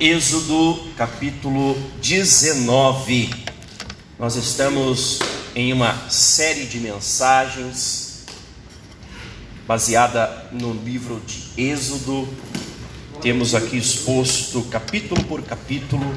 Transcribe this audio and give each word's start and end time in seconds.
Êxodo 0.00 0.78
capítulo 0.96 1.76
19. 2.00 3.30
Nós 4.16 4.36
estamos 4.36 5.18
em 5.56 5.72
uma 5.72 6.08
série 6.08 6.66
de 6.66 6.78
mensagens 6.78 8.24
baseada 9.66 10.50
no 10.52 10.72
livro 10.72 11.20
de 11.26 11.60
Êxodo. 11.60 12.28
Temos 13.20 13.56
aqui 13.56 13.76
exposto 13.76 14.62
capítulo 14.70 15.24
por 15.24 15.42
capítulo, 15.42 16.14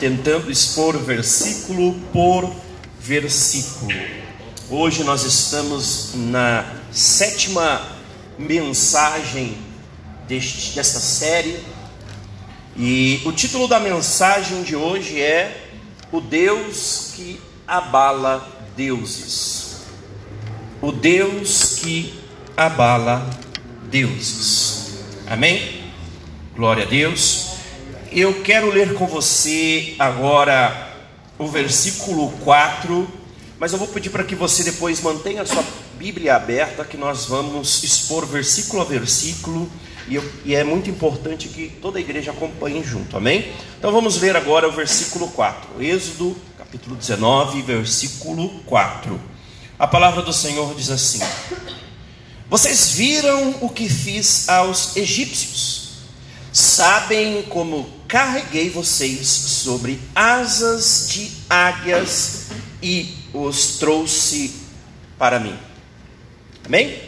tentando 0.00 0.50
expor 0.50 0.98
versículo 0.98 1.94
por 2.12 2.52
versículo. 2.98 3.92
Hoje 4.68 5.04
nós 5.04 5.22
estamos 5.22 6.14
na 6.16 6.66
sétima 6.90 7.80
mensagem 8.36 9.56
deste, 10.26 10.74
desta 10.74 10.98
série 10.98 11.77
e 12.80 13.20
o 13.24 13.32
título 13.32 13.66
da 13.66 13.80
mensagem 13.80 14.62
de 14.62 14.76
hoje 14.76 15.20
é 15.20 15.68
O 16.12 16.20
Deus 16.20 17.12
que 17.16 17.40
abala 17.66 18.48
deuses. 18.76 19.78
O 20.80 20.92
Deus 20.92 21.80
que 21.80 22.14
abala 22.56 23.28
deuses. 23.90 24.92
Amém? 25.26 25.90
Glória 26.54 26.84
a 26.84 26.86
Deus. 26.86 27.48
Eu 28.12 28.42
quero 28.44 28.70
ler 28.70 28.94
com 28.94 29.08
você 29.08 29.96
agora 29.98 30.94
o 31.36 31.48
versículo 31.48 32.30
4, 32.44 33.08
mas 33.58 33.72
eu 33.72 33.78
vou 33.80 33.88
pedir 33.88 34.10
para 34.10 34.22
que 34.22 34.36
você 34.36 34.62
depois 34.62 35.00
mantenha 35.02 35.42
a 35.42 35.46
sua 35.46 35.64
Bíblia 35.98 36.36
aberta, 36.36 36.84
que 36.84 36.96
nós 36.96 37.26
vamos 37.26 37.82
expor 37.82 38.24
versículo 38.24 38.82
a 38.82 38.84
versículo 38.84 39.68
e, 40.08 40.14
eu, 40.14 40.32
e, 40.44 40.54
é 40.54 40.64
muito 40.64 40.88
importante 40.88 41.48
que 41.48 41.68
toda 41.68 41.98
a 41.98 42.00
igreja 42.00 42.30
acompanhe 42.30 42.82
junto, 42.82 43.16
amém? 43.16 43.52
Então 43.78 43.92
vamos 43.92 44.20
ler 44.20 44.36
agora 44.36 44.66
o 44.66 44.72
versículo 44.72 45.28
4, 45.28 45.82
Êxodo, 45.82 46.36
capítulo 46.56 46.96
19, 46.96 47.60
versículo 47.62 48.48
4. 48.64 49.20
A 49.78 49.86
palavra 49.86 50.22
do 50.22 50.32
Senhor 50.32 50.74
diz 50.74 50.90
assim: 50.90 51.20
Vocês 52.48 52.92
viram 52.92 53.56
o 53.60 53.68
que 53.68 53.88
fiz 53.88 54.48
aos 54.48 54.96
egípcios, 54.96 55.90
sabem 56.52 57.42
como 57.42 57.88
carreguei 58.08 58.70
vocês 58.70 59.28
sobre 59.28 60.00
asas 60.14 61.08
de 61.10 61.30
águias 61.50 62.46
e 62.82 63.14
os 63.34 63.76
trouxe 63.78 64.54
para 65.18 65.38
mim. 65.38 65.56
Amém? 66.64 66.98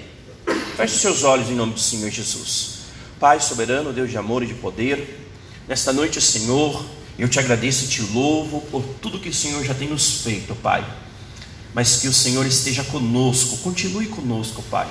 Feche 0.76 0.98
seus 0.98 1.24
olhos 1.24 1.48
em 1.48 1.54
nome 1.54 1.72
do 1.72 1.80
Senhor 1.80 2.10
Jesus. 2.10 2.79
Pai 3.20 3.38
soberano, 3.38 3.92
Deus 3.92 4.08
de 4.08 4.16
amor 4.16 4.42
e 4.42 4.46
de 4.46 4.54
poder, 4.54 5.28
nesta 5.68 5.92
noite, 5.92 6.18
Senhor, 6.22 6.82
eu 7.18 7.28
te 7.28 7.38
agradeço 7.38 7.84
e 7.84 7.88
te 7.88 8.00
louvo 8.00 8.62
por 8.70 8.82
tudo 9.02 9.18
que 9.18 9.28
o 9.28 9.34
Senhor 9.34 9.62
já 9.62 9.74
tem 9.74 9.88
nos 9.88 10.22
feito, 10.22 10.54
Pai. 10.54 10.82
Mas 11.74 11.98
que 11.98 12.08
o 12.08 12.14
Senhor 12.14 12.46
esteja 12.46 12.82
conosco, 12.82 13.58
continue 13.58 14.06
conosco, 14.06 14.62
Pai. 14.70 14.88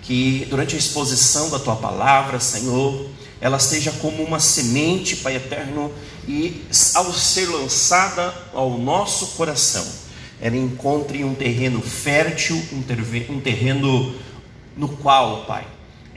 Que 0.00 0.46
durante 0.48 0.76
a 0.76 0.78
exposição 0.78 1.50
da 1.50 1.58
tua 1.58 1.76
palavra, 1.76 2.40
Senhor, 2.40 3.06
ela 3.38 3.58
seja 3.58 3.92
como 3.92 4.22
uma 4.22 4.40
semente, 4.40 5.16
Pai 5.16 5.36
eterno, 5.36 5.92
e 6.26 6.64
ao 6.94 7.12
ser 7.12 7.50
lançada 7.50 8.34
ao 8.54 8.78
nosso 8.78 9.26
coração, 9.36 9.86
ela 10.40 10.56
encontre 10.56 11.22
um 11.22 11.34
terreno 11.34 11.82
fértil, 11.82 12.56
um 13.28 13.40
terreno 13.42 14.14
no 14.74 14.88
qual, 14.88 15.44
Pai, 15.44 15.66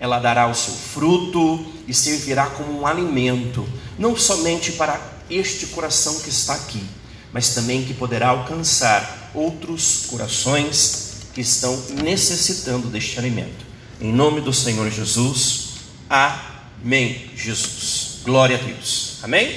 ela 0.02 0.18
dará 0.18 0.48
o 0.48 0.56
seu 0.56 0.74
fruto 0.74 1.64
e 1.88 1.94
servirá 1.94 2.48
como 2.48 2.82
um 2.82 2.88
alimento, 2.88 3.70
não 4.00 4.18
somente 4.18 4.72
para 4.72 5.00
este 5.30 5.68
coração 5.68 6.20
que 6.22 6.30
está 6.30 6.56
aqui, 6.56 6.84
mas 7.32 7.54
também 7.54 7.86
que 7.86 7.94
poderá 7.94 8.30
alcançar 8.30 9.30
outros 9.36 10.08
corações 10.08 11.12
que 11.36 11.42
estão 11.42 11.80
necessitando 12.04 12.88
deste 12.88 13.20
alimento. 13.20 13.64
Em 14.02 14.12
nome 14.12 14.42
do 14.42 14.52
Senhor 14.52 14.90
Jesus, 14.90 15.74
amém. 16.10 17.30
Jesus, 17.36 18.22
glória 18.24 18.58
a 18.58 18.60
Deus, 18.60 19.20
amém? 19.22 19.56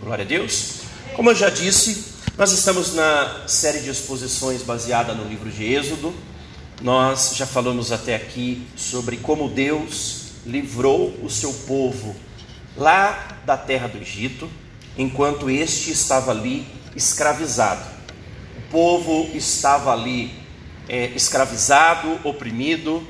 Glória 0.00 0.24
a 0.24 0.26
Deus. 0.26 0.76
Como 1.14 1.28
eu 1.28 1.34
já 1.34 1.50
disse, 1.50 2.06
nós 2.38 2.50
estamos 2.50 2.94
na 2.94 3.42
série 3.46 3.80
de 3.80 3.90
exposições 3.90 4.62
baseada 4.62 5.12
no 5.12 5.28
livro 5.28 5.50
de 5.50 5.64
Êxodo. 5.64 6.14
Nós 6.82 7.36
já 7.36 7.46
falamos 7.46 7.92
até 7.92 8.16
aqui 8.16 8.66
sobre 8.74 9.16
como 9.16 9.48
Deus 9.48 10.32
livrou 10.44 11.14
o 11.22 11.30
seu 11.30 11.52
povo 11.52 12.16
lá 12.76 13.38
da 13.46 13.56
terra 13.56 13.86
do 13.86 13.98
Egito, 13.98 14.50
enquanto 14.98 15.48
este 15.48 15.92
estava 15.92 16.32
ali 16.32 16.66
escravizado. 16.96 17.88
O 18.58 18.72
povo 18.72 19.30
estava 19.32 19.92
ali 19.92 20.34
é, 20.88 21.06
escravizado, 21.14 22.18
oprimido, 22.24 23.06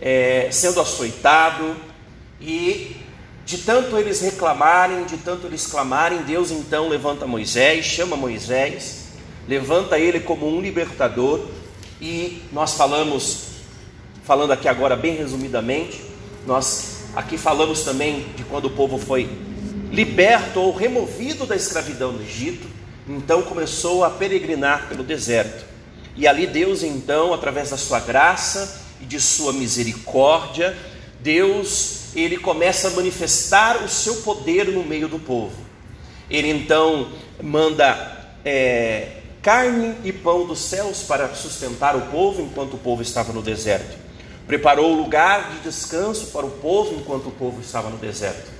é, 0.00 0.48
sendo 0.52 0.80
açoitado, 0.80 1.74
e 2.40 2.94
de 3.44 3.58
tanto 3.58 3.98
eles 3.98 4.20
reclamarem, 4.20 5.06
de 5.06 5.16
tanto 5.16 5.48
eles 5.48 5.66
clamarem, 5.66 6.22
Deus 6.22 6.52
então 6.52 6.88
levanta 6.88 7.26
Moisés, 7.26 7.84
chama 7.84 8.16
Moisés, 8.16 9.08
levanta 9.48 9.98
ele 9.98 10.20
como 10.20 10.46
um 10.46 10.60
libertador 10.60 11.48
e 12.00 12.42
nós 12.52 12.74
falamos, 12.74 13.46
falando 14.24 14.52
aqui 14.52 14.68
agora 14.68 14.94
bem 14.94 15.16
resumidamente, 15.16 16.00
nós 16.46 16.98
aqui 17.14 17.36
falamos 17.36 17.82
também 17.82 18.26
de 18.36 18.44
quando 18.44 18.66
o 18.66 18.70
povo 18.70 18.98
foi 18.98 19.28
liberto 19.90 20.60
ou 20.60 20.74
removido 20.74 21.46
da 21.46 21.56
escravidão 21.56 22.12
no 22.12 22.22
Egito, 22.22 22.66
então 23.08 23.42
começou 23.42 24.04
a 24.04 24.10
peregrinar 24.10 24.88
pelo 24.88 25.02
deserto. 25.02 25.64
E 26.16 26.26
ali 26.26 26.46
Deus 26.46 26.82
então, 26.82 27.32
através 27.32 27.70
da 27.70 27.76
sua 27.76 28.00
graça 28.00 28.82
e 29.00 29.04
de 29.04 29.20
sua 29.20 29.52
misericórdia, 29.52 30.76
Deus 31.20 32.14
ele 32.14 32.36
começa 32.36 32.88
a 32.88 32.90
manifestar 32.92 33.82
o 33.82 33.88
seu 33.88 34.16
poder 34.16 34.68
no 34.68 34.84
meio 34.84 35.08
do 35.08 35.18
povo. 35.18 35.56
Ele 36.30 36.48
então 36.50 37.08
manda 37.42 38.26
é, 38.44 39.17
carne 39.42 39.96
e 40.04 40.12
pão 40.12 40.46
dos 40.46 40.60
céus 40.60 41.02
para 41.02 41.34
sustentar 41.34 41.96
o 41.96 42.02
povo 42.02 42.42
enquanto 42.42 42.74
o 42.74 42.78
povo 42.78 43.02
estava 43.02 43.32
no 43.32 43.42
deserto. 43.42 43.96
Preparou 44.46 44.94
lugar 44.94 45.50
de 45.50 45.60
descanso 45.60 46.26
para 46.28 46.46
o 46.46 46.50
povo 46.50 46.94
enquanto 46.94 47.28
o 47.28 47.32
povo 47.32 47.60
estava 47.60 47.90
no 47.90 47.98
deserto. 47.98 48.50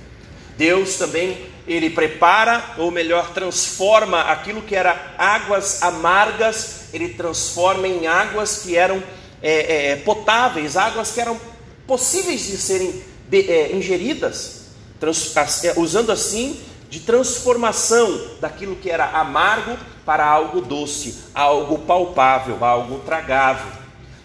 Deus 0.57 0.95
também, 0.95 1.45
ele 1.65 1.89
prepara, 1.89 2.75
ou 2.77 2.91
melhor, 2.91 3.33
transforma 3.33 4.21
aquilo 4.23 4.61
que 4.61 4.75
era 4.75 5.13
águas 5.17 5.81
amargas, 5.81 6.81
ele 6.93 7.09
transforma 7.13 7.87
em 7.87 8.07
águas 8.07 8.63
que 8.63 8.75
eram 8.75 9.01
é, 9.41 9.91
é, 9.91 9.95
potáveis, 9.95 10.75
águas 10.75 11.11
que 11.11 11.21
eram 11.21 11.39
possíveis 11.87 12.45
de 12.45 12.57
serem 12.57 13.01
é, 13.31 13.75
ingeridas, 13.75 14.65
trans, 14.99 15.33
é, 15.63 15.73
usando 15.77 16.11
assim 16.11 16.59
de 16.89 16.99
transformação 16.99 18.21
daquilo 18.41 18.75
que 18.75 18.89
era 18.89 19.05
amargo 19.05 19.77
para 20.09 20.25
algo 20.25 20.59
doce, 20.59 21.19
algo 21.35 21.77
palpável, 21.77 22.65
algo 22.65 22.97
tragável. 23.05 23.71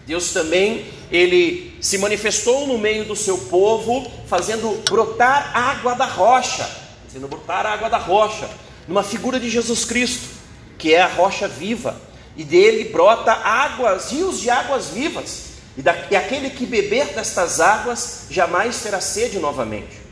Deus 0.07 0.31
também, 0.31 0.83
ele 1.11 1.77
se 1.79 1.99
manifestou 1.99 2.65
no 2.65 2.79
meio 2.79 3.05
do 3.05 3.15
seu 3.15 3.37
povo, 3.37 4.11
fazendo 4.25 4.81
brotar 4.89 5.55
água 5.55 5.93
da 5.93 6.07
rocha, 6.07 6.67
fazendo 7.05 7.27
brotar 7.27 7.67
água 7.67 7.87
da 7.87 7.99
rocha, 7.99 8.49
numa 8.87 9.03
figura 9.03 9.39
de 9.39 9.47
Jesus 9.47 9.85
Cristo, 9.85 10.27
que 10.75 10.91
é 10.91 11.03
a 11.03 11.07
rocha 11.07 11.47
viva, 11.47 11.95
e 12.35 12.43
dele 12.43 12.85
brota 12.85 13.31
águas, 13.31 14.09
rios 14.09 14.39
de 14.41 14.49
águas 14.49 14.87
vivas, 14.87 15.49
e, 15.77 15.83
da, 15.83 15.95
e 16.09 16.15
aquele 16.15 16.49
que 16.49 16.65
beber 16.65 17.13
destas 17.13 17.59
águas 17.59 18.25
jamais 18.31 18.81
terá 18.81 18.99
sede 18.99 19.37
novamente. 19.37 20.04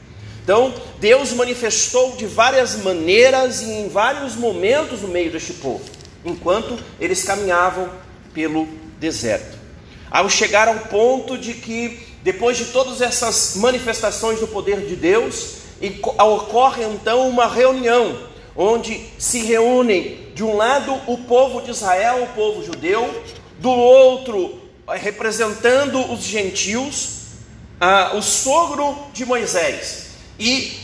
Então, 0.44 0.74
Deus 1.00 1.31
manifestou 1.31 2.18
de 2.18 2.25
várias 2.25 2.75
maneiras 2.75 3.62
e 3.62 3.72
em 3.72 3.88
vários 3.88 4.36
momentos 4.36 5.01
no 5.01 5.07
meio 5.07 5.31
deste 5.31 5.54
povo, 5.54 5.81
enquanto 6.25 6.78
eles 7.00 7.24
caminhavam 7.24 7.90
pelo 8.34 8.68
deserto. 9.00 9.57
Ao 10.12 10.30
chegar 10.30 10.68
ao 10.68 10.80
ponto 10.80 11.38
de 11.38 11.54
que, 11.54 12.06
depois 12.22 12.57
de 12.57 12.66
todas 12.66 13.00
essas 13.00 13.56
manifestações 13.56 14.42
do 14.42 14.48
poder 14.48 14.81
de 14.81 14.98
Deus, 14.98 15.60
ocorre 16.19 16.84
então 16.84 17.30
uma 17.30 17.48
reunião, 17.48 18.28
onde 18.54 19.01
se 19.18 19.39
reúnem, 19.39 20.28
de 20.36 20.44
um 20.44 20.57
lado, 20.57 20.94
o 21.07 21.19
povo 21.19 21.62
de 21.62 21.72
Israel, 21.72 22.24
o 22.24 22.36
povo 22.36 22.66
judeu, 22.66 23.24
do 23.60 23.69
outro, 23.69 24.60
representando 24.88 26.12
os 26.12 26.22
gentios, 26.22 27.22
ah, 27.80 28.12
o 28.16 28.22
sogro 28.22 28.98
de 29.13 29.25
Moisés, 29.25 30.02
e 30.39 30.80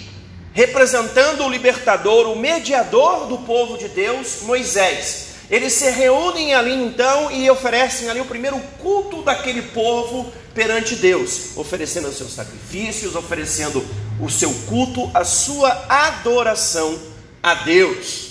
representando 0.54 1.44
o 1.44 1.50
libertador, 1.50 2.28
o 2.28 2.36
mediador 2.36 3.28
do 3.28 3.38
povo 3.40 3.78
de 3.78 3.88
Deus, 3.88 4.42
Moisés. 4.44 5.30
Eles 5.50 5.74
se 5.74 5.90
reúnem 5.90 6.54
ali 6.54 6.74
então 6.74 7.32
e 7.32 7.50
oferecem 7.50 8.10
ali 8.10 8.20
o 8.20 8.26
primeiro 8.26 8.60
culto 8.80 9.24
daquele 9.24 9.64
povo 9.64 10.32
perante 10.54 10.96
Deus, 10.96 11.58
oferecendo 11.58 12.08
os 12.08 12.18
seus 12.18 12.34
sacrifícios, 12.34 13.16
oferecendo 13.16 13.84
o 14.20 14.30
seu 14.30 14.54
culto, 14.68 15.10
a 15.14 15.24
sua 15.24 15.70
adoração 15.88 17.00
a 17.42 17.56
Deus. 17.56 18.30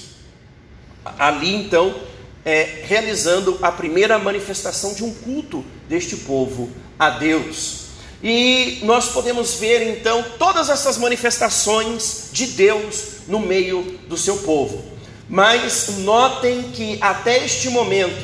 Ali 1.19 1.55
então, 1.55 1.95
é, 2.45 2.83
realizando 2.85 3.59
a 3.63 3.73
primeira 3.73 4.19
manifestação 4.19 4.95
de 4.95 5.03
um 5.03 5.13
culto 5.13 5.65
deste 5.89 6.17
povo 6.19 6.71
a 6.99 7.11
Deus. 7.11 7.88
E 8.23 8.81
nós 8.83 9.11
podemos 9.11 9.55
ver 9.55 9.97
então 9.97 10.25
todas 10.39 10.69
essas 10.69 10.99
manifestações 10.99 12.31
de 12.33 12.49
Deus 12.49 13.19
no 13.29 13.39
meio 13.39 13.99
do 14.09 14.17
seu 14.17 14.39
povo. 14.39 14.85
Mas 15.29 15.99
notem 15.99 16.71
que 16.73 16.99
até 17.01 17.45
este 17.45 17.69
momento, 17.69 18.19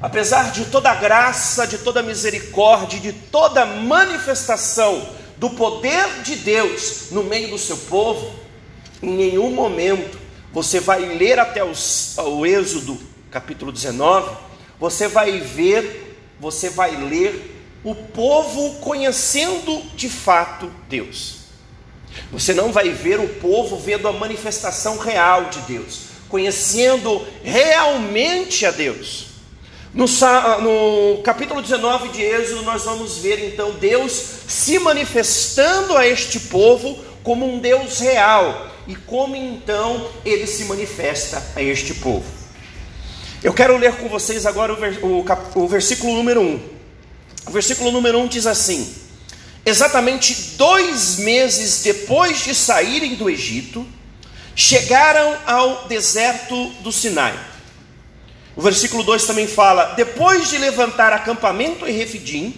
apesar 0.00 0.52
de 0.52 0.64
toda 0.66 0.90
a 0.90 0.94
graça, 0.94 1.66
de 1.66 1.78
toda 1.78 2.00
a 2.00 2.02
misericórdia, 2.02 2.98
de 2.98 3.12
toda 3.12 3.62
a 3.62 3.66
manifestação 3.66 5.06
do 5.36 5.50
poder 5.50 6.22
de 6.22 6.36
Deus 6.36 7.10
no 7.10 7.22
meio 7.22 7.50
do 7.50 7.58
seu 7.58 7.76
povo, 7.76 8.34
em 9.02 9.10
nenhum 9.10 9.50
momento 9.50 10.18
você 10.52 10.80
vai 10.80 11.00
ler 11.18 11.38
até 11.38 11.62
os, 11.62 12.16
o 12.16 12.46
Êxodo 12.46 12.98
capítulo 13.30 13.70
19, 13.70 14.34
você 14.80 15.08
vai 15.08 15.38
ver, 15.40 16.16
você 16.40 16.70
vai 16.70 16.96
ler 16.96 17.55
o 17.86 17.94
povo 17.94 18.80
conhecendo 18.80 19.80
de 19.94 20.08
fato 20.08 20.68
Deus. 20.88 21.36
Você 22.32 22.52
não 22.52 22.72
vai 22.72 22.90
ver 22.90 23.20
o 23.20 23.28
povo 23.28 23.78
vendo 23.78 24.08
a 24.08 24.12
manifestação 24.12 24.98
real 24.98 25.44
de 25.44 25.60
Deus, 25.60 26.00
conhecendo 26.28 27.24
realmente 27.44 28.66
a 28.66 28.72
Deus. 28.72 29.26
No, 29.94 30.04
no, 30.04 31.22
capítulo 31.22 31.62
19 31.62 32.08
de 32.08 32.22
Êxodo, 32.22 32.62
nós 32.62 32.82
vamos 32.82 33.18
ver 33.18 33.38
então 33.52 33.70
Deus 33.74 34.12
se 34.48 34.80
manifestando 34.80 35.96
a 35.96 36.04
este 36.04 36.40
povo 36.40 36.98
como 37.22 37.46
um 37.46 37.60
Deus 37.60 38.00
real 38.00 38.68
e 38.88 38.96
como 38.96 39.36
então 39.36 40.10
ele 40.24 40.48
se 40.48 40.64
manifesta 40.64 41.40
a 41.54 41.62
este 41.62 41.94
povo. 41.94 42.26
Eu 43.44 43.54
quero 43.54 43.76
ler 43.76 43.94
com 43.94 44.08
vocês 44.08 44.44
agora 44.44 44.72
o, 44.72 45.20
o, 45.20 45.24
o 45.54 45.68
versículo 45.68 46.14
número 46.14 46.40
1. 46.40 46.75
O 47.46 47.50
versículo 47.50 47.92
número 47.92 48.18
1 48.18 48.26
diz 48.28 48.46
assim: 48.46 48.92
Exatamente 49.64 50.56
dois 50.56 51.18
meses 51.18 51.82
depois 51.82 52.44
de 52.44 52.54
saírem 52.54 53.14
do 53.14 53.30
Egito, 53.30 53.86
chegaram 54.54 55.36
ao 55.46 55.86
deserto 55.86 56.70
do 56.80 56.90
Sinai. 56.90 57.38
O 58.56 58.62
versículo 58.62 59.02
2 59.02 59.26
também 59.26 59.46
fala: 59.46 59.94
Depois 59.94 60.50
de 60.50 60.58
levantar 60.58 61.12
acampamento 61.12 61.86
em 61.86 61.92
Refidim, 61.92 62.54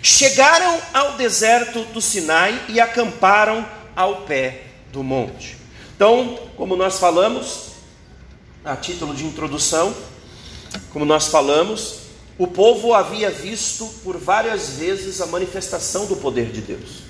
chegaram 0.00 0.80
ao 0.94 1.12
deserto 1.12 1.84
do 1.86 2.00
Sinai 2.00 2.58
e 2.68 2.80
acamparam 2.80 3.66
ao 3.94 4.22
pé 4.22 4.62
do 4.90 5.02
monte. 5.02 5.56
Então, 5.94 6.38
como 6.56 6.74
nós 6.74 6.98
falamos, 6.98 7.72
a 8.64 8.76
título 8.76 9.14
de 9.14 9.24
introdução, 9.24 9.94
como 10.90 11.04
nós 11.04 11.28
falamos, 11.28 12.01
o 12.42 12.46
povo 12.48 12.92
havia 12.92 13.30
visto 13.30 13.86
por 14.02 14.18
várias 14.18 14.70
vezes 14.70 15.20
a 15.20 15.26
manifestação 15.26 16.06
do 16.06 16.16
poder 16.16 16.46
de 16.46 16.60
Deus. 16.60 17.04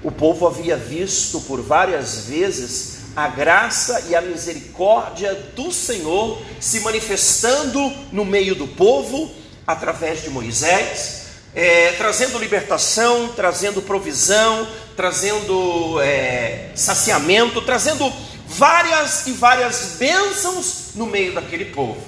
O 0.00 0.12
povo 0.12 0.46
havia 0.46 0.76
visto 0.76 1.40
por 1.40 1.60
várias 1.60 2.26
vezes 2.26 3.00
a 3.16 3.26
graça 3.26 4.06
e 4.08 4.14
a 4.14 4.20
misericórdia 4.20 5.34
do 5.56 5.72
Senhor 5.72 6.40
se 6.60 6.78
manifestando 6.78 7.80
no 8.12 8.24
meio 8.24 8.54
do 8.54 8.68
povo, 8.68 9.28
através 9.66 10.22
de 10.22 10.30
Moisés, 10.30 11.22
é, 11.52 11.90
trazendo 11.94 12.38
libertação, 12.38 13.32
trazendo 13.34 13.82
provisão, 13.82 14.68
trazendo 14.94 16.00
é, 16.00 16.70
saciamento, 16.76 17.60
trazendo 17.62 18.08
várias 18.46 19.26
e 19.26 19.32
várias 19.32 19.96
bênçãos 19.98 20.90
no 20.94 21.06
meio 21.06 21.34
daquele 21.34 21.64
povo. 21.64 22.00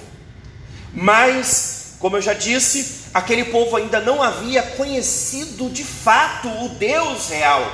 Mas 0.93 1.82
como 2.03 2.17
eu 2.17 2.21
já 2.21 2.33
disse, 2.33 3.05
aquele 3.13 3.45
povo 3.45 3.77
ainda 3.77 4.01
não 4.01 4.21
havia 4.21 4.61
conhecido 4.61 5.69
de 5.69 5.85
fato 5.85 6.49
o 6.49 6.67
Deus 6.67 7.29
real, 7.29 7.65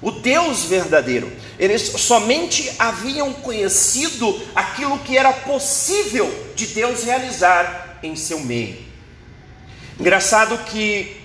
o 0.00 0.12
Deus 0.12 0.62
verdadeiro. 0.66 1.32
Eles 1.58 1.82
somente 2.00 2.72
haviam 2.78 3.32
conhecido 3.32 4.40
aquilo 4.54 5.00
que 5.00 5.18
era 5.18 5.32
possível 5.32 6.32
de 6.54 6.68
Deus 6.68 7.02
realizar 7.02 7.98
em 8.04 8.14
seu 8.14 8.38
meio. 8.38 8.78
Engraçado 9.98 10.56
que 10.66 11.16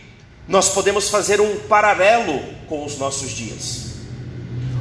nós 0.48 0.69
podemos 0.69 1.10
fazer 1.10 1.39
um 1.39 1.60
paralelo 1.68 2.44
com 2.68 2.83
os 2.83 2.98
nossos 2.98 3.30
dias. 3.33 3.83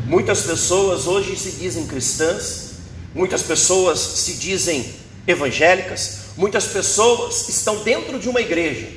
Muitas 0.06 0.44
pessoas 0.44 1.06
hoje 1.06 1.36
se 1.36 1.50
dizem 1.50 1.86
cristãs, 1.86 2.70
muitas 3.14 3.42
pessoas 3.42 3.98
se 3.98 4.32
dizem 4.32 4.94
evangélicas, 5.26 6.26
Muitas 6.36 6.66
pessoas 6.66 7.48
estão 7.48 7.82
dentro 7.82 8.18
de 8.18 8.28
uma 8.28 8.42
igreja 8.42 8.88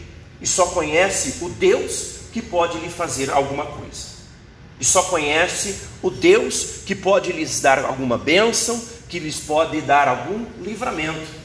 e 0.41 0.47
só 0.47 0.65
conhece 0.67 1.41
o 1.41 1.47
Deus 1.47 2.19
que 2.33 2.41
pode 2.41 2.77
lhe 2.79 2.89
fazer 2.89 3.31
alguma 3.31 3.65
coisa. 3.65 4.09
E 4.77 4.83
só 4.83 5.03
conhece 5.03 5.77
o 6.01 6.09
Deus 6.09 6.81
que 6.85 6.93
pode 6.93 7.31
lhes 7.31 7.61
dar 7.61 7.79
alguma 7.85 8.17
bênção, 8.17 8.81
que 9.07 9.19
lhes 9.19 9.39
pode 9.39 9.79
dar 9.81 10.09
algum 10.09 10.45
livramento. 10.61 11.39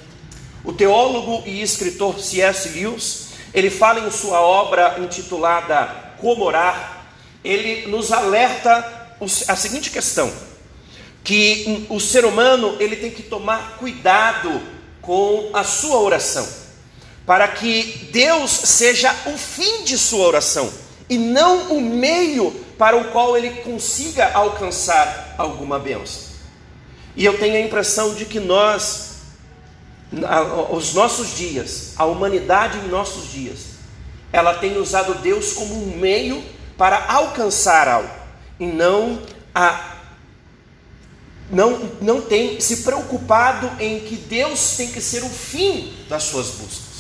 O 0.65 0.73
teólogo 0.73 1.45
e 1.47 1.63
escritor 1.63 2.19
C.S. 2.19 2.71
Lewis, 2.71 3.29
ele 3.53 3.71
fala 3.71 4.01
em 4.01 4.11
sua 4.11 4.41
obra 4.41 4.97
intitulada 4.99 6.15
Como 6.19 6.45
Orar, 6.45 7.07
ele 7.45 7.87
nos 7.87 8.11
alerta 8.11 9.17
a 9.47 9.55
seguinte 9.55 9.91
questão: 9.91 10.33
que 11.23 11.87
o 11.89 12.01
ser 12.01 12.25
humano 12.25 12.77
ele 12.81 12.97
tem 12.97 13.13
que 13.13 13.23
tomar 13.23 13.77
cuidado 13.79 14.74
com 15.05 15.51
a 15.53 15.65
sua 15.65 15.99
oração, 15.99 16.47
para 17.27 17.49
que 17.49 18.09
Deus 18.13 18.51
seja 18.51 19.15
o 19.27 19.37
fim 19.37 19.85
de 19.85 19.97
sua 19.97 20.27
oração 20.27 20.71
e 21.09 21.19
não 21.19 21.77
o 21.77 21.81
meio 21.81 22.51
para 22.79 22.97
o 22.97 23.11
qual 23.11 23.37
ele 23.37 23.63
consiga 23.63 24.33
alcançar 24.33 25.35
alguma 25.39 25.79
bênção. 25.79 26.35
E 27.17 27.25
eu 27.25 27.39
tenho 27.39 27.57
a 27.57 27.61
impressão 27.61 28.15
de 28.15 28.25
que 28.25 28.41
nós, 28.41 29.19
os 30.71 30.95
nossos 30.95 31.37
dias, 31.37 31.93
a 31.97 32.05
humanidade 32.05 32.79
em 32.79 32.89
nossos 32.89 33.31
dias, 33.31 33.75
ela 34.33 34.55
tem 34.55 34.77
usado 34.79 35.15
Deus 35.17 35.53
como 35.53 35.75
um 35.75 35.97
meio 35.97 36.43
para 36.77 37.07
alcançar 37.07 37.87
algo 37.87 38.11
e 38.59 38.67
não 38.67 39.21
a 39.55 39.94
não, 41.51 41.91
não 42.01 42.21
tem 42.21 42.61
se 42.61 42.79
preocupado 42.79 43.71
em 43.81 44.01
que 44.01 44.17
Deus 44.17 44.77
tem 44.77 44.91
que 44.91 45.01
ser 45.01 45.23
o 45.23 45.29
fim 45.29 45.93
das 46.09 46.25
suas 46.25 46.49
buscas. 46.49 46.95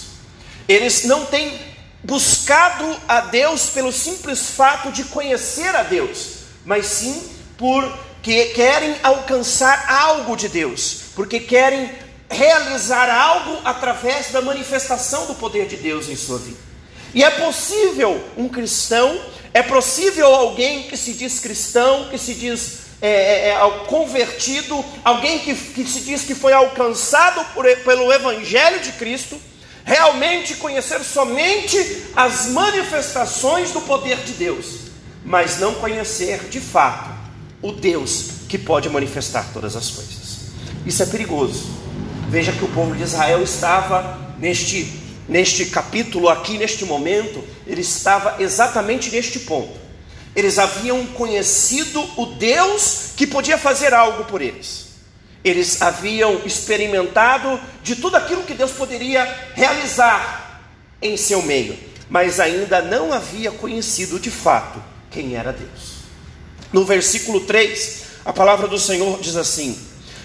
Eles 0.69 1.05
não 1.05 1.27
têm 1.27 1.59
buscado 2.03 2.85
a 3.09 3.23
Deus 3.23 3.71
pelo 3.71 3.93
simples 3.93 4.51
fato 4.51 4.93
de 4.93 5.05
conhecer 5.05 5.75
a 5.75 5.83
Deus, 5.83 6.45
mas 6.65 6.87
sim 6.87 7.31
porque 7.57 8.47
querem 8.47 8.95
alcançar 9.03 9.91
algo 9.91 10.37
de 10.37 10.49
Deus, 10.49 11.05
porque 11.15 11.41
querem 11.41 11.91
realizar 12.29 13.09
algo 13.09 13.61
através 13.65 14.31
da 14.31 14.43
manifestação 14.43 15.27
do 15.27 15.35
poder 15.35 15.67
de 15.67 15.77
Deus 15.77 16.09
em 16.09 16.17
sua 16.17 16.39
vida. 16.39 16.59
E 17.15 17.23
é 17.23 17.31
possível 17.31 18.23
um 18.37 18.49
cristão, 18.49 19.19
é 19.53 19.63
possível 19.63 20.27
alguém 20.35 20.85
que 20.85 20.97
se 20.97 21.13
diz 21.13 21.39
cristão, 21.39 22.09
que 22.11 22.19
se 22.19 22.35
diz 22.35 22.84
é, 23.07 23.49
é, 23.49 23.51
é 23.51 23.71
convertido, 23.87 24.83
alguém 25.05 25.39
que, 25.41 25.55
que 25.55 25.85
se 25.85 26.01
diz 26.01 26.23
que 26.23 26.35
foi 26.35 26.55
alcançado 26.55 27.45
por, 27.53 27.67
pelo 27.85 28.11
Evangelho 28.11 28.81
de 28.81 28.93
Cristo, 28.93 29.39
realmente 29.85 30.55
conhecer 30.55 31.01
somente 31.01 31.77
as 32.17 32.47
manifestações 32.47 33.73
do 33.73 33.83
poder 33.83 34.17
de 34.17 34.33
Deus, 34.33 34.79
mas 35.23 35.59
não 35.59 35.75
conhecer 35.75 36.49
de 36.49 36.61
fato 36.61 37.11
o 37.61 37.73
Deus 37.73 38.29
que 38.49 38.57
pode 38.57 38.89
manifestar 38.89 39.53
todas 39.53 39.77
as 39.77 39.91
coisas. 39.91 40.39
Isso 40.87 41.03
é 41.03 41.07
perigoso. 41.07 41.67
Veja 42.31 42.53
que 42.53 42.65
o 42.65 42.69
povo 42.69 42.97
de 42.97 43.03
Israel 43.03 43.43
estava 43.43 44.19
neste, 44.39 44.99
neste 45.29 45.67
capítulo 45.67 46.31
aqui, 46.31 46.57
neste 46.57 46.87
momento, 46.87 47.45
ele 47.67 47.83
estava 47.83 48.43
exatamente 48.43 49.11
neste 49.11 49.41
ponto. 49.41 49.84
Eles 50.35 50.59
haviam 50.59 51.07
conhecido 51.07 52.03
o 52.17 52.27
Deus 52.27 53.13
que 53.17 53.27
podia 53.27 53.57
fazer 53.57 53.95
algo 53.95 54.25
por 54.25 54.43
eles. 54.43 54.87
Eles 55.45 55.81
haviam 55.83 56.41
experimentado 56.45 57.61
de 57.83 57.97
tudo 57.97 58.17
aquilo 58.17 58.45
que 58.45 58.55
Deus 58.55 58.73
poderia 58.73 59.25
realizar 59.55 60.63
em 61.01 61.17
seu 61.17 61.43
meio, 61.43 61.79
mas 62.09 62.41
ainda 62.41 62.81
não 62.81 63.13
havia 63.13 63.51
conhecido 63.51 64.19
de 64.19 64.31
fato 64.31 64.83
quem 65.11 65.37
era 65.37 65.53
Deus. 65.53 65.95
No 66.73 66.85
versículo 66.85 67.41
3, 67.41 68.03
a 68.25 68.33
palavra 68.33 68.67
do 68.67 68.79
Senhor 68.79 69.21
diz 69.21 69.37
assim: 69.37 69.79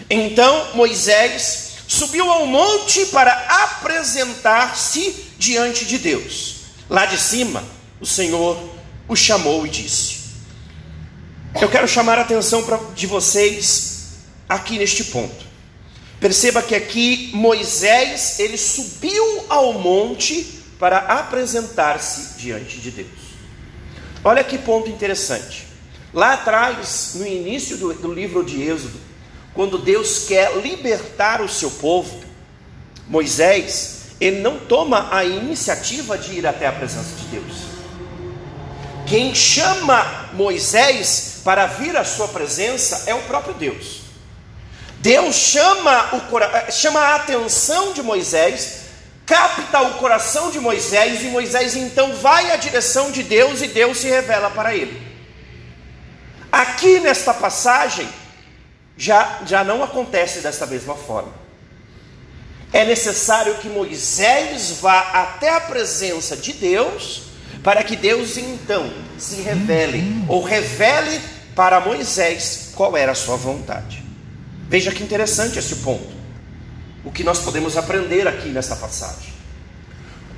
Então 0.09 0.73
Moisés 0.73 1.73
subiu 1.87 2.31
ao 2.31 2.45
monte 2.47 3.05
para 3.07 3.33
apresentar-se 3.63 5.27
diante 5.37 5.85
de 5.85 5.97
Deus. 5.97 6.55
Lá 6.89 7.05
de 7.05 7.19
cima, 7.19 7.63
o 7.99 8.05
Senhor 8.05 8.78
o 9.09 9.15
chamou 9.15 9.65
e 9.65 9.69
disse: 9.69 10.19
Eu 11.59 11.67
quero 11.67 11.87
chamar 11.87 12.19
a 12.19 12.21
atenção 12.21 12.63
de 12.95 13.07
vocês 13.07 14.19
aqui 14.47 14.77
neste 14.77 15.05
ponto. 15.05 15.49
Perceba 16.19 16.61
que 16.61 16.75
aqui 16.75 17.31
Moisés, 17.33 18.39
ele 18.39 18.57
subiu 18.57 19.45
ao 19.49 19.73
monte 19.73 20.59
para 20.77 20.97
apresentar-se 20.97 22.39
diante 22.39 22.77
de 22.77 22.91
Deus. 22.91 23.09
Olha 24.23 24.43
que 24.43 24.57
ponto 24.57 24.89
interessante. 24.89 25.67
Lá 26.13 26.33
atrás, 26.33 27.13
no 27.15 27.25
início 27.25 27.77
do, 27.77 27.93
do 27.93 28.13
livro 28.13 28.43
de 28.43 28.61
Êxodo, 28.61 28.99
quando 29.53 29.77
Deus 29.77 30.25
quer 30.27 30.57
libertar 30.57 31.41
o 31.41 31.49
seu 31.49 31.71
povo, 31.71 32.19
Moisés, 33.07 33.99
ele 34.19 34.41
não 34.41 34.59
toma 34.59 35.07
a 35.15 35.23
iniciativa 35.23 36.17
de 36.17 36.33
ir 36.33 36.45
até 36.45 36.67
a 36.67 36.71
presença 36.71 37.15
de 37.15 37.25
Deus. 37.27 37.68
Quem 39.09 39.33
chama 39.33 40.29
Moisés 40.33 41.41
para 41.43 41.65
vir 41.65 41.97
à 41.97 42.05
sua 42.05 42.27
presença 42.27 43.05
é 43.07 43.15
o 43.15 43.23
próprio 43.23 43.55
Deus. 43.55 44.01
Deus 44.99 45.35
chama, 45.35 46.11
o, 46.13 46.71
chama 46.71 46.99
a 46.99 47.15
atenção 47.15 47.91
de 47.93 48.03
Moisés, 48.03 48.81
capta 49.25 49.81
o 49.81 49.95
coração 49.95 50.51
de 50.51 50.59
Moisés, 50.59 51.23
e 51.23 51.25
Moisés 51.25 51.75
então 51.75 52.13
vai 52.17 52.51
à 52.51 52.55
direção 52.55 53.09
de 53.09 53.23
Deus 53.23 53.63
e 53.63 53.67
Deus 53.67 53.97
se 53.97 54.07
revela 54.07 54.51
para 54.51 54.75
ele. 54.75 55.01
Aqui 56.51 56.99
nesta 56.99 57.33
passagem, 57.33 58.07
já, 58.95 59.39
já 59.45 59.63
não 59.63 59.81
acontece 59.81 60.41
desta 60.41 60.67
mesma 60.67 60.93
forma. 60.93 61.33
É 62.71 62.85
necessário 62.85 63.55
que 63.55 63.69
Moisés 63.69 64.71
vá 64.79 64.99
até 65.13 65.49
a 65.49 65.61
presença 65.61 66.37
de 66.37 66.53
Deus, 66.53 67.28
para 67.69 67.83
que 67.83 67.95
Deus 67.95 68.35
então 68.35 68.91
se 69.15 69.41
revele, 69.41 70.25
ou 70.27 70.41
revele 70.41 71.21
para 71.55 71.79
Moisés 71.79 72.71
qual 72.73 72.97
era 72.97 73.11
a 73.11 73.15
sua 73.15 73.35
vontade. 73.35 74.03
Veja 74.67 74.91
que 74.91 75.03
interessante 75.03 75.59
esse 75.59 75.75
ponto. 75.75 76.09
O 77.05 77.11
que 77.11 77.23
nós 77.23 77.37
podemos 77.37 77.77
aprender 77.77 78.27
aqui 78.27 78.49
nesta 78.49 78.75
passagem. 78.75 79.31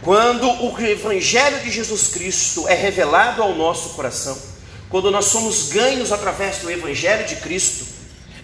Quando 0.01 0.45
o 0.45 0.77
Evangelho 0.81 1.61
de 1.61 1.71
Jesus 1.71 2.09
Cristo 2.09 2.67
é 2.67 2.73
revelado 2.73 3.41
ao 3.41 3.55
nosso 3.55 3.91
coração, 3.91 4.37
quando 4.89 5.09
nós 5.09 5.23
somos 5.23 5.69
ganhos 5.69 6.11
através 6.11 6.57
do 6.57 6.69
Evangelho 6.69 7.25
de 7.25 7.37
Cristo, 7.37 7.85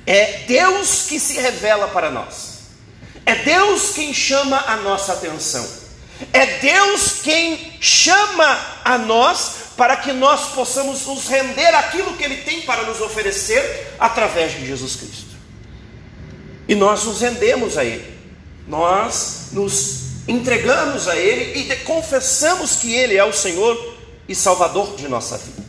é 0.05 0.45
Deus 0.47 1.07
que 1.09 1.19
se 1.19 1.41
revela 1.41 1.89
para 1.89 2.09
nós, 2.09 2.59
é 3.25 3.35
Deus 3.35 3.89
quem 3.89 4.13
chama 4.13 4.63
a 4.65 4.77
nossa 4.77 5.11
atenção, 5.11 5.67
é 6.33 6.59
Deus 6.59 7.21
quem 7.21 7.73
chama 7.79 8.59
a 8.83 8.97
nós 8.97 9.67
para 9.77 9.95
que 9.95 10.11
nós 10.11 10.49
possamos 10.49 11.05
nos 11.05 11.27
render 11.27 11.73
aquilo 11.75 12.15
que 12.15 12.23
Ele 12.23 12.37
tem 12.37 12.61
para 12.61 12.83
nos 12.83 12.99
oferecer 12.99 13.95
através 13.99 14.53
de 14.53 14.65
Jesus 14.65 14.95
Cristo. 14.95 15.37
E 16.67 16.75
nós 16.75 17.03
nos 17.03 17.21
rendemos 17.21 17.77
a 17.77 17.85
Ele, 17.85 18.17
nós 18.67 19.49
nos 19.51 20.07
entregamos 20.27 21.07
a 21.07 21.15
Ele 21.15 21.59
e 21.59 21.75
confessamos 21.77 22.77
que 22.77 22.93
Ele 22.93 23.15
é 23.15 23.23
o 23.23 23.31
Senhor 23.31 23.95
e 24.27 24.35
Salvador 24.35 24.95
de 24.95 25.07
nossa 25.07 25.37
vida. 25.37 25.63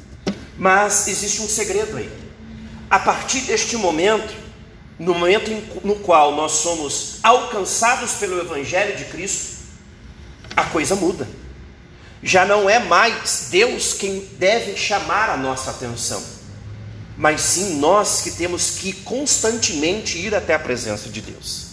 Mas 0.56 1.06
existe 1.06 1.42
um 1.42 1.48
segredo 1.48 1.96
aí. 1.96 2.10
A 2.90 2.98
partir 2.98 3.42
deste 3.42 3.76
momento, 3.76 4.34
no 4.98 5.14
momento 5.14 5.50
no 5.84 5.96
qual 5.96 6.34
nós 6.34 6.52
somos 6.52 7.18
alcançados 7.22 8.12
pelo 8.14 8.40
Evangelho 8.40 8.96
de 8.96 9.04
Cristo, 9.04 9.57
a 10.60 10.64
coisa 10.64 10.94
muda. 10.94 11.28
Já 12.22 12.44
não 12.44 12.68
é 12.68 12.78
mais 12.78 13.48
Deus 13.50 13.94
quem 13.94 14.20
deve 14.38 14.76
chamar 14.76 15.30
a 15.30 15.36
nossa 15.36 15.70
atenção 15.70 16.38
mas 17.18 17.40
sim 17.40 17.74
nós 17.80 18.20
que 18.22 18.30
temos 18.30 18.70
que 18.78 18.92
constantemente 18.92 20.16
ir 20.16 20.32
até 20.36 20.54
a 20.54 20.58
presença 20.58 21.08
de 21.08 21.20
Deus. 21.20 21.66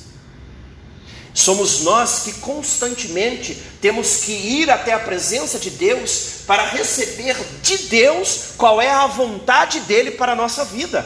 Somos 1.36 1.82
nós 1.82 2.22
que 2.24 2.34
constantemente 2.34 3.62
temos 3.80 4.22
que 4.22 4.32
ir 4.32 4.72
até 4.72 4.94
a 4.94 5.00
presença 5.00 5.60
de 5.60 5.70
Deus 5.70 6.40
para 6.48 6.66
receber 6.66 7.38
de 7.62 7.78
Deus 7.90 8.54
qual 8.58 8.82
é 8.82 8.90
a 8.90 9.06
vontade 9.06 9.82
dele 9.82 10.12
para 10.12 10.32
a 10.32 10.36
nossa 10.36 10.66
vida. 10.66 11.06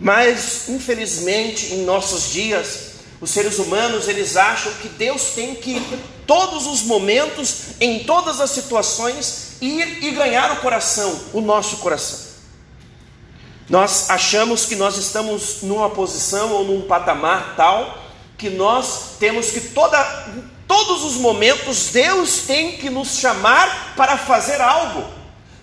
Mas, 0.00 0.68
infelizmente, 0.68 1.74
em 1.74 1.84
nossos 1.84 2.32
dias, 2.32 2.87
os 3.20 3.30
seres 3.30 3.58
humanos 3.58 4.06
eles 4.06 4.36
acham 4.36 4.72
que 4.74 4.88
Deus 4.88 5.30
tem 5.34 5.54
que, 5.54 5.80
todos 6.26 6.66
os 6.66 6.82
momentos, 6.82 7.56
em 7.80 8.04
todas 8.04 8.40
as 8.40 8.50
situações, 8.50 9.56
ir 9.60 10.04
e 10.04 10.10
ganhar 10.12 10.52
o 10.52 10.56
coração, 10.56 11.18
o 11.32 11.40
nosso 11.40 11.78
coração. 11.78 12.28
Nós 13.68 14.08
achamos 14.08 14.64
que 14.64 14.76
nós 14.76 14.96
estamos 14.96 15.62
numa 15.62 15.90
posição 15.90 16.52
ou 16.52 16.64
num 16.64 16.82
patamar 16.82 17.54
tal 17.56 18.06
que 18.38 18.48
nós 18.48 19.16
temos 19.18 19.50
que 19.50 19.60
toda, 19.60 20.02
todos 20.66 21.04
os 21.04 21.14
momentos 21.14 21.88
Deus 21.88 22.42
tem 22.46 22.78
que 22.78 22.88
nos 22.88 23.18
chamar 23.18 23.94
para 23.96 24.16
fazer 24.16 24.60
algo. 24.60 25.04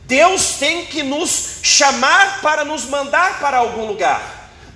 Deus 0.03 0.57
tem 0.59 0.85
que 0.85 1.01
nos 1.01 1.59
chamar 1.63 2.41
para 2.41 2.65
nos 2.65 2.85
mandar 2.85 3.39
para 3.39 3.57
algum 3.57 3.87
lugar. 3.87 4.34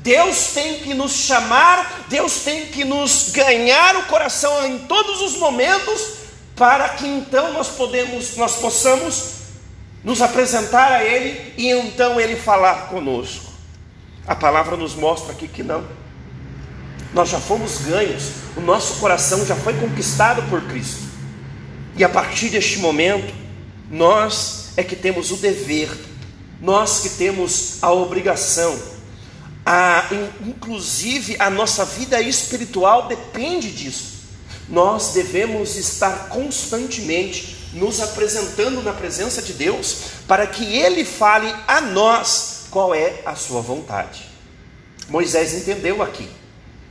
Deus 0.10 0.54
tem 0.56 0.80
que 0.80 0.96
nos 0.96 1.12
chamar, 1.12 2.06
Deus 2.10 2.40
tem 2.40 2.66
que 2.66 2.84
nos 2.84 3.30
ganhar 3.30 3.96
o 3.96 4.08
coração 4.08 4.66
em 4.66 4.80
todos 4.80 5.22
os 5.22 5.38
momentos 5.38 6.02
para 6.56 6.90
que 6.90 7.06
então 7.06 7.54
nós 7.54 7.68
podemos, 7.68 8.36
nós 8.36 8.56
possamos 8.56 9.34
nos 10.04 10.20
apresentar 10.24 10.92
a 10.92 11.04
Ele 11.04 11.54
e 11.56 11.70
então 11.70 12.20
Ele 12.20 12.36
falar 12.36 12.88
conosco. 12.88 13.52
A 14.26 14.34
palavra 14.34 14.76
nos 14.76 14.96
mostra 14.96 15.32
aqui 15.32 15.48
que 15.48 15.62
não. 15.62 15.86
Nós 17.14 17.30
já 17.30 17.40
fomos 17.40 17.78
ganhos, 17.78 18.32
o 18.58 18.62
nosso 18.62 18.96
coração 18.96 19.46
já 19.46 19.56
foi 19.56 19.76
conquistado 19.76 20.42
por 20.50 20.64
Cristo. 20.64 21.04
E 21.96 22.04
a 22.04 22.10
partir 22.10 22.50
deste 22.50 22.80
momento, 22.80 23.32
nós 23.92 24.72
é 24.76 24.82
que 24.82 24.96
temos 24.96 25.30
o 25.30 25.38
dever, 25.38 25.88
nós 26.60 27.02
que 27.02 27.10
temos 27.10 27.78
a 27.84 27.92
obrigação, 27.92 28.98
a, 29.72 30.04
inclusive 30.48 31.36
a 31.38 31.48
nossa 31.48 31.86
vida 31.86 32.20
espiritual 32.20 33.08
depende 33.08 33.72
disso. 33.72 34.18
Nós 34.68 35.14
devemos 35.14 35.76
estar 35.76 36.28
constantemente 36.30 37.56
nos 37.74 38.02
apresentando 38.02 38.82
na 38.82 38.94
presença 38.94 39.44
de 39.44 39.54
Deus, 39.54 39.98
para 40.28 40.48
que 40.48 40.76
Ele 40.76 41.06
fale 41.06 41.54
a 41.68 41.82
nós 41.82 42.64
qual 42.72 42.96
é 42.96 43.22
a 43.24 43.36
sua 43.36 43.62
vontade. 43.62 44.28
Moisés 45.08 45.54
entendeu 45.54 46.02
aqui. 46.02 46.28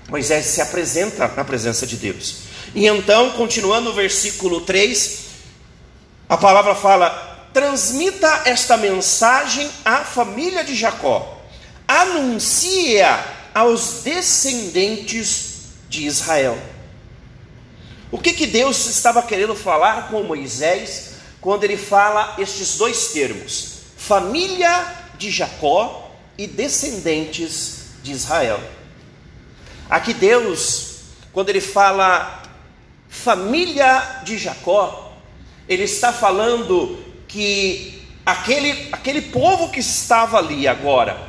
Moisés 0.09 0.47
se 0.47 0.61
apresenta 0.61 1.27
na 1.37 1.45
presença 1.45 1.85
de 1.85 1.97
Deus. 1.97 2.43
E 2.77 2.87
então, 2.87 3.33
continuando 3.33 3.91
o 3.91 3.95
versículo 3.95 4.61
3, 4.61 5.25
a 6.29 6.37
palavra 6.37 6.77
fala: 6.77 7.49
transmita 7.53 8.43
esta 8.45 8.77
mensagem 8.77 9.69
à 9.85 10.05
família 10.05 10.63
de 10.63 10.77
Jacó, 10.77 11.38
anuncia 11.89 13.25
aos 13.55 14.03
descendentes 14.05 15.63
de 15.89 16.07
Israel. 16.07 16.59
O 18.11 18.19
que, 18.19 18.35
que 18.35 18.47
Deus 18.47 18.87
estava 18.87 19.23
querendo 19.23 19.55
falar 19.55 20.09
com 20.11 20.23
Moisés 20.23 21.15
quando 21.41 21.65
ele 21.65 21.79
fala 21.79 22.35
estes 22.39 22.77
dois 22.77 23.09
termos: 23.09 23.81
família 23.97 24.95
de 25.19 25.31
Jacó 25.31 26.15
e 26.37 26.47
descendentes 26.47 27.87
de 28.03 28.13
Israel? 28.13 28.61
Aqui 29.89 30.13
Deus, 30.13 31.01
quando 31.33 31.49
ele 31.49 31.61
fala 31.61 32.43
família 33.09 34.21
de 34.25 34.37
Jacó, 34.37 35.15
ele 35.67 35.85
está 35.85 36.13
falando 36.13 37.03
que 37.27 38.07
aquele, 38.25 38.89
aquele 38.93 39.23
povo 39.23 39.71
que 39.71 39.81
estava 39.81 40.39
ali 40.39 40.69
agora, 40.69 41.28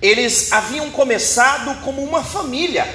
eles 0.00 0.52
haviam 0.52 0.90
começado 0.90 1.82
como 1.82 2.02
uma 2.02 2.22
família, 2.22 2.86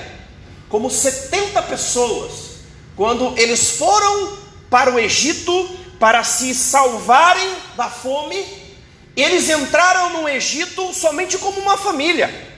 como 0.69 0.89
70 0.89 1.61
pessoas 1.63 2.53
quando 2.95 3.37
eles 3.37 3.71
foram 3.71 4.37
para 4.69 4.91
o 4.91 4.99
Egito 4.99 5.69
para 5.99 6.23
se 6.23 6.53
salvarem 6.53 7.55
da 7.75 7.89
fome, 7.89 8.43
eles 9.15 9.49
entraram 9.49 10.21
no 10.21 10.29
Egito 10.29 10.93
somente 10.93 11.37
como 11.37 11.59
uma 11.59 11.77
família, 11.77 12.51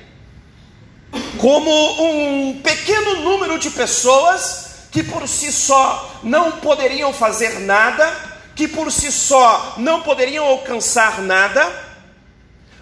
como 1.37 1.71
um 2.03 2.61
pequeno 2.61 3.21
número 3.21 3.59
de 3.59 3.69
pessoas 3.69 4.65
que 4.91 5.03
por 5.03 5.27
si 5.27 5.51
só 5.51 6.19
não 6.23 6.53
poderiam 6.53 7.13
fazer 7.13 7.59
nada, 7.59 8.13
que 8.55 8.67
por 8.67 8.91
si 8.91 9.11
só 9.11 9.75
não 9.77 10.01
poderiam 10.01 10.45
alcançar 10.45 11.21
nada, 11.21 11.84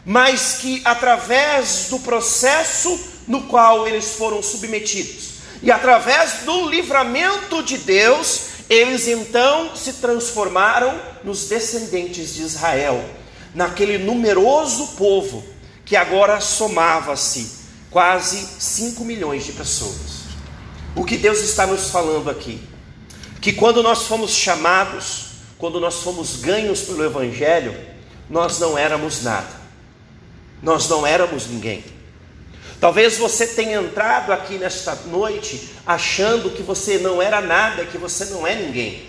mas 0.05 0.57
que 0.60 0.81
através 0.83 1.88
do 1.89 2.00
processo 2.00 3.00
no 3.27 3.43
qual 3.43 3.88
eles 3.88 4.13
foram 4.15 4.43
submetidos, 4.43 5.33
e 5.62 5.72
através 5.72 6.43
do 6.45 6.69
livramento 6.69 7.63
de 7.63 7.77
Deus, 7.77 8.48
eles 8.69 9.07
então 9.07 9.75
se 9.75 9.93
transformaram 9.93 11.00
nos 11.24 11.48
descendentes 11.48 12.33
de 12.36 12.41
Israel. 12.41 13.03
naquele 13.53 13.98
numeroso 13.98 14.88
povo 14.98 15.43
que 15.86 15.95
agora 15.95 16.41
somava-se 16.41 17.63
quase 17.91 18.48
5 18.60 19.03
milhões 19.05 19.45
de 19.45 19.51
pessoas. 19.51 20.24
O 20.95 21.03
que 21.03 21.17
Deus 21.17 21.39
está 21.39 21.67
nos 21.67 21.89
falando 21.89 22.29
aqui? 22.29 22.62
Que 23.41 23.53
quando 23.53 23.83
nós 23.83 24.03
fomos 24.03 24.31
chamados, 24.31 25.25
quando 25.57 25.79
nós 25.79 25.98
fomos 26.01 26.38
ganhos 26.38 26.81
pelo 26.81 27.03
Evangelho, 27.03 27.75
nós 28.29 28.60
não 28.60 28.77
éramos 28.77 29.22
nada, 29.22 29.50
nós 30.63 30.88
não 30.88 31.05
éramos 31.05 31.48
ninguém. 31.48 31.84
Talvez 32.79 33.17
você 33.17 33.46
tenha 33.46 33.79
entrado 33.79 34.32
aqui 34.32 34.58
nesta 34.58 34.96
noite 35.05 35.70
achando 35.86 36.50
que 36.50 36.63
você 36.63 36.98
não 36.98 37.22
era 37.22 37.41
nada, 37.41 37.86
que 37.86 37.98
você 37.98 38.25
não 38.25 38.48
é 38.48 38.55
ninguém. 38.55 39.03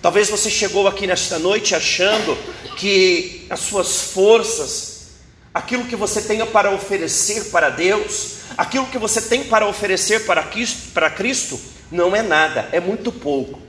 Talvez 0.00 0.28
você 0.28 0.50
chegou 0.50 0.88
aqui 0.88 1.06
nesta 1.06 1.38
noite 1.38 1.74
achando 1.74 2.36
que 2.76 3.46
as 3.48 3.60
suas 3.60 4.02
forças, 4.12 5.08
aquilo 5.54 5.84
que 5.84 5.94
você 5.94 6.22
tenha 6.22 6.46
para 6.46 6.70
oferecer 6.70 7.50
para 7.50 7.70
Deus, 7.70 8.36
aquilo 8.56 8.86
que 8.86 8.98
você 8.98 9.20
tem 9.20 9.44
para 9.44 9.66
oferecer 9.66 10.24
para 10.24 10.42
Cristo, 10.42 10.90
para 10.92 11.08
Cristo 11.10 11.60
não 11.90 12.16
é 12.16 12.22
nada, 12.22 12.68
é 12.72 12.80
muito 12.80 13.12
pouco. 13.12 13.60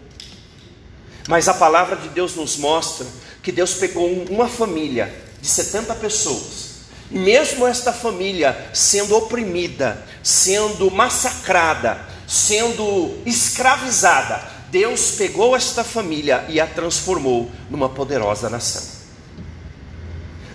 Mas 1.27 1.47
a 1.47 1.53
palavra 1.53 1.95
de 1.97 2.09
Deus 2.09 2.35
nos 2.35 2.57
mostra 2.57 3.05
que 3.41 3.51
Deus 3.51 3.73
pegou 3.75 4.09
uma 4.29 4.47
família 4.47 5.13
de 5.41 5.47
70 5.47 5.95
pessoas 5.95 6.62
mesmo 7.09 7.67
esta 7.67 7.93
família 7.93 8.69
sendo 8.73 9.15
oprimida, 9.15 10.03
sendo 10.21 10.89
massacrada, 10.89 11.99
sendo 12.27 13.21
escravizada, 13.25 14.53
Deus 14.71 15.11
pegou 15.11 15.55
esta 15.55 15.83
família 15.83 16.45
e 16.49 16.59
a 16.59 16.65
transformou 16.65 17.51
numa 17.69 17.89
poderosa 17.89 18.49
nação. 18.49 18.81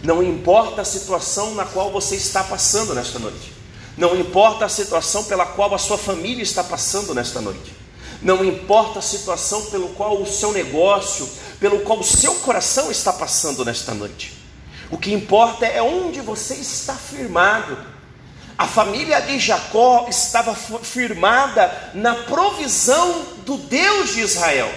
Não 0.02 0.22
importa 0.22 0.82
a 0.82 0.84
situação 0.84 1.54
na 1.54 1.64
qual 1.64 1.92
você 1.92 2.16
está 2.16 2.42
passando 2.42 2.94
nesta 2.94 3.18
noite, 3.18 3.52
não 3.96 4.18
importa 4.18 4.64
a 4.64 4.68
situação 4.68 5.24
pela 5.24 5.44
qual 5.44 5.74
a 5.74 5.78
sua 5.78 5.98
família 5.98 6.42
está 6.42 6.62
passando 6.62 7.14
nesta 7.14 7.40
noite, 7.40 7.74
não 8.22 8.44
importa 8.44 9.00
a 9.00 9.02
situação 9.02 9.66
pelo 9.66 9.88
qual 9.90 10.20
o 10.20 10.26
seu 10.26 10.52
negócio, 10.52 11.28
pelo 11.60 11.80
qual 11.80 11.98
o 11.98 12.04
seu 12.04 12.34
coração 12.36 12.90
está 12.90 13.12
passando 13.12 13.64
nesta 13.64 13.94
noite. 13.94 14.37
O 14.90 14.96
que 14.96 15.12
importa 15.12 15.66
é 15.66 15.82
onde 15.82 16.20
você 16.20 16.54
está 16.54 16.94
firmado. 16.94 17.76
A 18.56 18.66
família 18.66 19.20
de 19.20 19.38
Jacó 19.38 20.06
estava 20.08 20.54
firmada 20.54 21.90
na 21.94 22.14
provisão 22.14 23.24
do 23.44 23.56
Deus 23.58 24.14
de 24.14 24.20
Israel. 24.20 24.72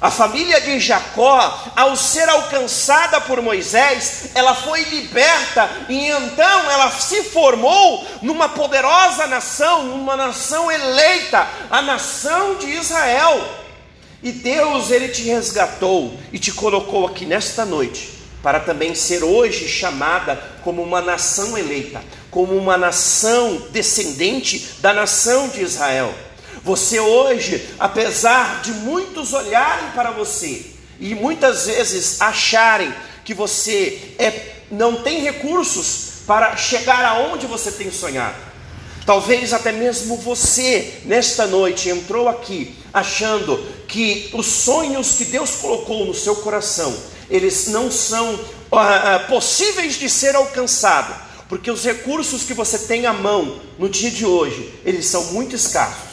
A 0.00 0.12
família 0.12 0.60
de 0.60 0.78
Jacó, 0.78 1.72
ao 1.74 1.96
ser 1.96 2.28
alcançada 2.28 3.20
por 3.20 3.42
Moisés, 3.42 4.30
ela 4.34 4.54
foi 4.54 4.84
liberta 4.84 5.68
e 5.88 6.08
então 6.08 6.70
ela 6.70 6.92
se 6.92 7.24
formou 7.24 8.06
numa 8.22 8.48
poderosa 8.50 9.26
nação, 9.26 9.82
numa 9.82 10.16
nação 10.16 10.70
eleita, 10.70 11.48
a 11.68 11.82
nação 11.82 12.54
de 12.56 12.70
Israel. 12.70 13.42
E 14.22 14.30
Deus, 14.30 14.92
ele 14.92 15.08
te 15.08 15.22
resgatou 15.22 16.16
e 16.32 16.38
te 16.38 16.52
colocou 16.52 17.06
aqui 17.06 17.24
nesta 17.24 17.64
noite 17.64 18.17
para 18.48 18.60
também 18.60 18.94
ser 18.94 19.22
hoje 19.22 19.68
chamada 19.68 20.34
como 20.64 20.82
uma 20.82 21.02
nação 21.02 21.58
eleita, 21.58 22.00
como 22.30 22.56
uma 22.56 22.78
nação 22.78 23.66
descendente 23.72 24.70
da 24.80 24.94
nação 24.94 25.48
de 25.48 25.60
Israel. 25.60 26.14
Você 26.64 26.98
hoje, 26.98 27.62
apesar 27.78 28.62
de 28.62 28.72
muitos 28.72 29.34
olharem 29.34 29.90
para 29.90 30.12
você 30.12 30.64
e 30.98 31.14
muitas 31.14 31.66
vezes 31.66 32.22
acharem 32.22 32.90
que 33.22 33.34
você 33.34 34.14
é, 34.18 34.54
não 34.70 35.02
tem 35.02 35.20
recursos 35.20 36.22
para 36.26 36.56
chegar 36.56 37.04
aonde 37.04 37.46
você 37.46 37.70
tem 37.70 37.92
sonhado, 37.92 38.38
talvez 39.04 39.52
até 39.52 39.72
mesmo 39.72 40.16
você, 40.16 41.00
nesta 41.04 41.46
noite, 41.46 41.90
entrou 41.90 42.26
aqui 42.30 42.74
achando 42.94 43.62
que 43.86 44.30
os 44.32 44.46
sonhos 44.46 45.16
que 45.16 45.26
Deus 45.26 45.50
colocou 45.56 46.06
no 46.06 46.14
seu 46.14 46.36
coração 46.36 47.17
eles 47.30 47.68
não 47.68 47.90
são 47.90 48.38
ah, 48.72 49.24
possíveis 49.28 49.98
de 49.98 50.08
ser 50.08 50.34
alcançados, 50.34 51.16
porque 51.48 51.70
os 51.70 51.84
recursos 51.84 52.42
que 52.42 52.54
você 52.54 52.78
tem 52.78 53.06
à 53.06 53.12
mão 53.12 53.60
no 53.78 53.88
dia 53.88 54.10
de 54.10 54.26
hoje, 54.26 54.74
eles 54.84 55.06
são 55.06 55.32
muito 55.32 55.56
escassos. 55.56 56.08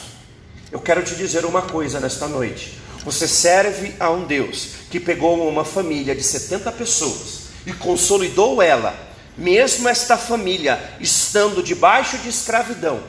Eu 0.70 0.80
quero 0.80 1.02
te 1.02 1.14
dizer 1.14 1.44
uma 1.44 1.62
coisa 1.62 2.00
nesta 2.00 2.26
noite. 2.26 2.78
Você 3.04 3.28
serve 3.28 3.94
a 4.00 4.10
um 4.10 4.24
Deus 4.24 4.68
que 4.90 4.98
pegou 4.98 5.48
uma 5.48 5.64
família 5.64 6.14
de 6.14 6.22
70 6.22 6.72
pessoas 6.72 7.46
e 7.64 7.72
consolidou 7.72 8.60
ela, 8.60 8.94
mesmo 9.36 9.88
esta 9.88 10.16
família 10.16 10.96
estando 11.00 11.62
debaixo 11.62 12.18
de 12.18 12.28
escravidão. 12.28 13.00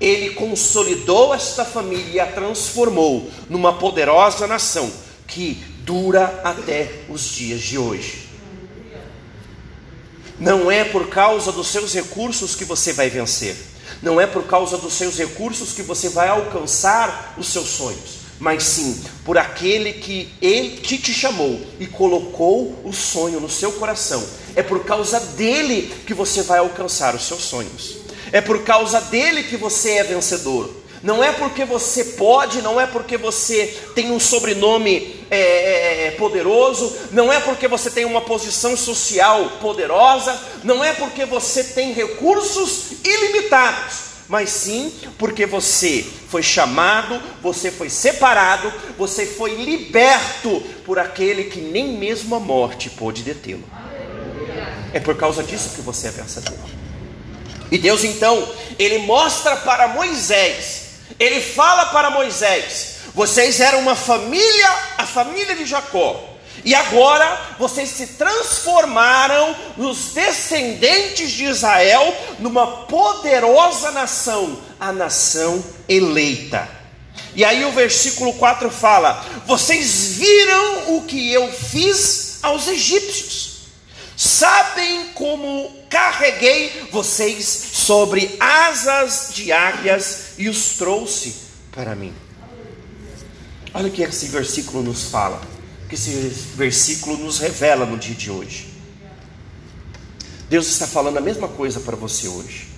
Ele 0.00 0.30
consolidou 0.30 1.34
esta 1.34 1.64
família 1.64 2.12
e 2.12 2.20
a 2.20 2.26
transformou 2.26 3.30
numa 3.48 3.74
poderosa 3.74 4.46
nação 4.46 4.90
que 5.26 5.62
dura 5.84 6.40
até 6.44 6.90
os 7.08 7.24
dias 7.24 7.60
de 7.60 7.78
hoje. 7.78 8.28
Não 10.38 10.70
é 10.70 10.84
por 10.84 11.08
causa 11.08 11.52
dos 11.52 11.68
seus 11.68 11.92
recursos 11.92 12.54
que 12.54 12.64
você 12.64 12.92
vai 12.92 13.10
vencer, 13.10 13.54
não 14.02 14.18
é 14.18 14.26
por 14.26 14.44
causa 14.44 14.78
dos 14.78 14.94
seus 14.94 15.18
recursos 15.18 15.72
que 15.72 15.82
você 15.82 16.08
vai 16.08 16.28
alcançar 16.28 17.34
os 17.36 17.48
seus 17.48 17.68
sonhos, 17.68 18.20
mas 18.38 18.62
sim 18.62 19.02
por 19.22 19.36
aquele 19.36 19.92
que 19.92 20.32
ele 20.40 20.78
que 20.78 20.96
te 20.96 21.12
chamou 21.12 21.60
e 21.78 21.86
colocou 21.86 22.80
o 22.84 22.92
sonho 22.92 23.38
no 23.38 23.50
seu 23.50 23.72
coração. 23.72 24.26
É 24.56 24.62
por 24.62 24.82
causa 24.84 25.20
dele 25.20 25.92
que 26.06 26.14
você 26.14 26.42
vai 26.42 26.58
alcançar 26.58 27.14
os 27.14 27.26
seus 27.26 27.42
sonhos. 27.42 27.98
É 28.32 28.40
por 28.40 28.62
causa 28.62 29.00
dele 29.00 29.42
que 29.42 29.56
você 29.56 29.98
é 29.98 30.04
vencedor. 30.04 30.79
Não 31.02 31.24
é 31.24 31.32
porque 31.32 31.64
você 31.64 32.04
pode, 32.04 32.60
não 32.60 32.78
é 32.78 32.86
porque 32.86 33.16
você 33.16 33.66
tem 33.94 34.10
um 34.10 34.20
sobrenome 34.20 35.24
é, 35.30 35.38
é, 35.38 36.06
é, 36.06 36.10
poderoso, 36.12 36.94
não 37.10 37.32
é 37.32 37.40
porque 37.40 37.66
você 37.66 37.90
tem 37.90 38.04
uma 38.04 38.20
posição 38.20 38.76
social 38.76 39.52
poderosa, 39.62 40.38
não 40.62 40.84
é 40.84 40.92
porque 40.92 41.24
você 41.24 41.64
tem 41.64 41.94
recursos 41.94 42.92
ilimitados, 43.02 44.10
mas 44.28 44.50
sim 44.50 44.92
porque 45.16 45.46
você 45.46 46.04
foi 46.28 46.42
chamado, 46.42 47.20
você 47.40 47.70
foi 47.70 47.88
separado, 47.88 48.70
você 48.98 49.24
foi 49.24 49.54
liberto 49.54 50.60
por 50.84 50.98
aquele 50.98 51.44
que 51.44 51.60
nem 51.60 51.96
mesmo 51.96 52.34
a 52.34 52.40
morte 52.40 52.90
pôde 52.90 53.22
detê-lo. 53.22 53.64
É 54.92 55.00
por 55.00 55.16
causa 55.16 55.42
disso 55.42 55.70
que 55.74 55.80
você 55.80 56.08
é 56.08 56.10
vencedor. 56.10 56.58
E 57.70 57.78
Deus 57.78 58.04
então, 58.04 58.46
ele 58.78 58.98
mostra 58.98 59.56
para 59.56 59.88
Moisés 59.88 60.89
ele 61.18 61.40
fala 61.40 61.86
para 61.86 62.10
Moisés: 62.10 62.96
vocês 63.14 63.60
eram 63.60 63.80
uma 63.80 63.96
família, 63.96 64.68
a 64.98 65.06
família 65.06 65.54
de 65.54 65.66
Jacó, 65.66 66.28
e 66.64 66.74
agora 66.74 67.56
vocês 67.58 67.88
se 67.88 68.06
transformaram 68.08 69.56
nos 69.76 70.12
descendentes 70.12 71.30
de 71.30 71.44
Israel 71.44 72.14
numa 72.38 72.84
poderosa 72.86 73.90
nação, 73.90 74.58
a 74.78 74.92
nação 74.92 75.64
eleita. 75.88 76.68
E 77.34 77.44
aí 77.44 77.64
o 77.64 77.72
versículo 77.72 78.32
4 78.34 78.70
fala: 78.70 79.24
Vocês 79.46 80.12
viram 80.12 80.96
o 80.96 81.02
que 81.02 81.32
eu 81.32 81.50
fiz 81.52 82.38
aos 82.42 82.68
egípcios 82.68 83.50
Sabem 84.20 85.06
como 85.14 85.74
carreguei 85.88 86.88
vocês 86.92 87.69
sobre 87.90 88.36
asas 88.38 89.30
de 89.34 89.50
águias 89.50 90.34
e 90.38 90.48
os 90.48 90.76
trouxe 90.76 91.34
para 91.72 91.96
mim. 91.96 92.14
Olha 93.74 93.88
o 93.88 93.90
que 93.90 94.00
esse 94.00 94.26
versículo 94.26 94.80
nos 94.80 95.06
fala, 95.06 95.40
que 95.88 95.96
esse 95.96 96.12
versículo 96.54 97.16
nos 97.16 97.40
revela 97.40 97.84
no 97.84 97.98
dia 97.98 98.14
de 98.14 98.30
hoje. 98.30 98.72
Deus 100.48 100.68
está 100.68 100.86
falando 100.86 101.16
a 101.16 101.20
mesma 101.20 101.48
coisa 101.48 101.80
para 101.80 101.96
você 101.96 102.28
hoje. 102.28 102.68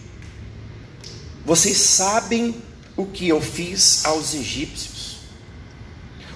Vocês 1.44 1.76
sabem 1.76 2.56
o 2.96 3.04
que 3.04 3.28
eu 3.28 3.42
fiz 3.42 4.06
aos 4.06 4.32
egípcios. 4.32 5.18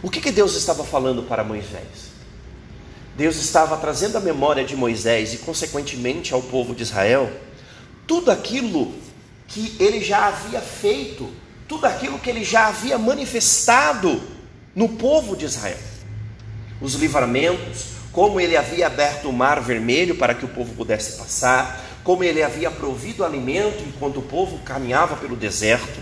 O 0.02 0.10
que, 0.10 0.20
que 0.20 0.30
Deus 0.30 0.54
estava 0.54 0.84
falando 0.84 1.22
para 1.22 1.42
Moisés? 1.42 2.10
Deus 3.16 3.36
estava 3.36 3.78
trazendo 3.78 4.18
a 4.18 4.20
memória 4.20 4.66
de 4.66 4.76
Moisés 4.76 5.32
e, 5.32 5.38
consequentemente, 5.38 6.34
ao 6.34 6.42
povo 6.42 6.74
de 6.74 6.82
Israel, 6.82 7.32
tudo 8.06 8.30
aquilo 8.30 8.94
que 9.48 9.76
ele 9.78 10.02
já 10.02 10.26
havia 10.28 10.60
feito, 10.60 11.32
tudo 11.68 11.86
aquilo 11.86 12.18
que 12.18 12.30
ele 12.30 12.44
já 12.44 12.68
havia 12.68 12.98
manifestado 12.98 14.22
no 14.74 14.90
povo 14.90 15.36
de 15.36 15.44
Israel. 15.44 15.78
Os 16.80 16.94
livramentos, 16.94 17.96
como 18.12 18.40
ele 18.40 18.56
havia 18.56 18.86
aberto 18.86 19.28
o 19.28 19.32
mar 19.32 19.60
vermelho 19.60 20.16
para 20.16 20.34
que 20.34 20.44
o 20.44 20.48
povo 20.48 20.74
pudesse 20.74 21.18
passar, 21.18 21.84
como 22.04 22.22
ele 22.22 22.42
havia 22.42 22.70
provido 22.70 23.24
alimento 23.24 23.82
enquanto 23.82 24.18
o 24.18 24.22
povo 24.22 24.58
caminhava 24.58 25.16
pelo 25.16 25.34
deserto. 25.34 25.98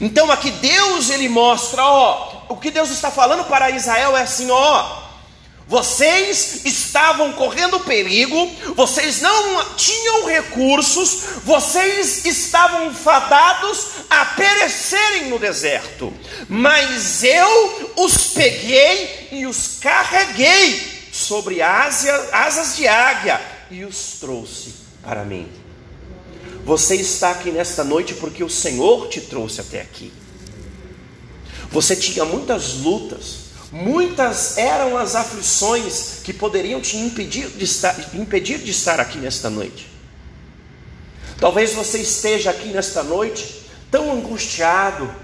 Então 0.00 0.30
aqui 0.30 0.50
Deus 0.50 1.10
ele 1.10 1.28
mostra, 1.28 1.84
ó, 1.84 2.44
o 2.48 2.56
que 2.56 2.70
Deus 2.70 2.90
está 2.90 3.10
falando 3.10 3.44
para 3.44 3.70
Israel 3.70 4.16
é 4.16 4.22
assim, 4.22 4.50
ó, 4.50 5.09
Vocês 5.70 6.62
estavam 6.64 7.32
correndo 7.34 7.78
perigo, 7.78 8.50
vocês 8.74 9.20
não 9.20 9.76
tinham 9.76 10.26
recursos, 10.26 11.22
vocês 11.44 12.24
estavam 12.24 12.92
fadados 12.92 13.86
a 14.10 14.24
perecerem 14.24 15.28
no 15.28 15.38
deserto. 15.38 16.12
Mas 16.48 17.22
eu 17.22 17.92
os 17.94 18.30
peguei 18.30 19.28
e 19.30 19.46
os 19.46 19.78
carreguei 19.80 21.08
sobre 21.12 21.62
asas 21.62 22.74
de 22.74 22.88
águia 22.88 23.40
e 23.70 23.84
os 23.84 24.18
trouxe 24.18 24.74
para 25.04 25.24
mim. 25.24 25.48
Você 26.64 26.96
está 26.96 27.30
aqui 27.30 27.52
nesta 27.52 27.84
noite 27.84 28.14
porque 28.14 28.42
o 28.42 28.50
Senhor 28.50 29.06
te 29.06 29.20
trouxe 29.20 29.60
até 29.60 29.80
aqui. 29.80 30.12
Você 31.70 31.94
tinha 31.94 32.24
muitas 32.24 32.74
lutas, 32.74 33.39
Muitas 33.72 34.58
eram 34.58 34.96
as 34.96 35.14
aflições 35.14 36.20
que 36.24 36.32
poderiam 36.32 36.80
te 36.80 36.96
impedir 36.96 37.48
de 37.50 37.64
estar, 37.64 37.96
impedir 38.14 38.58
de 38.58 38.72
estar 38.72 38.98
aqui 38.98 39.18
nesta 39.18 39.48
noite. 39.48 39.86
Talvez 41.38 41.72
você 41.72 41.98
esteja 41.98 42.50
aqui 42.50 42.68
nesta 42.68 43.02
noite 43.04 43.62
tão 43.88 44.12
angustiado, 44.12 45.14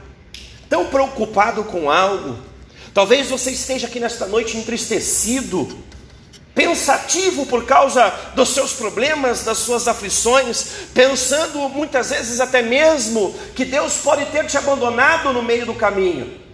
tão 0.68 0.86
preocupado 0.86 1.64
com 1.64 1.90
algo. 1.90 2.38
Talvez 2.94 3.28
você 3.28 3.50
esteja 3.50 3.88
aqui 3.88 3.98
nesta 3.98 4.26
noite 4.26 4.56
entristecido, 4.56 5.84
pensativo 6.54 7.46
por 7.46 7.66
causa 7.66 8.08
dos 8.36 8.50
seus 8.50 8.72
problemas, 8.72 9.42
das 9.42 9.58
suas 9.58 9.88
aflições, 9.88 10.66
pensando 10.94 11.68
muitas 11.68 12.10
vezes 12.10 12.38
até 12.38 12.62
mesmo 12.62 13.34
que 13.56 13.64
Deus 13.64 13.96
pode 13.96 14.24
ter 14.26 14.46
te 14.46 14.56
abandonado 14.56 15.32
no 15.32 15.42
meio 15.42 15.66
do 15.66 15.74
caminho. 15.74 16.45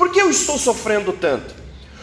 Por 0.00 0.08
que 0.10 0.18
eu 0.18 0.30
estou 0.30 0.58
sofrendo 0.58 1.12
tanto? 1.12 1.54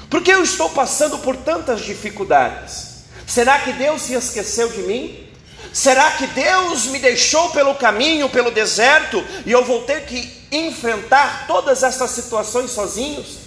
Por 0.07 0.21
que 0.21 0.29
eu 0.29 0.43
estou 0.43 0.69
passando 0.69 1.17
por 1.17 1.35
tantas 1.35 1.81
dificuldades? 1.81 3.05
Será 3.25 3.57
que 3.57 3.73
Deus 3.73 4.03
se 4.03 4.13
esqueceu 4.13 4.69
de 4.69 4.83
mim? 4.83 5.27
Será 5.73 6.11
que 6.11 6.27
Deus 6.27 6.85
me 6.85 6.99
deixou 6.99 7.49
pelo 7.49 7.73
caminho, 7.73 8.29
pelo 8.29 8.51
deserto, 8.51 9.25
e 9.47 9.51
eu 9.51 9.65
vou 9.65 9.81
ter 9.81 10.05
que 10.05 10.31
enfrentar 10.51 11.47
todas 11.47 11.81
essas 11.81 12.11
situações 12.11 12.69
sozinhos? 12.69 13.39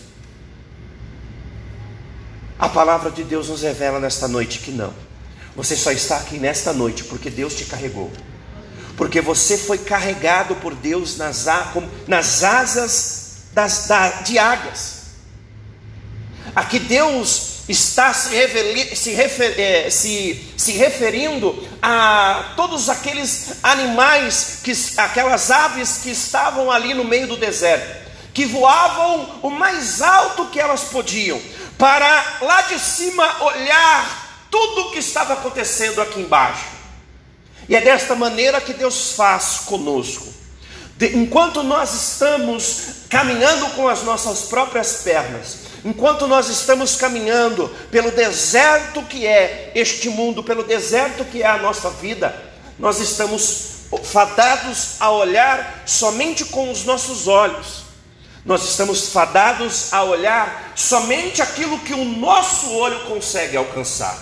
A 2.58 2.68
palavra 2.68 3.12
de 3.12 3.22
Deus 3.22 3.48
nos 3.50 3.62
revela 3.62 4.00
nesta 4.00 4.26
noite 4.26 4.58
que 4.58 4.72
não. 4.72 4.92
Você 5.54 5.76
só 5.76 5.92
está 5.92 6.16
aqui 6.16 6.40
nesta 6.40 6.72
noite 6.72 7.04
porque 7.04 7.30
Deus 7.30 7.54
te 7.54 7.66
carregou. 7.66 8.10
Porque 8.96 9.20
você 9.20 9.56
foi 9.56 9.78
carregado 9.78 10.56
por 10.56 10.74
Deus 10.74 11.18
nas, 11.18 11.46
asas 12.42 13.19
das, 13.60 13.86
da, 13.86 14.08
de 14.22 14.38
águias. 14.38 15.00
Aqui 16.56 16.78
Deus 16.78 17.60
está 17.68 18.12
se, 18.12 18.34
referi, 18.34 18.96
se, 18.96 19.10
refer, 19.12 19.60
é, 19.60 19.90
se, 19.90 20.52
se 20.56 20.72
referindo 20.72 21.68
a 21.80 22.54
todos 22.56 22.88
aqueles 22.88 23.58
animais, 23.62 24.60
que, 24.64 24.72
aquelas 24.96 25.50
aves 25.50 25.98
que 25.98 26.10
estavam 26.10 26.70
ali 26.70 26.94
no 26.94 27.04
meio 27.04 27.28
do 27.28 27.36
deserto, 27.36 28.08
que 28.32 28.46
voavam 28.46 29.40
o 29.42 29.50
mais 29.50 30.00
alto 30.00 30.46
que 30.46 30.58
elas 30.58 30.84
podiam, 30.84 31.40
para 31.78 32.38
lá 32.40 32.62
de 32.62 32.78
cima 32.78 33.44
olhar 33.44 34.46
tudo 34.50 34.88
o 34.88 34.90
que 34.90 34.98
estava 34.98 35.34
acontecendo 35.34 36.00
aqui 36.00 36.20
embaixo. 36.20 36.66
E 37.68 37.76
é 37.76 37.80
desta 37.80 38.16
maneira 38.16 38.60
que 38.60 38.72
Deus 38.72 39.12
faz 39.12 39.60
conosco 39.66 40.39
enquanto 41.06 41.62
nós 41.62 41.94
estamos 41.94 42.82
caminhando 43.08 43.70
com 43.70 43.88
as 43.88 44.02
nossas 44.02 44.42
próprias 44.42 45.02
pernas, 45.02 45.58
enquanto 45.84 46.26
nós 46.26 46.48
estamos 46.48 46.96
caminhando 46.96 47.68
pelo 47.90 48.10
deserto 48.10 49.02
que 49.02 49.26
é 49.26 49.72
este 49.74 50.08
mundo, 50.10 50.42
pelo 50.42 50.62
deserto 50.62 51.24
que 51.24 51.42
é 51.42 51.46
a 51.46 51.58
nossa 51.58 51.90
vida, 51.90 52.34
nós 52.78 53.00
estamos 53.00 53.70
fadados 54.04 54.96
a 55.00 55.10
olhar 55.10 55.82
somente 55.86 56.44
com 56.44 56.70
os 56.70 56.84
nossos 56.84 57.26
olhos. 57.26 57.84
Nós 58.44 58.64
estamos 58.64 59.08
fadados 59.08 59.92
a 59.92 60.02
olhar 60.02 60.72
somente 60.74 61.42
aquilo 61.42 61.78
que 61.80 61.92
o 61.92 62.04
nosso 62.04 62.70
olho 62.72 63.00
consegue 63.00 63.56
alcançar. 63.56 64.18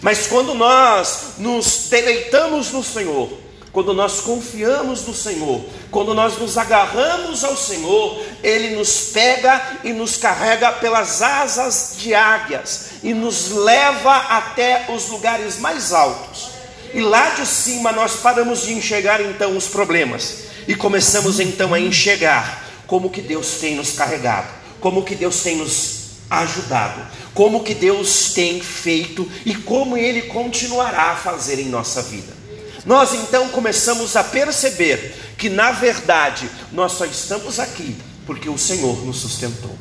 Mas 0.00 0.26
quando 0.26 0.54
nós 0.54 1.34
nos 1.38 1.88
deleitamos 1.88 2.70
no 2.70 2.84
Senhor, 2.84 3.47
quando 3.78 3.94
nós 3.94 4.18
confiamos 4.18 5.06
no 5.06 5.14
Senhor, 5.14 5.64
quando 5.88 6.12
nós 6.12 6.36
nos 6.36 6.58
agarramos 6.58 7.44
ao 7.44 7.56
Senhor, 7.56 8.20
Ele 8.42 8.74
nos 8.74 9.10
pega 9.12 9.78
e 9.84 9.92
nos 9.92 10.16
carrega 10.16 10.72
pelas 10.72 11.22
asas 11.22 11.94
de 11.96 12.12
águias 12.12 12.86
e 13.04 13.14
nos 13.14 13.52
leva 13.52 14.16
até 14.16 14.86
os 14.88 15.08
lugares 15.10 15.60
mais 15.60 15.92
altos. 15.92 16.48
E 16.92 17.00
lá 17.00 17.30
de 17.30 17.46
cima 17.46 17.92
nós 17.92 18.16
paramos 18.16 18.62
de 18.62 18.72
enxergar 18.72 19.20
então 19.20 19.56
os 19.56 19.68
problemas 19.68 20.38
e 20.66 20.74
começamos 20.74 21.38
então 21.38 21.72
a 21.72 21.78
enxergar 21.78 22.64
como 22.84 23.10
que 23.10 23.20
Deus 23.20 23.58
tem 23.60 23.76
nos 23.76 23.92
carregado, 23.92 24.48
como 24.80 25.04
que 25.04 25.14
Deus 25.14 25.40
tem 25.40 25.54
nos 25.54 25.98
ajudado, 26.28 27.00
como 27.32 27.62
que 27.62 27.74
Deus 27.74 28.32
tem 28.32 28.60
feito 28.60 29.30
e 29.46 29.54
como 29.54 29.96
Ele 29.96 30.22
continuará 30.22 31.12
a 31.12 31.16
fazer 31.16 31.60
em 31.60 31.66
nossa 31.66 32.02
vida. 32.02 32.37
Nós 32.86 33.12
então 33.14 33.48
começamos 33.48 34.16
a 34.16 34.22
perceber 34.22 35.34
que, 35.36 35.48
na 35.48 35.72
verdade, 35.72 36.48
nós 36.72 36.92
só 36.92 37.04
estamos 37.04 37.58
aqui 37.58 37.96
porque 38.26 38.48
o 38.48 38.58
Senhor 38.58 39.04
nos 39.04 39.18
sustentou, 39.18 39.76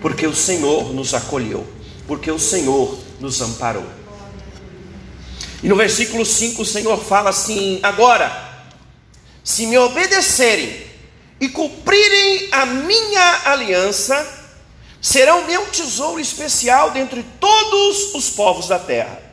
porque 0.00 0.26
o 0.26 0.34
Senhor 0.34 0.92
nos 0.92 1.14
acolheu, 1.14 1.66
porque 2.06 2.30
o 2.30 2.38
Senhor 2.38 2.98
nos 3.20 3.40
amparou. 3.40 3.86
E 5.62 5.68
no 5.68 5.76
versículo 5.76 6.24
5 6.24 6.62
o 6.62 6.66
Senhor 6.66 7.02
fala 7.02 7.30
assim: 7.30 7.80
Agora, 7.82 8.66
se 9.42 9.66
me 9.66 9.78
obedecerem 9.78 10.84
e 11.40 11.48
cumprirem 11.48 12.48
a 12.52 12.66
minha 12.66 13.40
aliança, 13.46 14.26
serão 15.00 15.46
meu 15.46 15.66
tesouro 15.66 16.20
especial 16.20 16.90
dentre 16.90 17.24
todos 17.40 18.14
os 18.14 18.30
povos 18.30 18.68
da 18.68 18.78
terra 18.78 19.25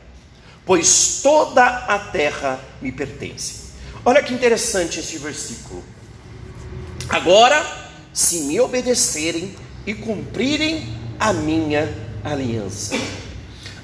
pois 0.65 1.19
toda 1.21 1.65
a 1.65 1.99
terra 1.99 2.59
me 2.81 2.91
pertence. 2.91 3.63
Olha 4.05 4.21
que 4.21 4.33
interessante 4.33 4.99
este 4.99 5.17
versículo. 5.17 5.83
Agora, 7.09 7.65
se 8.13 8.41
me 8.41 8.59
obedecerem 8.59 9.55
e 9.85 9.93
cumprirem 9.93 10.97
a 11.19 11.33
minha 11.33 11.93
aliança. 12.23 12.95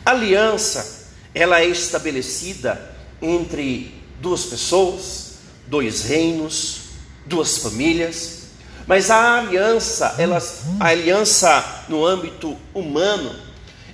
Aliança, 0.05 1.07
ela 1.33 1.61
é 1.61 1.65
estabelecida 1.67 2.95
entre 3.21 3.93
duas 4.21 4.45
pessoas, 4.45 5.33
dois 5.67 6.03
reinos, 6.03 6.81
duas 7.25 7.57
famílias. 7.57 8.39
Mas 8.87 9.11
a 9.11 9.39
aliança, 9.39 10.15
ela, 10.17 10.41
a 10.79 10.87
aliança 10.87 11.85
no 11.87 12.05
âmbito 12.05 12.57
humano, 12.73 13.35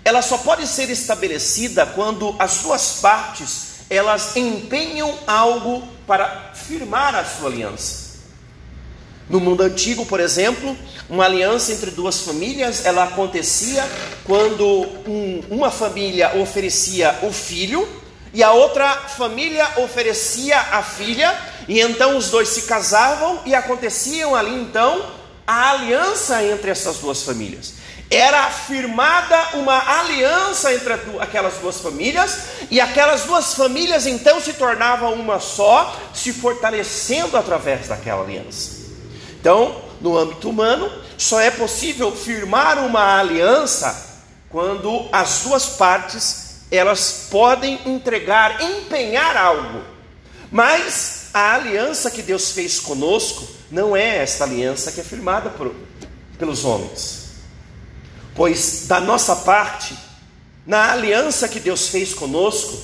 ela 0.06 0.22
só 0.22 0.38
pode 0.38 0.68
ser 0.68 0.92
estabelecida 0.92 1.84
quando 1.84 2.36
as 2.38 2.58
duas 2.58 3.00
partes 3.02 3.66
elas 3.90 4.36
empenham 4.36 5.12
algo 5.26 5.82
para 6.06 6.52
firmar 6.54 7.16
a 7.16 7.26
sua 7.26 7.50
aliança. 7.50 8.06
No 9.28 9.40
mundo 9.40 9.64
antigo, 9.64 10.06
por 10.06 10.20
exemplo, 10.20 10.78
uma 11.10 11.26
aliança 11.26 11.72
entre 11.74 11.90
duas 11.90 12.22
famílias, 12.22 12.86
ela 12.86 13.06
acontecia 13.06 13.84
quando 14.24 14.66
um, 15.08 15.44
uma 15.50 15.72
família 15.72 16.36
oferecia 16.38 17.20
o 17.24 17.32
filho 17.32 17.88
e 18.32 18.44
a 18.44 18.52
outra 18.52 18.88
família 18.96 19.68
oferecia 19.78 20.60
a 20.60 20.84
filha, 20.84 21.36
e 21.68 21.80
então 21.80 22.16
os 22.18 22.30
dois 22.30 22.50
se 22.50 22.64
casavam 22.64 23.40
e 23.46 23.56
aconteciam 23.56 24.36
ali 24.36 24.54
então 24.54 25.04
a 25.48 25.72
aliança 25.72 26.44
entre 26.44 26.70
essas 26.70 26.98
duas 26.98 27.24
famílias 27.24 27.85
era 28.10 28.50
firmada 28.52 29.50
uma 29.54 30.00
aliança 30.00 30.74
entre 30.74 30.94
aquelas 31.20 31.56
duas 31.56 31.80
famílias, 31.80 32.38
e 32.70 32.80
aquelas 32.80 33.24
duas 33.24 33.54
famílias 33.56 34.06
então 34.06 34.40
se 34.40 34.54
tornavam 34.54 35.14
uma 35.14 35.40
só, 35.40 35.96
se 36.14 36.32
fortalecendo 36.32 37.36
através 37.36 37.88
daquela 37.88 38.24
aliança. 38.24 38.86
Então, 39.40 39.82
no 40.00 40.18
âmbito 40.18 40.50
humano, 40.50 40.92
só 41.18 41.40
é 41.40 41.50
possível 41.50 42.16
firmar 42.16 42.80
uma 42.80 43.20
aliança 43.20 44.24
quando 44.50 45.08
as 45.12 45.42
duas 45.42 45.66
partes 45.66 46.46
elas 46.72 47.28
podem 47.30 47.80
entregar, 47.86 48.62
empenhar 48.62 49.36
algo. 49.38 49.84
Mas 50.52 51.30
a 51.34 51.56
aliança 51.56 52.12
que 52.12 52.22
Deus 52.22 52.52
fez 52.52 52.80
conosco 52.80 53.48
não 53.72 53.96
é 53.96 54.18
esta 54.18 54.44
aliança 54.44 54.92
que 54.92 55.02
é 55.02 55.04
firmada 55.04 55.50
por, 55.50 55.74
pelos 56.38 56.64
homens. 56.64 57.25
Pois 58.36 58.86
da 58.86 59.00
nossa 59.00 59.36
parte, 59.38 59.98
na 60.68 60.92
aliança 60.92 61.48
que 61.48 61.60
Deus 61.60 61.88
fez 61.88 62.14
conosco, 62.14 62.78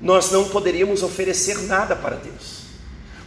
nós 0.00 0.30
não 0.30 0.48
poderíamos 0.48 1.02
oferecer 1.02 1.58
nada 1.62 1.94
para 1.94 2.16
Deus. 2.16 2.58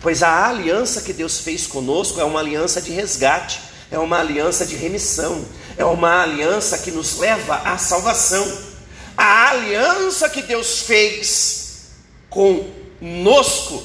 Pois 0.02 0.24
a 0.24 0.48
aliança 0.48 1.02
que 1.02 1.14
Deus 1.14 1.40
fez 1.40 1.68
conosco 1.68 2.20
é 2.20 2.24
uma 2.24 2.40
aliança 2.40 2.82
de 2.82 2.92
resgate, 2.92 3.62
é 3.92 4.00
uma 4.00 4.20
aliança 4.20 4.66
de 4.66 4.76
remissão, 4.76 5.46
é 5.78 5.86
uma 5.86 6.24
aliança 6.24 6.80
que 6.80 6.90
nos 6.90 7.20
leva 7.20 7.56
à 7.58 7.78
salvação. 7.78 8.72
A 9.16 9.50
aliança 9.50 10.28
que 10.30 10.42
Deus 10.42 10.80
fez 10.80 11.90
conosco, 12.30 13.84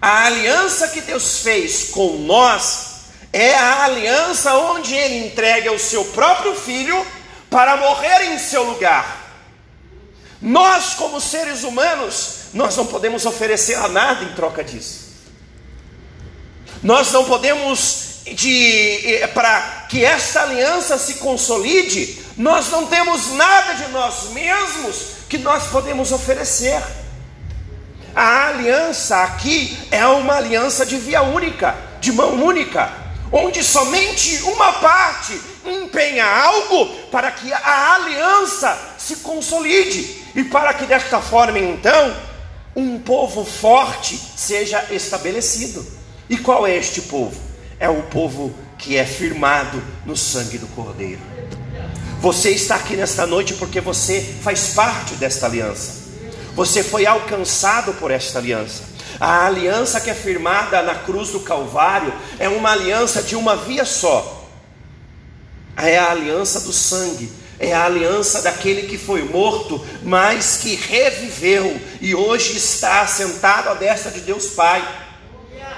a 0.00 0.26
aliança 0.26 0.88
que 0.88 1.00
Deus 1.02 1.38
fez 1.38 1.90
com 1.90 2.18
nós, 2.18 2.91
é 3.32 3.54
a 3.54 3.84
aliança 3.84 4.54
onde 4.54 4.94
Ele 4.94 5.26
entrega 5.26 5.72
o 5.72 5.78
seu 5.78 6.04
próprio 6.06 6.54
filho 6.54 7.06
para 7.48 7.76
morrer 7.76 8.32
em 8.32 8.38
seu 8.38 8.62
lugar. 8.64 9.20
Nós, 10.40 10.94
como 10.94 11.20
seres 11.20 11.62
humanos, 11.62 12.46
nós 12.52 12.76
não 12.76 12.86
podemos 12.86 13.24
oferecer 13.24 13.76
a 13.76 13.88
nada 13.88 14.24
em 14.24 14.34
troca 14.34 14.62
disso. 14.62 15.12
Nós 16.82 17.12
não 17.12 17.24
podemos 17.24 18.12
de 18.24 19.00
eh, 19.04 19.26
para 19.28 19.86
que 19.88 20.04
essa 20.04 20.42
aliança 20.42 20.98
se 20.98 21.14
consolide, 21.14 22.20
nós 22.36 22.70
não 22.70 22.86
temos 22.86 23.32
nada 23.32 23.74
de 23.74 23.90
nós 23.92 24.30
mesmos 24.30 25.12
que 25.28 25.38
nós 25.38 25.68
podemos 25.68 26.12
oferecer. 26.12 26.82
A 28.14 28.48
aliança 28.48 29.22
aqui 29.22 29.78
é 29.90 30.06
uma 30.06 30.36
aliança 30.36 30.84
de 30.84 30.96
via 30.98 31.22
única, 31.22 31.74
de 32.00 32.12
mão 32.12 32.34
única, 32.34 33.01
onde 33.32 33.64
somente 33.64 34.42
uma 34.42 34.74
parte 34.74 35.40
empenha 35.64 36.26
algo 36.26 36.86
para 37.10 37.30
que 37.30 37.52
a 37.52 37.94
aliança 37.94 38.78
se 38.98 39.16
consolide 39.16 40.24
e 40.34 40.44
para 40.44 40.74
que 40.74 40.84
desta 40.84 41.20
forma 41.20 41.58
então 41.58 42.14
um 42.76 42.98
povo 42.98 43.44
forte 43.44 44.16
seja 44.36 44.86
estabelecido. 44.90 45.84
E 46.28 46.36
qual 46.36 46.66
é 46.66 46.76
este 46.76 47.02
povo? 47.02 47.52
é 47.82 47.88
o 47.88 48.00
povo 48.04 48.54
que 48.78 48.96
é 48.96 49.04
firmado 49.04 49.82
no 50.06 50.16
sangue 50.16 50.56
do 50.56 50.68
Cordeiro. 50.68 51.20
Você 52.20 52.50
está 52.50 52.76
aqui 52.76 52.94
nesta 52.94 53.26
noite 53.26 53.54
porque 53.54 53.80
você 53.80 54.20
faz 54.40 54.68
parte 54.68 55.14
desta 55.16 55.46
aliança. 55.46 56.00
Você 56.54 56.84
foi 56.84 57.06
alcançado 57.06 57.92
por 57.94 58.12
esta 58.12 58.38
aliança. 58.38 58.84
A 59.22 59.46
aliança 59.46 60.00
que 60.00 60.10
é 60.10 60.14
firmada 60.14 60.82
na 60.82 60.96
cruz 60.96 61.28
do 61.28 61.38
Calvário 61.38 62.12
é 62.40 62.48
uma 62.48 62.72
aliança 62.72 63.22
de 63.22 63.36
uma 63.36 63.54
via 63.54 63.84
só. 63.84 64.48
É 65.76 65.96
a 65.96 66.10
aliança 66.10 66.58
do 66.62 66.72
sangue, 66.72 67.30
é 67.56 67.72
a 67.72 67.84
aliança 67.84 68.42
daquele 68.42 68.88
que 68.88 68.98
foi 68.98 69.22
morto, 69.22 69.80
mas 70.02 70.56
que 70.56 70.74
reviveu 70.74 71.80
e 72.00 72.16
hoje 72.16 72.56
está 72.56 73.02
assentado 73.02 73.68
à 73.68 73.74
destra 73.74 74.10
de 74.10 74.22
Deus 74.22 74.46
Pai. 74.46 74.82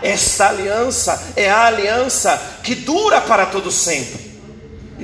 Esta 0.02 0.48
aliança 0.48 1.34
é 1.36 1.50
a 1.50 1.66
aliança 1.66 2.40
que 2.62 2.74
dura 2.74 3.20
para 3.20 3.44
todo 3.44 3.70
sempre. 3.70 4.23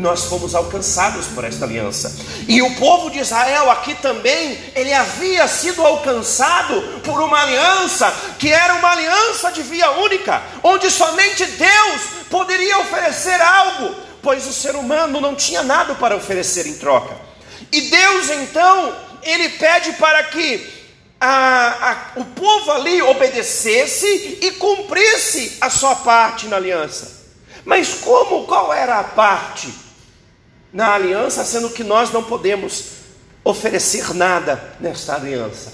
Nós 0.00 0.24
fomos 0.24 0.54
alcançados 0.54 1.26
por 1.26 1.44
esta 1.44 1.66
aliança. 1.66 2.16
E 2.48 2.62
o 2.62 2.74
povo 2.76 3.10
de 3.10 3.18
Israel 3.18 3.70
aqui 3.70 3.94
também, 3.96 4.58
ele 4.74 4.92
havia 4.94 5.46
sido 5.46 5.84
alcançado 5.84 6.80
por 7.04 7.20
uma 7.20 7.42
aliança 7.42 8.10
que 8.38 8.50
era 8.50 8.74
uma 8.74 8.92
aliança 8.92 9.52
de 9.52 9.62
via 9.62 9.90
única, 9.90 10.42
onde 10.62 10.90
somente 10.90 11.44
Deus 11.44 12.00
poderia 12.30 12.78
oferecer 12.78 13.40
algo, 13.42 13.94
pois 14.22 14.46
o 14.46 14.52
ser 14.54 14.74
humano 14.74 15.20
não 15.20 15.34
tinha 15.34 15.62
nada 15.62 15.94
para 15.94 16.16
oferecer 16.16 16.66
em 16.66 16.78
troca. 16.78 17.14
E 17.70 17.82
Deus 17.82 18.30
então, 18.30 18.96
ele 19.22 19.50
pede 19.50 19.92
para 19.92 20.22
que 20.24 20.80
a, 21.20 21.90
a, 21.90 22.20
o 22.20 22.24
povo 22.24 22.72
ali 22.72 23.02
obedecesse 23.02 24.38
e 24.40 24.50
cumprisse 24.52 25.58
a 25.60 25.68
sua 25.68 25.94
parte 25.96 26.46
na 26.46 26.56
aliança. 26.56 27.20
Mas 27.66 27.92
como, 27.94 28.46
qual 28.46 28.72
era 28.72 28.98
a 28.98 29.04
parte 29.04 29.89
na 30.72 30.94
aliança, 30.94 31.44
sendo 31.44 31.70
que 31.70 31.84
nós 31.84 32.10
não 32.10 32.22
podemos 32.22 32.84
oferecer 33.44 34.14
nada 34.14 34.76
nesta 34.80 35.14
aliança? 35.14 35.72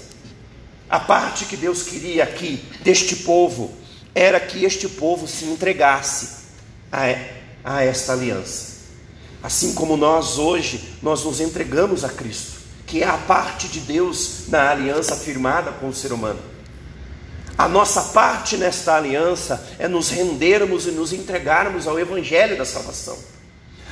A 0.89 0.99
parte 0.99 1.45
que 1.45 1.57
Deus 1.57 1.83
queria 1.83 2.23
aqui 2.23 2.63
deste 2.81 3.17
povo 3.17 3.73
era 4.15 4.39
que 4.39 4.63
este 4.63 4.87
povo 4.87 5.27
se 5.27 5.45
entregasse 5.45 6.45
a, 6.91 7.03
a 7.63 7.83
esta 7.83 8.13
aliança. 8.13 8.77
Assim 9.43 9.73
como 9.73 9.97
nós 9.97 10.37
hoje, 10.37 10.95
nós 11.01 11.23
nos 11.23 11.39
entregamos 11.39 12.03
a 12.03 12.09
Cristo 12.09 12.57
que 12.87 13.03
é 13.03 13.05
a 13.05 13.17
parte 13.17 13.67
de 13.67 13.81
Deus 13.81 14.47
na 14.47 14.71
aliança 14.71 15.15
firmada 15.17 15.71
com 15.73 15.89
o 15.89 15.93
ser 15.93 16.13
humano. 16.13 16.39
A 17.57 17.67
nossa 17.67 18.01
parte 18.01 18.55
nesta 18.55 18.95
aliança 18.95 19.67
é 19.77 19.87
nos 19.87 20.09
rendermos 20.09 20.87
e 20.87 20.91
nos 20.91 21.11
entregarmos 21.11 21.85
ao 21.85 21.99
Evangelho 21.99 22.57
da 22.57 22.63
salvação. 22.63 23.17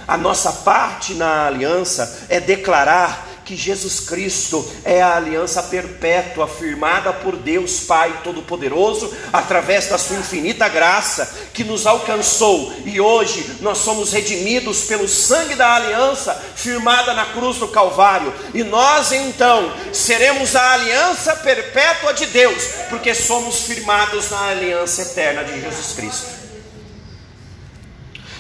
A 0.08 0.18
nossa 0.18 0.52
parte 0.52 1.14
na 1.14 1.48
aliança 1.48 2.28
é 2.30 2.40
declarar 2.40 3.36
que 3.46 3.56
Jesus 3.56 4.00
Cristo 4.00 4.68
é 4.84 5.02
a 5.02 5.16
aliança 5.16 5.62
perpétua 5.62 6.48
firmada 6.48 7.14
por 7.14 7.36
Deus 7.36 7.82
Pai 7.82 8.22
Todo-Poderoso 8.24 9.16
através 9.32 9.88
da 9.88 10.00
sua 10.00 10.18
infinita 10.18 10.68
graça 10.68 11.32
que 11.54 11.64
nos 11.64 11.86
alcançou 11.86 12.74
e 12.84 13.00
hoje 13.00 13.58
nós 13.62 13.78
somos 13.78 14.12
redimidos 14.12 14.86
pelo 14.86 15.08
sangue 15.08 15.54
da 15.54 15.76
aliança 15.76 16.34
firmada 16.56 17.14
na 17.14 17.26
cruz 17.26 17.58
do 17.58 17.68
Calvário 17.68 18.34
e 18.54 18.64
nós 18.64 19.12
então 19.12 19.72
seremos 19.94 20.56
a 20.56 20.74
aliança 20.74 21.36
perpétua 21.36 22.14
de 22.14 22.26
Deus 22.26 22.64
porque 22.90 23.14
somos 23.14 23.60
firmados 23.60 24.32
na 24.32 24.48
aliança 24.48 25.04
eterna 25.04 25.44
de 25.44 25.62
Jesus 25.62 25.94
Cristo. 25.96 26.45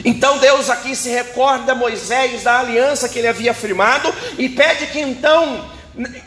Então 0.06 0.38
Deus 0.38 0.70
aqui 0.70 0.96
se 0.96 1.10
recorda 1.10 1.74
Moisés 1.74 2.44
da 2.44 2.60
aliança 2.60 3.10
que 3.10 3.18
ele 3.18 3.28
havia 3.28 3.56
firmado 3.56 4.14
e 4.38 4.48
pede 4.48 4.88
que 4.88 5.02
então 5.02 5.74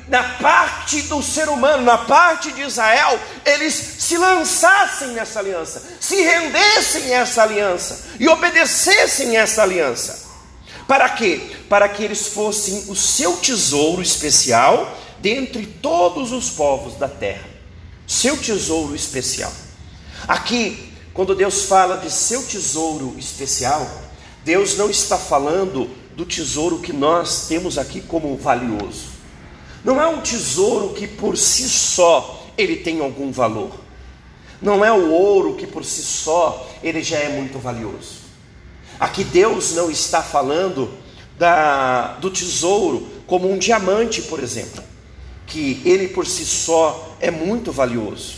na 0.09 0.23
parte 0.23 1.03
do 1.03 1.23
ser 1.23 1.49
humano, 1.49 1.85
na 1.85 1.99
parte 1.99 2.51
de 2.53 2.63
Israel, 2.63 3.21
eles 3.45 3.75
se 3.75 4.17
lançassem 4.17 5.09
nessa 5.09 5.39
aliança, 5.39 5.83
se 6.01 6.17
rendessem 6.23 7.15
a 7.15 7.19
essa 7.19 7.43
aliança 7.43 8.07
e 8.19 8.27
obedecessem 8.27 9.37
essa 9.37 9.63
aliança. 9.63 10.27
Para 10.89 11.11
quê? 11.11 11.51
Para 11.69 11.87
que 11.89 12.03
eles 12.03 12.29
fossem 12.29 12.87
o 12.89 12.97
seu 12.97 13.37
tesouro 13.37 14.01
especial 14.01 14.99
dentre 15.21 15.67
todos 15.67 16.33
os 16.33 16.49
povos 16.49 16.97
da 16.97 17.09
terra. 17.09 17.45
Seu 18.07 18.39
tesouro 18.39 18.97
especial. 18.97 19.53
Aqui 20.27 20.88
quando 21.19 21.35
Deus 21.35 21.65
fala 21.65 21.97
de 21.97 22.13
seu 22.13 22.45
tesouro 22.45 23.17
especial, 23.19 23.91
Deus 24.45 24.77
não 24.77 24.89
está 24.89 25.19
falando 25.19 25.91
do 26.15 26.25
tesouro 26.25 26.79
que 26.79 26.93
nós 26.93 27.49
temos 27.49 27.77
aqui 27.77 28.01
como 28.01 28.37
valioso. 28.37 29.07
Não 29.83 30.01
é 30.01 30.07
um 30.07 30.21
tesouro 30.21 30.91
que 30.91 31.09
por 31.09 31.37
si 31.37 31.69
só 31.69 32.47
ele 32.57 32.77
tem 32.77 33.01
algum 33.01 33.33
valor. 33.33 33.73
Não 34.63 34.85
é 34.85 34.93
o 34.93 35.11
ouro 35.11 35.57
que 35.57 35.67
por 35.67 35.85
si 35.85 36.03
só 36.03 36.71
ele 36.85 37.03
já 37.03 37.19
é 37.19 37.31
muito 37.31 37.59
valioso. 37.59 38.19
Aqui 39.01 39.25
Deus 39.25 39.75
não 39.75 39.91
está 39.91 40.23
falando 40.23 40.89
da, 41.37 42.13
do 42.19 42.31
tesouro 42.31 43.09
como 43.27 43.51
um 43.51 43.59
diamante, 43.59 44.23
por 44.23 44.39
exemplo, 44.39 44.85
que 45.49 45.83
ele 45.85 46.07
por 46.07 46.25
si 46.25 46.47
só 46.47 47.17
é 47.19 47.29
muito 47.29 47.73
valioso. 47.73 48.37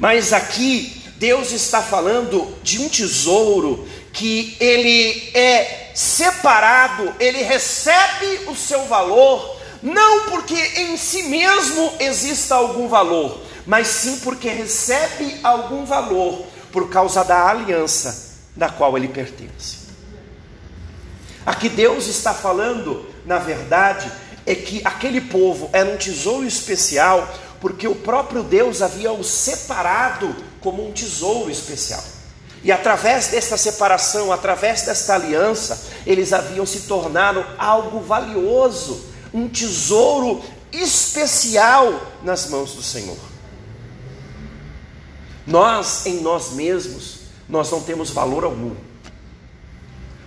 Mas 0.00 0.32
aqui 0.32 0.98
Deus 1.18 1.50
está 1.50 1.82
falando 1.82 2.54
de 2.62 2.80
um 2.80 2.88
tesouro 2.88 3.86
que 4.12 4.56
ele 4.60 5.30
é 5.34 5.90
separado, 5.94 7.12
ele 7.18 7.42
recebe 7.42 8.44
o 8.46 8.54
seu 8.54 8.84
valor, 8.84 9.56
não 9.82 10.30
porque 10.30 10.54
em 10.54 10.96
si 10.96 11.24
mesmo 11.24 11.92
exista 11.98 12.54
algum 12.54 12.86
valor, 12.86 13.40
mas 13.66 13.88
sim 13.88 14.18
porque 14.20 14.48
recebe 14.48 15.40
algum 15.42 15.84
valor 15.84 16.46
por 16.70 16.88
causa 16.88 17.24
da 17.24 17.48
aliança 17.48 18.28
da 18.54 18.68
qual 18.68 18.96
ele 18.96 19.08
pertence. 19.08 19.88
Aqui 21.44 21.68
Deus 21.68 22.06
está 22.06 22.32
falando, 22.32 23.06
na 23.26 23.38
verdade, 23.38 24.10
é 24.46 24.54
que 24.54 24.80
aquele 24.84 25.20
povo 25.20 25.68
era 25.72 25.90
um 25.90 25.96
tesouro 25.96 26.46
especial, 26.46 27.28
porque 27.60 27.88
o 27.88 27.94
próprio 27.94 28.44
Deus 28.44 28.82
havia 28.82 29.12
o 29.12 29.24
separado 29.24 30.34
como 30.60 30.86
um 30.86 30.92
tesouro 30.92 31.50
especial. 31.50 32.02
E 32.62 32.72
através 32.72 33.28
desta 33.28 33.56
separação, 33.56 34.32
através 34.32 34.82
desta 34.82 35.14
aliança, 35.14 35.86
eles 36.06 36.32
haviam 36.32 36.66
se 36.66 36.80
tornado 36.80 37.44
algo 37.56 38.00
valioso, 38.00 39.06
um 39.32 39.48
tesouro 39.48 40.42
especial 40.72 42.00
nas 42.22 42.48
mãos 42.48 42.74
do 42.74 42.82
Senhor. 42.82 43.16
Nós, 45.46 46.04
em 46.04 46.20
nós 46.20 46.52
mesmos, 46.52 47.20
nós 47.48 47.70
não 47.70 47.80
temos 47.80 48.10
valor 48.10 48.44
algum. 48.44 48.74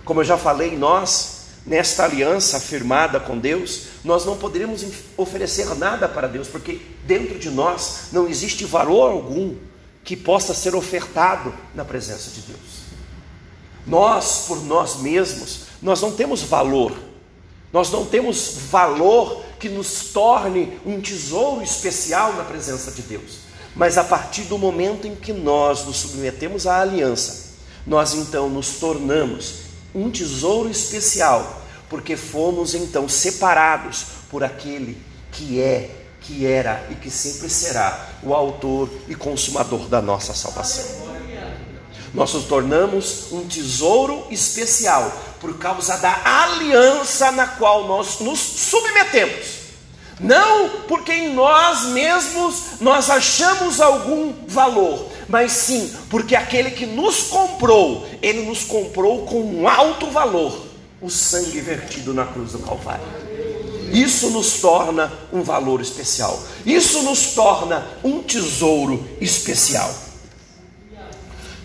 Como 0.04 0.20
eu 0.20 0.24
já 0.24 0.36
falei, 0.36 0.76
nós, 0.76 1.42
nesta 1.64 2.04
aliança 2.04 2.58
firmada 2.58 3.20
com 3.20 3.38
Deus, 3.38 3.82
nós 4.02 4.24
não 4.24 4.36
poderíamos 4.36 4.84
oferecer 5.16 5.72
nada 5.76 6.08
para 6.08 6.26
Deus, 6.26 6.48
porque 6.48 6.80
dentro 7.04 7.38
de 7.38 7.50
nós 7.50 8.08
não 8.10 8.26
existe 8.26 8.64
valor 8.64 9.12
algum 9.12 9.54
que 10.04 10.16
possa 10.16 10.54
ser 10.54 10.74
ofertado 10.74 11.54
na 11.74 11.84
presença 11.84 12.30
de 12.30 12.40
Deus. 12.42 12.82
Nós, 13.86 14.44
por 14.46 14.62
nós 14.64 14.96
mesmos, 14.96 15.66
nós 15.80 16.00
não 16.00 16.12
temos 16.12 16.42
valor. 16.42 16.92
Nós 17.72 17.90
não 17.90 18.04
temos 18.04 18.54
valor 18.70 19.44
que 19.58 19.68
nos 19.68 20.10
torne 20.12 20.78
um 20.84 21.00
tesouro 21.00 21.62
especial 21.62 22.34
na 22.34 22.44
presença 22.44 22.90
de 22.90 23.02
Deus. 23.02 23.38
Mas 23.74 23.96
a 23.96 24.04
partir 24.04 24.42
do 24.42 24.58
momento 24.58 25.06
em 25.06 25.14
que 25.14 25.32
nós 25.32 25.84
nos 25.84 25.96
submetemos 25.98 26.66
à 26.66 26.80
aliança, 26.80 27.52
nós 27.86 28.14
então 28.14 28.48
nos 28.48 28.76
tornamos 28.76 29.62
um 29.94 30.10
tesouro 30.10 30.68
especial, 30.68 31.62
porque 31.88 32.16
fomos 32.16 32.74
então 32.74 33.08
separados 33.08 34.06
por 34.30 34.44
aquele 34.44 34.98
que 35.30 35.60
é, 35.60 36.01
que 36.22 36.46
era 36.46 36.86
e 36.90 36.94
que 36.94 37.10
sempre 37.10 37.48
será 37.48 38.08
o 38.22 38.34
autor 38.34 38.88
e 39.08 39.14
consumador 39.14 39.88
da 39.88 40.00
nossa 40.00 40.32
salvação. 40.34 41.02
Nós 42.14 42.32
nos 42.34 42.44
tornamos 42.44 43.32
um 43.32 43.46
tesouro 43.46 44.26
especial 44.30 45.10
por 45.40 45.58
causa 45.58 45.96
da 45.96 46.20
aliança 46.24 47.32
na 47.32 47.46
qual 47.46 47.88
nós 47.88 48.20
nos 48.20 48.38
submetemos. 48.38 49.62
Não 50.20 50.68
porque 50.86 51.12
em 51.12 51.34
nós 51.34 51.86
mesmos 51.86 52.80
nós 52.80 53.10
achamos 53.10 53.80
algum 53.80 54.32
valor, 54.46 55.10
mas 55.28 55.52
sim 55.52 55.92
porque 56.08 56.36
aquele 56.36 56.70
que 56.70 56.86
nos 56.86 57.22
comprou, 57.22 58.06
ele 58.20 58.42
nos 58.42 58.62
comprou 58.62 59.24
com 59.26 59.40
um 59.42 59.66
alto 59.66 60.08
valor, 60.10 60.66
o 61.00 61.10
sangue 61.10 61.60
vertido 61.60 62.14
na 62.14 62.26
cruz 62.26 62.52
do 62.52 62.60
Calvário. 62.60 63.31
Isso 63.92 64.30
nos 64.30 64.54
torna 64.54 65.12
um 65.32 65.42
valor 65.42 65.80
especial. 65.80 66.42
Isso 66.64 67.02
nos 67.02 67.34
torna 67.34 67.86
um 68.02 68.22
tesouro 68.22 69.06
especial. 69.20 69.92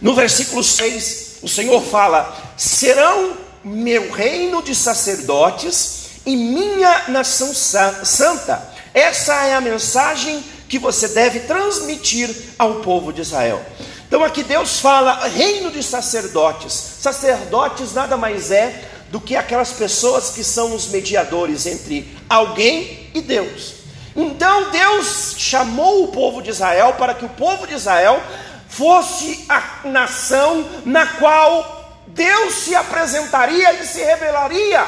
No 0.01 0.13
versículo 0.13 0.63
6, 0.63 1.37
o 1.41 1.47
Senhor 1.47 1.81
fala: 1.81 2.53
serão 2.57 3.37
meu 3.63 4.11
reino 4.11 4.61
de 4.61 4.75
sacerdotes 4.75 6.21
e 6.25 6.35
minha 6.35 7.05
nação 7.07 7.53
santa. 7.53 8.73
Essa 8.93 9.45
é 9.45 9.55
a 9.55 9.61
mensagem 9.61 10.43
que 10.67 10.77
você 10.77 11.07
deve 11.07 11.41
transmitir 11.41 12.29
ao 12.59 12.75
povo 12.81 13.13
de 13.13 13.21
Israel. 13.21 13.63
Então 14.07 14.23
aqui 14.23 14.43
Deus 14.43 14.79
fala 14.79 15.27
reino 15.27 15.71
de 15.71 15.83
sacerdotes. 15.83 16.73
Sacerdotes 16.99 17.93
nada 17.93 18.17
mais 18.17 18.51
é 18.51 18.89
do 19.09 19.21
que 19.21 19.35
aquelas 19.35 19.71
pessoas 19.71 20.31
que 20.31 20.43
são 20.43 20.75
os 20.75 20.87
mediadores 20.87 21.65
entre 21.65 22.15
alguém 22.29 23.09
e 23.13 23.21
Deus. 23.21 23.75
Então 24.15 24.71
Deus 24.71 25.35
chamou 25.37 26.03
o 26.03 26.07
povo 26.07 26.41
de 26.41 26.49
Israel 26.49 26.93
para 26.93 27.13
que 27.13 27.25
o 27.25 27.29
povo 27.29 27.67
de 27.67 27.73
Israel 27.73 28.21
fosse 28.67 29.45
a 29.47 29.87
nação 29.87 30.67
na 30.85 31.05
qual 31.05 32.01
Deus 32.07 32.55
se 32.55 32.75
apresentaria 32.75 33.73
e 33.73 33.85
se 33.85 34.03
revelaria 34.03 34.85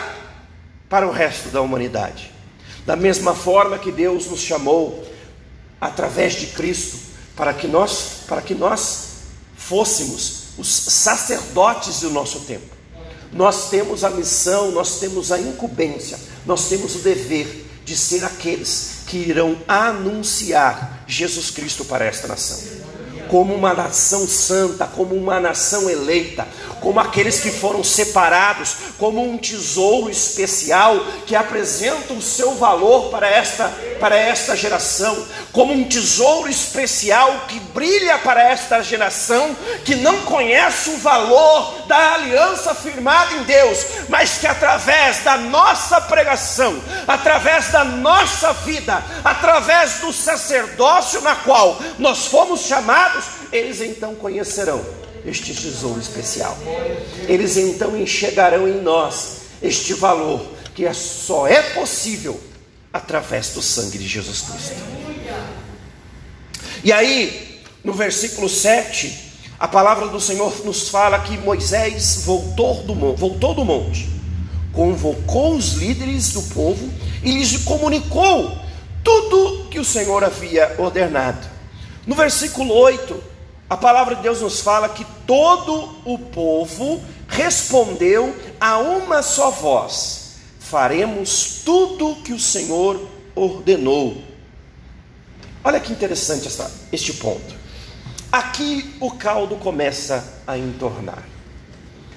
para 0.90 1.08
o 1.08 1.12
resto 1.12 1.50
da 1.50 1.62
humanidade. 1.62 2.32
Da 2.86 2.96
mesma 2.96 3.36
forma 3.36 3.78
que 3.78 3.92
Deus 3.92 4.26
nos 4.26 4.40
chamou 4.40 5.08
através 5.80 6.34
de 6.34 6.48
Cristo 6.48 6.98
para 7.36 7.54
que 7.54 7.68
nós, 7.68 8.24
para 8.28 8.42
que 8.42 8.56
nós 8.56 9.10
fôssemos 9.56 10.58
os 10.58 10.68
sacerdotes 10.68 12.02
do 12.02 12.10
nosso 12.10 12.42
tempo. 12.42 12.79
Nós 13.32 13.70
temos 13.70 14.04
a 14.04 14.10
missão, 14.10 14.72
nós 14.72 15.00
temos 15.00 15.32
a 15.32 15.40
incumbência, 15.40 16.20
nós 16.46 16.68
temos 16.68 16.96
o 16.96 17.00
dever 17.00 17.68
de 17.86 17.96
ser 17.96 18.24
aqueles 18.24 19.00
que 19.08 19.18
irão 19.18 19.58
anunciar 19.68 21.04
Jesus 21.08 21.50
Cristo 21.52 21.86
para 21.86 22.06
esta 22.06 22.28
nação. 22.28 22.79
Como 23.30 23.54
uma 23.54 23.74
nação 23.74 24.28
santa, 24.28 24.86
como 24.86 25.16
uma 25.16 25.40
nação 25.40 25.90
eleita, 25.90 26.48
como 26.82 27.00
aqueles 27.00 27.40
que 27.40 27.52
foram 27.52 27.84
separados, 27.84 28.76
como 28.98 29.24
um 29.24 29.38
tesouro 29.38 30.10
especial 30.10 31.00
que 31.26 31.36
apresenta 31.36 32.14
o 32.14 32.22
seu 32.22 32.56
valor 32.56 33.10
para 33.10 33.30
esta, 33.30 33.72
para 34.00 34.18
esta 34.18 34.56
geração, 34.56 35.26
como 35.52 35.74
um 35.74 35.84
tesouro 35.84 36.50
especial 36.50 37.46
que 37.48 37.60
brilha 37.60 38.18
para 38.20 38.42
esta 38.42 38.82
geração 38.82 39.56
que 39.84 39.96
não 39.96 40.22
conhece 40.22 40.90
o 40.90 40.98
valor 40.98 41.88
da 41.88 42.14
aliança 42.14 42.74
firmada 42.76 43.34
em 43.36 43.44
Deus, 43.44 43.86
mas 44.08 44.38
que 44.38 44.48
através 44.48 45.24
da 45.24 45.38
nossa 45.38 46.00
pregação, 46.02 46.82
através 47.08 47.70
da 47.70 47.84
nossa 47.84 48.54
vida, 48.54 49.04
através 49.24 49.96
do 50.00 50.14
sacerdócio 50.14 51.22
na 51.22 51.36
qual 51.36 51.80
nós 51.98 52.28
fomos 52.28 52.62
chamados, 52.62 53.19
eles 53.52 53.82
então 53.82 54.16
conhecerão 54.16 54.84
este 55.26 55.54
tesouro 55.54 56.00
especial. 56.00 56.58
Eles 57.28 57.58
então 57.58 57.98
enxergarão 57.98 58.68
em 58.68 58.82
nós 58.82 59.40
este 59.62 59.94
valor 59.94 60.46
que 60.74 60.86
é 60.86 60.94
só 60.94 61.48
é 61.48 61.62
possível 61.74 62.40
através 62.94 63.50
do 63.50 63.62
sangue 63.62 63.98
de 63.98 64.08
Jesus 64.08 64.42
Cristo. 64.42 64.76
E 66.84 66.92
aí, 66.94 67.62
no 67.84 67.92
versículo 67.94 68.48
7, 68.48 69.30
a 69.60 69.68
palavra 69.68 70.08
do 70.08 70.22
Senhor 70.22 70.66
nos 70.66 70.88
fala 70.88 71.20
que 71.20 71.38
Moisés 71.38 72.24
voltou 72.24 72.82
do, 72.84 73.16
voltou 73.16 73.54
do 73.54 73.66
monte, 73.66 74.10
convocou 74.72 75.56
os 75.56 75.74
líderes 75.74 76.32
do 76.32 76.42
povo 76.44 76.90
e 77.22 77.32
lhes 77.32 77.58
comunicou 77.58 78.58
tudo 79.04 79.68
que 79.70 79.80
o 79.80 79.84
Senhor 79.84 80.24
havia 80.24 80.76
ordenado. 80.78 81.59
No 82.10 82.16
versículo 82.16 82.74
8, 82.74 83.24
a 83.70 83.78
palavra 83.78 84.16
de 84.16 84.24
Deus 84.24 84.42
nos 84.42 84.62
fala 84.62 84.90
que 84.90 85.06
todo 85.28 85.96
o 86.04 86.18
povo 86.18 87.00
respondeu 87.28 88.36
a 88.60 88.80
uma 88.80 89.22
só 89.22 89.52
voz: 89.52 90.38
faremos 90.60 91.62
tudo 91.64 92.16
que 92.24 92.34
o 92.34 92.40
Senhor 92.40 93.08
ordenou. 93.36 94.24
Olha 95.64 95.80
que 95.80 95.94
interessante 95.94 96.48
essa, 96.48 96.72
este 96.92 97.14
ponto. 97.14 97.54
Aqui 98.32 98.96
o 99.00 99.12
caldo 99.12 99.58
começa 99.58 100.42
a 100.48 100.58
entornar. 100.58 101.24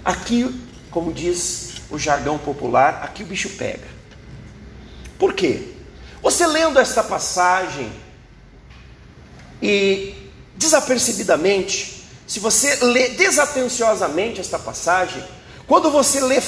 Aqui, 0.02 0.58
como 0.90 1.12
diz 1.12 1.82
o 1.90 1.98
jargão 1.98 2.38
popular, 2.38 3.02
aqui 3.04 3.24
o 3.24 3.26
bicho 3.26 3.50
pega. 3.58 3.88
Por 5.18 5.34
quê? 5.34 5.74
Você 6.22 6.46
lendo 6.46 6.78
esta 6.78 7.04
passagem 7.04 7.92
e 9.62 10.14
desapercebidamente, 10.56 12.04
se 12.26 12.40
você 12.40 12.76
lê 12.84 13.10
desatenciosamente 13.10 14.40
esta 14.40 14.58
passagem, 14.58 15.22
quando 15.66 15.90
você 15.90 16.20
lê 16.20 16.40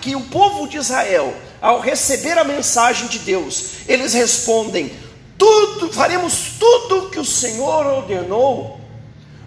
que 0.00 0.14
o 0.14 0.20
povo 0.22 0.68
de 0.68 0.76
Israel, 0.76 1.34
ao 1.60 1.80
receber 1.80 2.38
a 2.38 2.44
mensagem 2.44 3.08
de 3.08 3.18
Deus, 3.18 3.64
eles 3.88 4.14
respondem: 4.14 4.92
tudo, 5.36 5.92
faremos 5.92 6.52
tudo 6.58 7.10
que 7.10 7.18
o 7.18 7.24
Senhor 7.24 7.84
ordenou. 7.86 8.80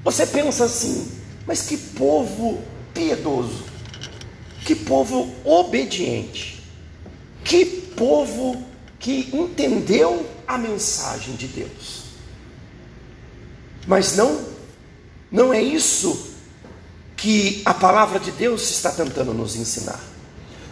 Você 0.04 0.26
pensa 0.26 0.66
assim, 0.66 1.10
mas 1.48 1.62
que 1.62 1.78
povo 1.78 2.62
piedoso, 2.94 3.64
que 4.66 4.76
povo 4.76 5.34
obediente, 5.44 6.62
que 7.44 7.66
povo 7.66 8.62
que 9.00 9.30
entendeu 9.34 10.26
a 10.48 10.58
mensagem 10.58 11.36
de 11.36 11.48
Deus. 11.48 11.85
Mas 13.88 14.16
não, 14.16 14.46
não 15.32 15.54
é 15.54 15.62
isso 15.62 16.34
que 17.16 17.62
a 17.66 17.74
palavra 17.74 18.20
de 18.20 18.32
Deus 18.32 18.70
está 18.70 18.92
tentando 18.92 19.34
nos 19.34 19.56
ensinar. 19.56 20.00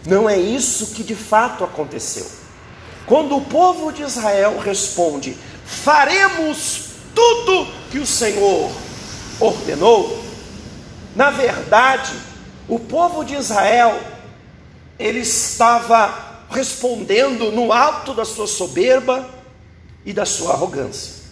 Não 0.06 0.28
é 0.28 0.38
isso 0.38 0.88
que 0.88 1.02
de 1.02 1.14
fato 1.14 1.64
aconteceu. 1.64 2.26
Quando 3.06 3.36
o 3.36 3.44
povo 3.44 3.92
de 3.92 4.02
Israel 4.02 4.58
responde: 4.58 5.36
faremos 5.64 6.90
tudo 7.14 7.66
que 7.90 7.98
o 7.98 8.06
Senhor 8.06 8.70
ordenou, 9.40 10.22
na 11.14 11.30
verdade, 11.30 12.12
o 12.68 12.78
povo 12.78 13.24
de 13.24 13.34
Israel 13.34 13.98
ele 14.98 15.20
estava 15.20 16.46
respondendo 16.50 17.50
no 17.50 17.72
alto 17.72 18.14
da 18.14 18.24
sua 18.24 18.46
soberba 18.46 19.28
e 20.04 20.12
da 20.12 20.24
sua 20.24 20.52
arrogância. 20.52 21.23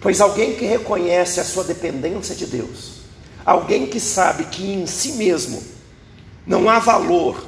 Pois 0.00 0.20
alguém 0.20 0.54
que 0.54 0.64
reconhece 0.64 1.40
a 1.40 1.44
sua 1.44 1.64
dependência 1.64 2.34
de 2.34 2.46
Deus, 2.46 3.00
alguém 3.44 3.86
que 3.86 3.98
sabe 3.98 4.44
que 4.44 4.72
em 4.72 4.86
si 4.86 5.12
mesmo 5.12 5.62
não 6.46 6.68
há 6.68 6.78
valor, 6.78 7.46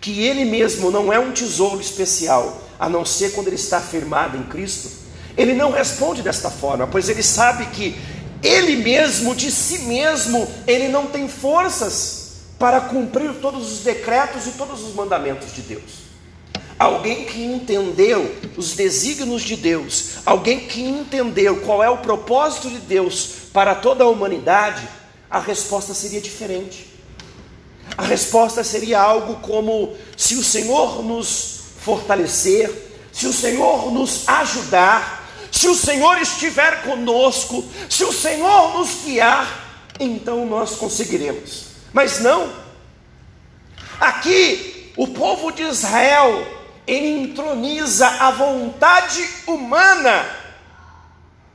que 0.00 0.22
ele 0.24 0.44
mesmo 0.44 0.90
não 0.90 1.12
é 1.12 1.18
um 1.18 1.32
tesouro 1.32 1.80
especial, 1.80 2.60
a 2.78 2.88
não 2.88 3.04
ser 3.04 3.32
quando 3.32 3.46
ele 3.46 3.56
está 3.56 3.80
firmado 3.80 4.36
em 4.36 4.42
Cristo, 4.42 4.90
ele 5.36 5.54
não 5.54 5.70
responde 5.70 6.22
desta 6.22 6.50
forma, 6.50 6.86
pois 6.86 7.08
ele 7.08 7.22
sabe 7.22 7.66
que 7.66 7.96
ele 8.42 8.76
mesmo, 8.76 9.34
de 9.34 9.50
si 9.52 9.80
mesmo, 9.80 10.48
ele 10.66 10.88
não 10.88 11.06
tem 11.06 11.28
forças 11.28 12.32
para 12.58 12.80
cumprir 12.80 13.34
todos 13.40 13.72
os 13.72 13.78
decretos 13.80 14.46
e 14.46 14.52
todos 14.52 14.82
os 14.82 14.94
mandamentos 14.94 15.54
de 15.54 15.62
Deus. 15.62 16.01
Alguém 16.78 17.24
que 17.24 17.42
entendeu 17.42 18.34
os 18.56 18.72
desígnios 18.72 19.42
de 19.42 19.56
Deus, 19.56 20.16
alguém 20.26 20.60
que 20.60 20.82
entendeu 20.82 21.60
qual 21.60 21.82
é 21.82 21.88
o 21.88 21.98
propósito 21.98 22.68
de 22.68 22.78
Deus 22.78 23.28
para 23.52 23.74
toda 23.74 24.04
a 24.04 24.08
humanidade, 24.08 24.86
a 25.30 25.38
resposta 25.38 25.94
seria 25.94 26.20
diferente. 26.20 26.92
A 27.96 28.02
resposta 28.02 28.64
seria 28.64 29.00
algo 29.00 29.36
como: 29.36 29.96
se 30.16 30.34
o 30.34 30.42
Senhor 30.42 31.02
nos 31.02 31.60
fortalecer, 31.80 32.70
se 33.12 33.26
o 33.26 33.32
Senhor 33.32 33.92
nos 33.92 34.28
ajudar, 34.28 35.28
se 35.50 35.68
o 35.68 35.74
Senhor 35.74 36.20
estiver 36.20 36.82
conosco, 36.82 37.64
se 37.88 38.04
o 38.04 38.12
Senhor 38.12 38.78
nos 38.78 39.04
guiar, 39.04 39.90
então 40.00 40.46
nós 40.46 40.76
conseguiremos. 40.76 41.66
Mas 41.92 42.20
não. 42.20 42.50
Aqui, 44.00 44.92
o 44.96 45.08
povo 45.08 45.52
de 45.52 45.62
Israel, 45.62 46.61
entroniza 46.86 48.08
a 48.08 48.30
vontade 48.30 49.28
humana, 49.46 50.26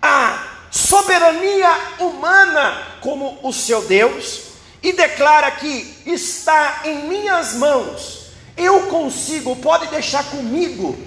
a 0.01 0.47
soberania 0.71 1.69
humana 1.99 2.83
como 3.01 3.39
o 3.43 3.51
seu 3.51 3.85
Deus 3.85 4.41
e 4.81 4.93
declara 4.93 5.51
que 5.51 6.03
está 6.05 6.81
em 6.85 7.07
minhas 7.07 7.53
mãos. 7.55 8.27
Eu 8.55 8.87
consigo, 8.87 9.55
pode 9.57 9.87
deixar 9.87 10.23
comigo 10.25 10.97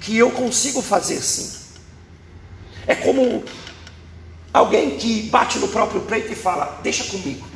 que 0.00 0.16
eu 0.16 0.30
consigo 0.30 0.80
fazer 0.80 1.20
sim. 1.20 1.60
É 2.86 2.94
como 2.94 3.44
alguém 4.52 4.96
que 4.98 5.22
bate 5.24 5.58
no 5.58 5.68
próprio 5.68 6.02
peito 6.02 6.32
e 6.32 6.36
fala: 6.36 6.80
Deixa 6.82 7.04
comigo, 7.04 7.46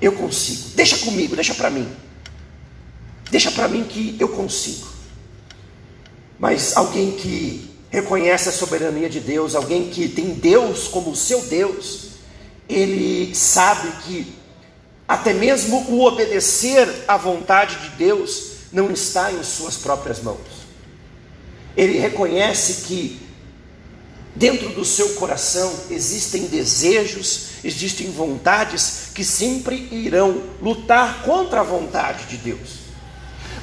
eu 0.00 0.12
consigo, 0.12 0.70
deixa 0.74 0.98
comigo, 0.98 1.34
deixa 1.34 1.54
para 1.54 1.70
mim, 1.70 1.90
deixa 3.30 3.50
para 3.50 3.68
mim 3.68 3.84
que 3.84 4.16
eu 4.18 4.28
consigo. 4.28 4.86
Mas 6.38 6.76
alguém 6.76 7.12
que 7.12 7.70
reconhece 7.90 8.48
a 8.48 8.52
soberania 8.52 9.08
de 9.08 9.20
Deus, 9.20 9.54
alguém 9.54 9.88
que 9.88 10.08
tem 10.08 10.34
Deus 10.34 10.88
como 10.88 11.14
seu 11.14 11.42
Deus, 11.42 12.08
ele 12.68 13.34
sabe 13.34 13.88
que 14.04 14.34
até 15.06 15.32
mesmo 15.32 15.76
o 15.90 16.04
obedecer 16.04 16.88
à 17.06 17.16
vontade 17.16 17.76
de 17.76 17.96
Deus 17.96 18.54
não 18.72 18.90
está 18.90 19.32
em 19.32 19.42
suas 19.42 19.76
próprias 19.76 20.20
mãos. 20.20 20.64
Ele 21.76 21.98
reconhece 21.98 22.86
que 22.86 23.20
dentro 24.34 24.70
do 24.70 24.84
seu 24.84 25.10
coração 25.14 25.72
existem 25.90 26.46
desejos, 26.46 27.48
existem 27.62 28.10
vontades 28.10 29.10
que 29.14 29.24
sempre 29.24 29.88
irão 29.92 30.42
lutar 30.60 31.22
contra 31.22 31.60
a 31.60 31.64
vontade 31.64 32.26
de 32.26 32.38
Deus, 32.38 32.83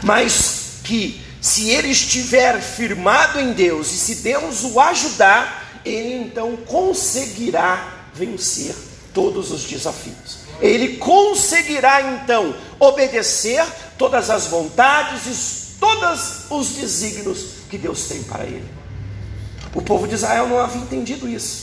mas 0.03 0.79
que 0.83 1.21
se 1.39 1.69
ele 1.69 1.89
estiver 1.89 2.61
firmado 2.61 3.39
em 3.39 3.53
Deus 3.53 3.91
e 3.91 3.97
se 3.97 4.15
Deus 4.15 4.63
o 4.63 4.79
ajudar, 4.79 5.81
ele 5.83 6.13
então 6.13 6.55
conseguirá 6.57 8.05
vencer 8.13 8.75
todos 9.13 9.51
os 9.51 9.63
desafios. 9.63 10.41
Ele 10.61 10.97
conseguirá 10.97 12.01
então 12.13 12.55
obedecer 12.79 13.65
todas 13.97 14.29
as 14.29 14.47
vontades 14.47 15.25
e 15.25 15.79
todos 15.79 16.45
os 16.51 16.69
desígnios 16.75 17.45
que 17.69 17.77
Deus 17.77 18.03
tem 18.03 18.21
para 18.23 18.43
ele. 18.43 18.69
O 19.73 19.81
povo 19.81 20.07
de 20.07 20.13
Israel 20.13 20.47
não 20.47 20.59
havia 20.59 20.81
entendido 20.81 21.27
isso. 21.27 21.61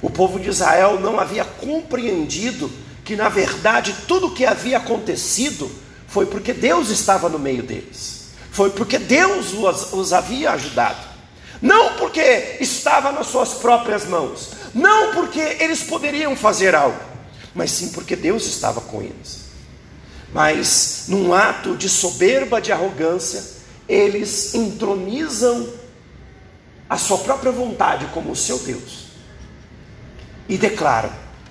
O 0.00 0.08
povo 0.08 0.38
de 0.38 0.48
Israel 0.48 0.98
não 1.00 1.20
havia 1.20 1.44
compreendido 1.44 2.70
que, 3.04 3.16
na 3.16 3.28
verdade, 3.28 3.94
tudo 4.08 4.28
o 4.28 4.34
que 4.34 4.46
havia 4.46 4.78
acontecido 4.78 5.70
foi 6.14 6.26
porque 6.26 6.52
Deus 6.52 6.90
estava 6.90 7.28
no 7.28 7.40
meio 7.40 7.64
deles, 7.64 8.26
foi 8.52 8.70
porque 8.70 9.00
Deus 9.00 9.52
os, 9.52 9.92
os 9.92 10.12
havia 10.12 10.52
ajudado, 10.52 11.08
não 11.60 11.94
porque 11.94 12.56
estava 12.60 13.10
nas 13.10 13.26
suas 13.26 13.54
próprias 13.54 14.06
mãos, 14.06 14.50
não 14.72 15.12
porque 15.12 15.40
eles 15.40 15.82
poderiam 15.82 16.36
fazer 16.36 16.72
algo, 16.72 17.00
mas 17.52 17.72
sim 17.72 17.88
porque 17.88 18.14
Deus 18.14 18.46
estava 18.46 18.80
com 18.80 19.02
eles. 19.02 19.46
Mas, 20.32 21.06
num 21.08 21.34
ato 21.34 21.76
de 21.76 21.88
soberba, 21.88 22.60
de 22.60 22.70
arrogância, 22.70 23.42
eles 23.88 24.54
entronizam 24.54 25.68
a 26.88 26.96
sua 26.96 27.18
própria 27.18 27.50
vontade 27.50 28.06
como 28.14 28.30
o 28.30 28.36
seu 28.36 28.60
Deus. 28.60 29.06
E 30.48 30.56
declaram 30.56 31.10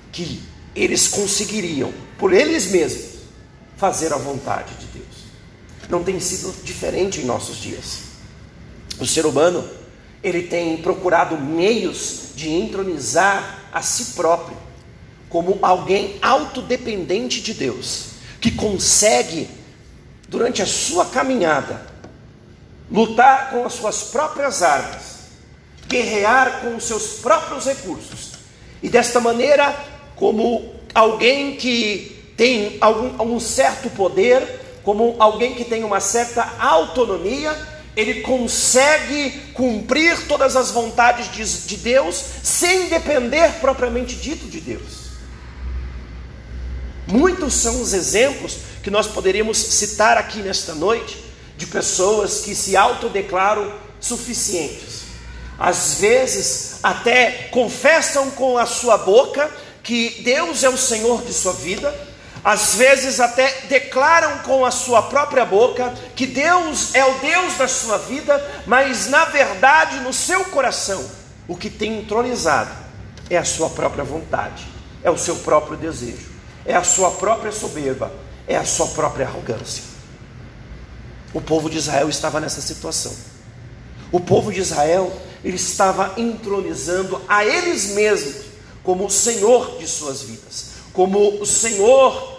que 0.10 0.42
eles 0.74 1.10
conseguiriam, 1.10 1.94
por 2.18 2.32
eles 2.32 2.68
mesmos, 2.68 3.13
fazer 3.84 4.14
a 4.14 4.18
vontade 4.18 4.74
de 4.76 4.86
Deus. 4.86 5.26
Não 5.90 6.06
tem 6.06 6.18
sido 6.18 6.56
diferente 6.64 7.20
em 7.20 7.26
nossos 7.26 7.58
dias. 7.58 8.04
O 8.98 9.06
ser 9.06 9.26
humano 9.26 9.70
ele 10.24 10.44
tem 10.44 10.78
procurado 10.78 11.38
meios 11.38 12.30
de 12.34 12.50
entronizar 12.50 13.60
a 13.74 13.82
si 13.82 14.14
próprio 14.14 14.56
como 15.28 15.60
alguém 15.62 16.18
autodependente 16.22 17.42
de 17.42 17.54
Deus, 17.56 18.12
que 18.40 18.52
consegue, 18.52 19.50
durante 20.30 20.62
a 20.62 20.66
sua 20.66 21.08
caminhada, 21.08 21.86
lutar 22.90 23.50
com 23.50 23.66
as 23.66 23.74
suas 23.74 24.04
próprias 24.04 24.64
armas, 24.64 25.24
guerrear 25.90 26.62
com 26.62 26.78
os 26.78 26.86
seus 26.86 27.20
próprios 27.20 27.66
recursos, 27.66 28.32
e 28.82 28.88
desta 28.88 29.20
maneira, 29.20 29.76
como 30.16 30.74
alguém 30.94 31.58
que 31.58 32.23
tem 32.36 32.78
algum, 32.82 33.20
algum 33.20 33.40
certo 33.40 33.90
poder, 33.90 34.62
como 34.84 35.16
alguém 35.20 35.56
que 35.56 35.64
tem 35.64 35.84
uma 35.84 36.00
certa 36.00 36.56
autonomia, 36.60 37.56
ele 37.96 38.22
consegue 38.22 39.32
cumprir 39.54 40.28
todas 40.28 40.56
as 40.56 40.72
vontades 40.72 41.32
de, 41.32 41.68
de 41.68 41.78
Deus 41.78 42.24
sem 42.44 42.90
depender 42.90 43.60
propriamente 43.62 44.16
dito 44.16 44.48
de 44.48 44.60
Deus. 44.60 45.04
Muitos 47.06 47.54
são 47.54 47.82
os 47.82 47.94
exemplos 47.94 48.58
que 48.82 48.90
nós 48.90 49.08
poderíamos 49.08 49.58
citar 49.58 50.18
aqui 50.18 50.40
nesta 50.40 50.74
noite 50.74 51.24
de 51.56 51.68
pessoas 51.68 52.42
que 52.42 52.56
se 52.56 52.76
autodeclaram 52.76 53.72
suficientes. 54.00 55.04
Às 55.60 55.96
vezes 55.96 56.80
até 56.82 57.50
confessam 57.52 58.32
com 58.32 58.58
a 58.58 58.66
sua 58.66 58.98
boca 58.98 59.50
que 59.84 60.22
Deus 60.24 60.64
é 60.64 60.70
o 60.70 60.78
Senhor 60.78 61.24
de 61.24 61.34
sua 61.34 61.54
vida, 61.54 61.94
às 62.44 62.76
vezes 62.76 63.20
até 63.20 63.62
declaram 63.70 64.40
com 64.40 64.66
a 64.66 64.72
sua 64.72 65.04
própria 65.04 65.46
boca 65.46 65.94
que 66.16 66.28
Deus 66.28 66.94
é 66.94 67.06
o 67.06 67.20
Deus 67.20 67.56
da 67.58 67.68
sua 67.68 67.98
vida, 67.98 68.64
mas 68.68 69.08
na 69.08 69.26
verdade 69.26 70.02
no 70.02 70.12
seu 70.12 70.44
coração 70.46 71.04
o 71.48 71.56
que 71.56 71.70
tem 71.70 72.00
entronizado 72.00 72.72
é 73.30 73.38
a 73.38 73.46
sua 73.46 73.70
própria 73.70 74.04
vontade, 74.04 74.68
é 75.02 75.10
o 75.10 75.18
seu 75.18 75.38
próprio 75.38 75.78
desejo, 75.78 76.32
é 76.66 76.76
a 76.76 76.84
sua 76.84 77.12
própria 77.12 77.52
soberba, 77.52 78.12
é 78.46 78.58
a 78.58 78.66
sua 78.66 78.88
própria 78.88 79.26
arrogância. 79.26 79.84
O 81.34 81.42
povo 81.42 81.70
de 81.70 81.78
Israel 81.78 82.10
estava 82.10 82.40
nessa 82.40 82.62
situação. 82.62 83.14
O 84.12 84.20
povo 84.20 84.52
de 84.52 84.60
Israel 84.60 85.12
ele 85.44 85.56
estava 85.56 86.14
entronizando 86.18 87.22
a 87.28 87.46
eles 87.46 87.88
mesmos 87.92 88.46
como 88.84 89.06
o 89.06 89.10
Senhor 89.10 89.78
de 89.80 89.88
suas 89.88 90.22
vidas, 90.22 90.72
como 90.94 91.42
o 91.42 91.46
Senhor 91.46 92.33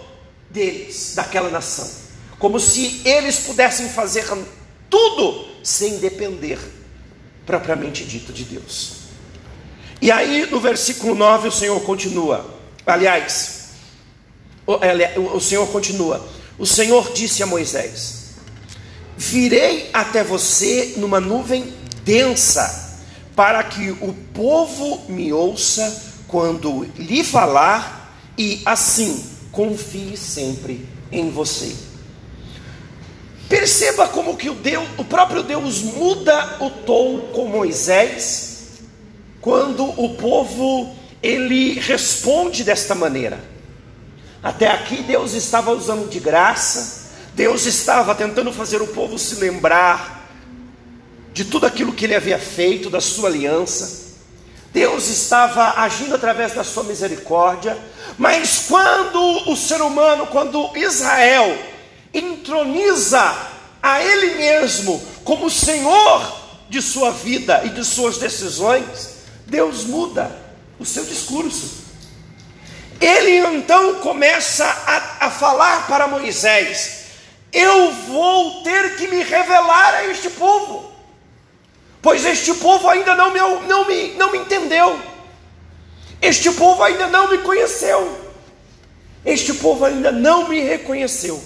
deles, 0.55 1.13
daquela 1.13 1.49
nação, 1.49 1.87
como 2.39 2.59
se 2.59 3.01
eles 3.05 3.39
pudessem 3.39 3.89
fazer 3.89 4.25
tudo 4.89 5.45
sem 5.61 5.97
depender, 5.97 6.57
propriamente 7.45 8.05
dito, 8.05 8.31
de 8.31 8.45
Deus. 8.45 8.93
E 10.01 10.11
aí, 10.11 10.47
no 10.49 10.59
versículo 10.59 11.13
9, 11.13 11.49
o 11.49 11.51
Senhor 11.51 11.79
continua. 11.81 12.53
Aliás, 12.85 13.69
o, 14.65 14.73
o 15.35 15.41
Senhor 15.41 15.67
continua. 15.67 16.25
O 16.57 16.65
Senhor 16.65 17.11
disse 17.13 17.43
a 17.43 17.45
Moisés: 17.45 18.35
Virei 19.17 19.89
até 19.93 20.23
você 20.23 20.93
numa 20.97 21.19
nuvem 21.19 21.73
densa, 22.03 22.99
para 23.35 23.63
que 23.63 23.91
o 23.91 24.13
povo 24.33 25.09
me 25.09 25.33
ouça 25.33 26.03
quando 26.27 26.83
lhe 26.97 27.23
falar, 27.23 28.15
e 28.37 28.61
assim 28.65 29.34
confie 29.55 30.17
sempre 30.17 30.85
em 31.11 31.31
você. 31.31 31.73
Perceba 33.47 34.07
como 34.09 34.35
que 34.35 34.49
o, 34.49 34.53
Deus, 34.53 34.87
o 34.97 35.05
próprio 35.05 35.41
Deus 35.41 35.81
muda 35.81 36.57
o 36.59 36.69
tom 36.69 37.29
com 37.33 37.47
Moisés 37.47 38.81
quando 39.39 39.83
o 40.01 40.15
povo 40.15 40.93
ele 41.23 41.79
responde 41.79 42.63
desta 42.63 42.93
maneira. 42.93 43.39
Até 44.43 44.67
aqui 44.67 45.01
Deus 45.01 45.33
estava 45.33 45.71
usando 45.71 46.09
de 46.09 46.19
graça, 46.19 47.11
Deus 47.33 47.65
estava 47.65 48.13
tentando 48.13 48.51
fazer 48.51 48.81
o 48.81 48.87
povo 48.87 49.17
se 49.17 49.35
lembrar 49.35 50.29
de 51.33 51.45
tudo 51.45 51.65
aquilo 51.65 51.93
que 51.93 52.05
ele 52.05 52.15
havia 52.15 52.39
feito, 52.39 52.89
da 52.89 52.99
sua 52.99 53.29
aliança. 53.29 54.14
Deus 54.75 55.07
estava 55.07 55.75
agindo 55.77 56.15
através 56.15 56.51
da 56.51 56.61
sua 56.61 56.83
misericórdia, 56.83 57.77
mas 58.17 58.65
quando 58.67 59.49
o 59.49 59.55
ser 59.55 59.81
humano, 59.81 60.27
quando 60.27 60.69
Israel 60.75 61.57
entroniza 62.13 63.21
a 63.81 64.03
ele 64.03 64.35
mesmo 64.35 65.01
como 65.23 65.49
Senhor 65.49 66.41
de 66.67 66.81
sua 66.81 67.11
vida 67.11 67.61
e 67.63 67.69
de 67.69 67.85
suas 67.85 68.17
decisões, 68.17 69.19
Deus 69.45 69.85
muda 69.85 70.29
o 70.77 70.85
seu 70.85 71.05
discurso. 71.05 71.85
Ele 72.99 73.47
então 73.55 74.01
começa 74.01 74.65
a, 74.65 75.27
a 75.27 75.31
falar 75.31 75.87
para 75.87 76.05
Moisés: 76.05 77.05
Eu 77.53 77.93
vou 77.93 78.61
ter 78.61 78.97
que 78.97 79.07
me 79.07 79.23
revelar 79.23 79.93
a 79.93 80.07
este 80.07 80.29
povo, 80.31 80.91
pois 82.05 82.23
este 82.23 82.53
povo 82.53 82.87
ainda 82.87 83.15
não 83.15 83.33
me, 83.33 83.39
não 83.67 83.87
me, 83.87 84.13
não 84.13 84.31
me 84.31 84.37
entendeu, 84.37 85.01
este 86.21 86.51
povo 86.51 86.83
ainda 86.83 87.07
não 87.07 87.31
me 87.31 87.39
conheceu, 87.39 88.31
este 89.25 89.55
povo 89.55 89.83
ainda 89.83 90.11
não 90.11 90.47
me 90.47 90.59
reconheceu. 90.59 91.43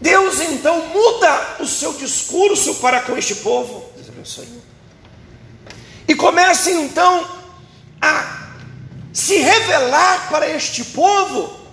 Deus 0.00 0.38
então 0.38 0.86
muda 0.90 1.56
o 1.58 1.66
seu 1.66 1.92
discurso 1.94 2.76
para 2.76 3.00
com 3.00 3.18
este 3.18 3.34
povo. 3.34 3.90
E 6.06 6.14
começa 6.14 6.70
então 6.70 7.28
a 8.00 8.52
se 9.12 9.38
revelar 9.38 10.28
para 10.30 10.48
este 10.48 10.84
povo, 10.84 11.65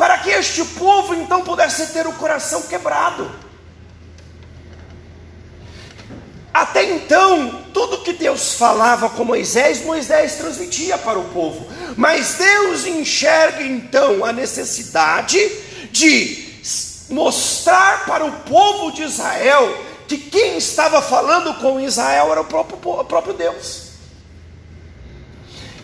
para 0.00 0.16
que 0.16 0.30
este 0.30 0.64
povo 0.64 1.14
então 1.14 1.42
pudesse 1.42 1.88
ter 1.88 2.06
o 2.06 2.12
coração 2.14 2.62
quebrado. 2.62 3.30
Até 6.54 6.84
então, 6.84 7.66
tudo 7.74 7.98
que 7.98 8.14
Deus 8.14 8.54
falava 8.54 9.10
com 9.10 9.26
Moisés, 9.26 9.84
Moisés 9.84 10.36
transmitia 10.36 10.96
para 10.96 11.18
o 11.18 11.24
povo. 11.24 11.70
Mas 11.98 12.36
Deus 12.36 12.86
enxerga 12.86 13.62
então 13.62 14.24
a 14.24 14.32
necessidade 14.32 15.38
de 15.92 16.62
mostrar 17.10 18.06
para 18.06 18.24
o 18.24 18.32
povo 18.32 18.92
de 18.92 19.02
Israel 19.02 19.84
que 20.08 20.16
quem 20.16 20.56
estava 20.56 21.02
falando 21.02 21.52
com 21.60 21.78
Israel 21.78 22.32
era 22.32 22.40
o 22.40 22.46
próprio, 22.46 22.78
o 22.82 23.04
próprio 23.04 23.34
Deus. 23.34 23.89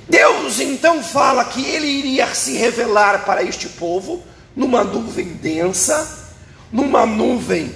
Deus 0.08 0.60
então 0.60 1.02
fala 1.02 1.44
que 1.44 1.64
ele 1.64 1.86
iria 1.86 2.32
se 2.34 2.56
revelar 2.56 3.24
para 3.24 3.42
este 3.42 3.68
povo 3.68 4.22
numa 4.54 4.84
nuvem 4.84 5.34
densa, 5.34 6.32
numa 6.72 7.04
nuvem 7.04 7.74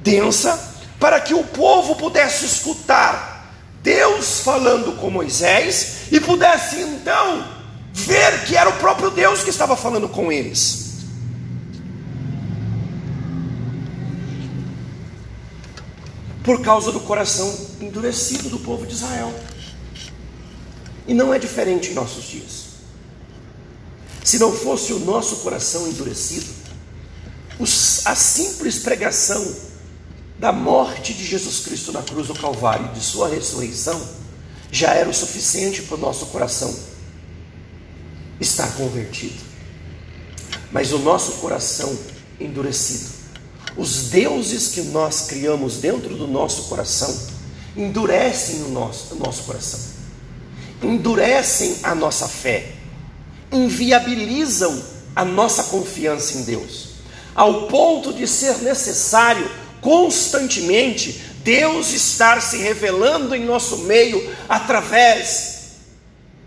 densa, 0.00 0.58
para 1.00 1.20
que 1.20 1.34
o 1.34 1.44
povo 1.44 1.96
pudesse 1.96 2.44
escutar 2.44 3.52
Deus 3.82 4.40
falando 4.40 4.96
com 4.96 5.10
Moisés 5.10 6.06
e 6.10 6.20
pudesse 6.20 6.80
então 6.80 7.46
ver 7.92 8.44
que 8.44 8.56
era 8.56 8.70
o 8.70 8.78
próprio 8.78 9.10
Deus 9.10 9.42
que 9.42 9.50
estava 9.50 9.76
falando 9.76 10.08
com 10.08 10.30
eles. 10.30 10.88
por 16.48 16.62
causa 16.62 16.90
do 16.90 17.00
coração 17.00 17.54
endurecido 17.78 18.48
do 18.48 18.58
povo 18.60 18.86
de 18.86 18.94
Israel. 18.94 19.30
E 21.08 21.14
não 21.14 21.34
é 21.34 21.38
diferente 21.38 21.90
em 21.90 21.94
nossos 21.94 22.24
dias. 22.24 22.68
Se 24.22 24.38
não 24.38 24.52
fosse 24.52 24.92
o 24.92 25.00
nosso 25.00 25.36
coração 25.36 25.88
endurecido, 25.88 26.46
a 28.04 28.14
simples 28.14 28.78
pregação 28.78 29.56
da 30.38 30.52
morte 30.52 31.12
de 31.12 31.24
Jesus 31.24 31.60
Cristo 31.60 31.90
na 31.90 32.02
cruz 32.02 32.28
do 32.28 32.34
Calvário 32.34 32.92
de 32.92 33.00
sua 33.00 33.28
ressurreição 33.28 34.00
já 34.70 34.92
era 34.92 35.08
o 35.08 35.14
suficiente 35.14 35.82
para 35.82 35.96
o 35.96 36.00
nosso 36.00 36.26
coração 36.26 36.72
estar 38.40 38.68
convertido. 38.76 39.42
Mas 40.70 40.92
o 40.92 40.98
nosso 40.98 41.32
coração 41.38 41.98
endurecido 42.38 43.18
os 43.78 44.10
deuses 44.10 44.68
que 44.68 44.82
nós 44.82 45.26
criamos 45.28 45.76
dentro 45.76 46.16
do 46.16 46.26
nosso 46.26 46.64
coração 46.64 47.16
endurecem 47.76 48.64
o 48.64 48.70
nosso, 48.70 49.14
o 49.14 49.18
nosso 49.18 49.44
coração, 49.44 49.78
endurecem 50.82 51.78
a 51.82 51.94
nossa 51.94 52.28
fé, 52.28 52.72
inviabilizam 53.50 54.82
a 55.14 55.24
nossa 55.24 55.64
confiança 55.64 56.38
em 56.38 56.42
Deus, 56.42 56.88
ao 57.34 57.66
ponto 57.66 58.12
de 58.12 58.26
ser 58.26 58.58
necessário 58.58 59.50
constantemente 59.80 61.22
Deus 61.42 61.92
estar 61.92 62.42
se 62.42 62.58
revelando 62.58 63.34
em 63.34 63.44
nosso 63.44 63.78
meio 63.78 64.34
através 64.48 65.58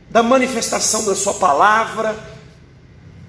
da 0.10 0.22
manifestação 0.22 1.06
da 1.06 1.16
Sua 1.16 1.34
palavra, 1.34 2.16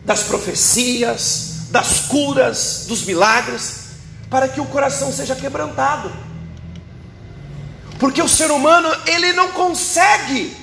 das 0.05 0.25
profecias, 0.25 1.69
das 1.71 2.01
curas, 2.01 2.85
dos 2.89 3.05
milagres 3.05 3.83
para 4.29 4.49
que 4.49 4.61
o 4.61 4.67
coração 4.67 5.13
seja 5.13 5.37
quebrantado. 5.37 6.13
Porque 7.99 8.21
o 8.21 8.29
ser 8.29 8.51
humano, 8.51 8.89
ele 9.07 9.33
não 9.33 9.53
consegue 9.53 10.57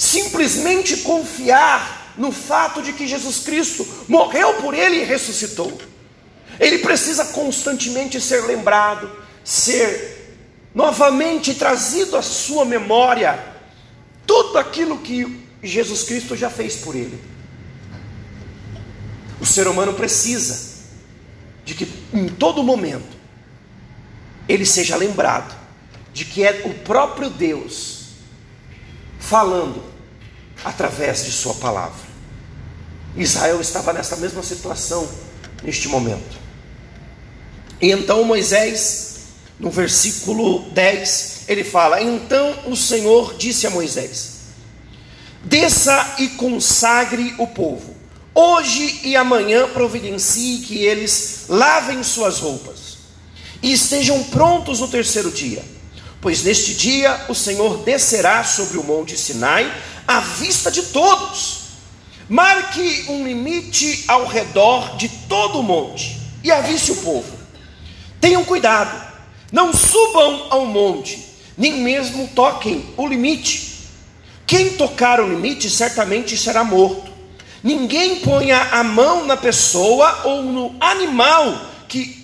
simplesmente 0.00 0.96
confiar 1.02 2.14
no 2.16 2.32
fato 2.32 2.80
de 2.80 2.90
que 2.94 3.06
Jesus 3.06 3.40
Cristo 3.40 3.86
morreu 4.08 4.54
por 4.54 4.72
ele 4.72 5.02
e 5.02 5.04
ressuscitou. 5.04 5.78
Ele 6.58 6.78
precisa 6.78 7.26
constantemente 7.26 8.18
ser 8.18 8.46
lembrado, 8.46 9.10
ser 9.44 10.38
novamente 10.74 11.52
trazido 11.52 12.16
à 12.16 12.22
sua 12.22 12.64
memória 12.64 13.44
tudo 14.26 14.56
aquilo 14.56 14.96
que 15.00 15.44
Jesus 15.62 16.04
Cristo 16.04 16.34
já 16.34 16.48
fez 16.48 16.76
por 16.76 16.96
ele. 16.96 17.22
O 19.38 19.44
ser 19.44 19.68
humano 19.68 19.92
precisa 19.92 20.78
de 21.62 21.74
que 21.74 21.86
em 22.14 22.26
todo 22.26 22.62
momento 22.62 23.18
ele 24.48 24.64
seja 24.64 24.96
lembrado 24.96 25.54
de 26.10 26.24
que 26.24 26.42
é 26.42 26.62
o 26.64 26.72
próprio 26.82 27.28
Deus 27.28 28.00
falando 29.18 29.89
através 30.64 31.24
de 31.24 31.32
Sua 31.32 31.54
palavra. 31.54 32.10
Israel 33.16 33.60
estava 33.60 33.92
nessa 33.92 34.16
mesma 34.16 34.42
situação 34.42 35.08
neste 35.62 35.88
momento. 35.88 36.38
E 37.80 37.90
então 37.90 38.24
Moisés, 38.24 39.16
no 39.58 39.70
versículo 39.70 40.70
10, 40.70 41.44
ele 41.48 41.64
fala: 41.64 42.02
Então 42.02 42.54
o 42.66 42.76
Senhor 42.76 43.34
disse 43.36 43.66
a 43.66 43.70
Moisés: 43.70 44.40
Desça 45.44 46.14
e 46.18 46.28
consagre 46.28 47.34
o 47.38 47.46
povo 47.46 48.00
Hoje 48.34 49.00
e 49.02 49.16
amanhã 49.16 49.68
providencie 49.68 50.60
que 50.60 50.84
eles 50.84 51.46
lavem 51.48 52.02
suas 52.02 52.38
roupas 52.38 52.98
e 53.62 53.72
estejam 53.72 54.22
prontos 54.24 54.80
no 54.80 54.88
terceiro 54.88 55.30
dia, 55.30 55.62
pois 56.20 56.42
neste 56.44 56.72
dia 56.72 57.26
o 57.28 57.34
Senhor 57.34 57.78
descerá 57.78 58.44
sobre 58.44 58.78
o 58.78 58.84
monte 58.84 59.18
Sinai 59.18 59.70
à 60.10 60.18
vista 60.18 60.72
de 60.72 60.82
todos. 60.82 61.60
Marque 62.28 63.06
um 63.08 63.24
limite 63.24 64.04
ao 64.08 64.26
redor 64.26 64.96
de 64.96 65.08
todo 65.08 65.60
o 65.60 65.62
monte 65.62 66.18
e 66.42 66.50
avise 66.50 66.90
o 66.92 66.96
povo. 66.96 67.38
Tenham 68.20 68.44
cuidado, 68.44 68.90
não 69.52 69.72
subam 69.72 70.46
ao 70.50 70.66
monte, 70.66 71.36
nem 71.56 71.74
mesmo 71.74 72.28
toquem 72.34 72.92
o 72.96 73.06
limite. 73.06 73.88
Quem 74.46 74.70
tocar 74.70 75.20
o 75.20 75.28
limite 75.28 75.70
certamente 75.70 76.36
será 76.36 76.64
morto. 76.64 77.10
Ninguém 77.62 78.16
ponha 78.16 78.60
a 78.72 78.82
mão 78.82 79.26
na 79.26 79.36
pessoa 79.36 80.22
ou 80.24 80.42
no 80.42 80.74
animal 80.80 81.66
que 81.88 82.18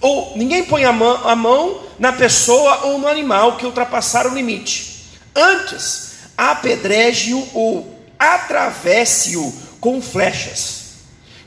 ou 0.00 0.32
ninguém 0.36 0.64
põe 0.64 0.84
a 0.84 0.92
mão, 0.92 1.28
a 1.28 1.34
mão 1.34 1.80
na 1.98 2.12
pessoa 2.12 2.84
ou 2.84 2.98
no 2.98 3.08
animal 3.08 3.56
que 3.56 3.66
ultrapassar 3.66 4.28
o 4.28 4.34
limite. 4.34 5.02
Antes, 5.34 6.07
apedreje-o 6.38 7.48
ou 7.52 7.98
atravesse-o 8.16 9.52
com 9.80 10.00
flechas. 10.00 10.84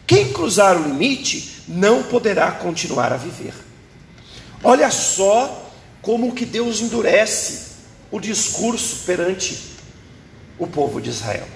Quem 0.05 0.33
cruzar 0.33 0.75
o 0.77 0.83
limite 0.83 1.63
não 1.65 2.03
poderá 2.03 2.51
continuar 2.51 3.13
a 3.13 3.17
viver. 3.17 3.53
Olha 4.61 4.91
só 4.91 5.71
como 6.01 6.35
que 6.35 6.45
Deus 6.45 6.81
endurece 6.81 7.71
o 8.11 8.19
discurso 8.19 9.05
perante 9.05 9.57
o 10.59 10.67
povo 10.67 10.99
de 10.99 11.09
Israel. 11.09 11.47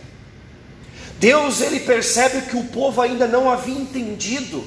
Deus 1.19 1.59
ele 1.59 1.81
percebe 1.81 2.43
que 2.43 2.55
o 2.55 2.63
povo 2.63 3.01
ainda 3.01 3.27
não 3.27 3.49
havia 3.49 3.75
entendido 3.75 4.65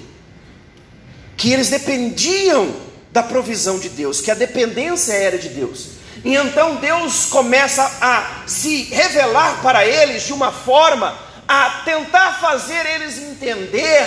que 1.37 1.53
eles 1.53 1.71
dependiam 1.71 2.75
da 3.13 3.23
provisão 3.23 3.79
de 3.79 3.89
Deus, 3.89 4.21
que 4.21 4.31
a 4.31 4.35
dependência 4.35 5.13
era 5.13 5.39
de 5.39 5.49
Deus. 5.49 5.98
E 6.25 6.35
então 6.35 6.77
Deus 6.77 7.27
começa 7.27 7.83
a 8.01 8.47
se 8.47 8.85
revelar 8.85 9.61
para 9.63 9.87
eles 9.87 10.25
de 10.25 10.33
uma 10.33 10.53
forma 10.53 11.17
a 11.47 11.83
tentar 11.85 12.39
fazer 12.41 12.85
eles 12.87 13.19
entender 13.19 14.07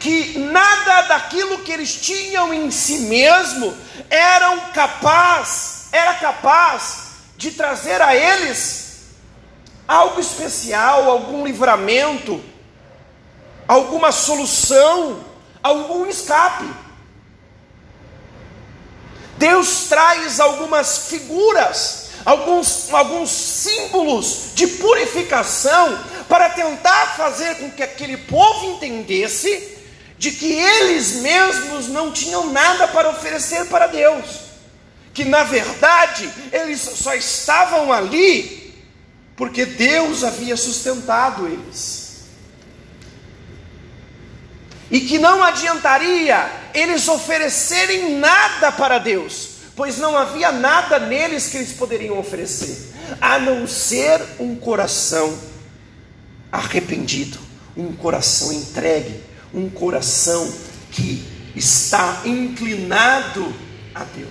que 0.00 0.36
nada 0.38 1.02
daquilo 1.02 1.58
que 1.58 1.70
eles 1.70 1.94
tinham 1.94 2.52
em 2.52 2.70
si 2.72 3.00
mesmo 3.00 3.76
eram 4.10 4.58
capaz, 4.72 5.88
era 5.92 6.14
capaz 6.14 7.12
de 7.36 7.52
trazer 7.52 8.02
a 8.02 8.16
eles 8.16 8.82
algo 9.86 10.20
especial, 10.20 11.08
algum 11.08 11.44
livramento, 11.44 12.42
alguma 13.68 14.10
solução, 14.10 15.24
algum 15.62 16.06
escape. 16.06 16.68
Deus 19.42 19.86
traz 19.88 20.38
algumas 20.38 21.08
figuras 21.08 22.02
alguns, 22.24 22.92
alguns 22.92 23.30
símbolos 23.30 24.50
de 24.54 24.66
purificação 24.66 25.98
para 26.28 26.50
tentar 26.50 27.16
fazer 27.16 27.56
com 27.56 27.70
que 27.70 27.82
aquele 27.82 28.16
povo 28.16 28.76
entendesse 28.76 29.78
de 30.18 30.30
que 30.30 30.52
eles 30.52 31.16
mesmos 31.16 31.88
não 31.88 32.12
tinham 32.12 32.52
nada 32.52 32.86
para 32.88 33.10
oferecer 33.10 33.66
para 33.66 33.88
Deus, 33.88 34.24
que 35.12 35.24
na 35.24 35.42
verdade 35.42 36.30
eles 36.52 36.80
só 36.80 37.12
estavam 37.14 37.92
ali 37.92 38.72
porque 39.34 39.66
Deus 39.66 40.22
havia 40.22 40.56
sustentado 40.56 41.48
eles. 41.48 42.01
E 44.92 45.00
que 45.00 45.18
não 45.18 45.42
adiantaria 45.42 46.52
eles 46.74 47.08
oferecerem 47.08 48.18
nada 48.18 48.70
para 48.70 48.98
Deus, 48.98 49.48
pois 49.74 49.96
não 49.96 50.14
havia 50.14 50.52
nada 50.52 50.98
neles 50.98 51.46
que 51.46 51.56
eles 51.56 51.72
poderiam 51.72 52.18
oferecer, 52.18 52.92
a 53.18 53.38
não 53.38 53.66
ser 53.66 54.20
um 54.38 54.54
coração 54.54 55.34
arrependido, 56.52 57.38
um 57.74 57.94
coração 57.94 58.52
entregue, 58.52 59.18
um 59.54 59.70
coração 59.70 60.52
que 60.90 61.26
está 61.56 62.20
inclinado 62.26 63.50
a 63.94 64.04
Deus. 64.04 64.30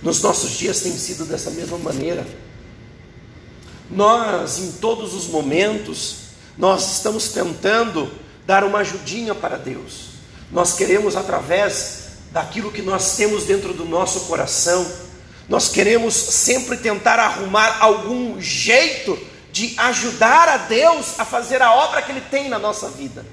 Nos 0.00 0.22
nossos 0.22 0.52
dias 0.52 0.82
tem 0.82 0.96
sido 0.96 1.24
dessa 1.24 1.50
mesma 1.50 1.78
maneira. 1.78 2.24
Nós, 3.90 4.58
em 4.58 4.70
todos 4.72 5.14
os 5.14 5.26
momentos, 5.26 6.21
nós 6.56 6.92
estamos 6.92 7.28
tentando 7.28 8.10
dar 8.46 8.64
uma 8.64 8.78
ajudinha 8.78 9.34
para 9.34 9.56
Deus. 9.56 10.12
Nós 10.50 10.74
queremos, 10.74 11.16
através 11.16 12.02
daquilo 12.30 12.72
que 12.72 12.82
nós 12.82 13.16
temos 13.16 13.44
dentro 13.44 13.72
do 13.72 13.84
nosso 13.84 14.20
coração, 14.20 14.86
nós 15.48 15.68
queremos 15.68 16.14
sempre 16.14 16.76
tentar 16.76 17.18
arrumar 17.18 17.78
algum 17.80 18.40
jeito 18.40 19.18
de 19.50 19.74
ajudar 19.76 20.48
a 20.48 20.56
Deus 20.56 21.18
a 21.18 21.24
fazer 21.24 21.60
a 21.60 21.74
obra 21.74 22.00
que 22.00 22.10
Ele 22.10 22.22
tem 22.22 22.48
na 22.48 22.58
nossa 22.58 22.88
vida, 22.88 23.24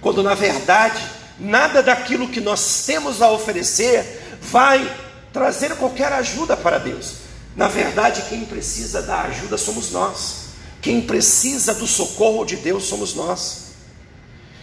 quando 0.00 0.22
na 0.22 0.34
verdade 0.34 1.02
nada 1.38 1.82
daquilo 1.82 2.28
que 2.28 2.40
nós 2.40 2.84
temos 2.86 3.20
a 3.20 3.30
oferecer 3.30 4.38
vai 4.40 4.88
trazer 5.32 5.76
qualquer 5.76 6.12
ajuda 6.12 6.56
para 6.56 6.78
Deus. 6.78 7.26
Na 7.56 7.68
verdade, 7.68 8.22
quem 8.28 8.44
precisa 8.44 9.02
da 9.02 9.22
ajuda 9.22 9.58
somos 9.58 9.90
nós, 9.90 10.45
quem 10.86 11.00
precisa 11.00 11.74
do 11.74 11.84
socorro 11.84 12.44
de 12.44 12.54
Deus 12.54 12.84
somos 12.84 13.12
nós. 13.12 13.72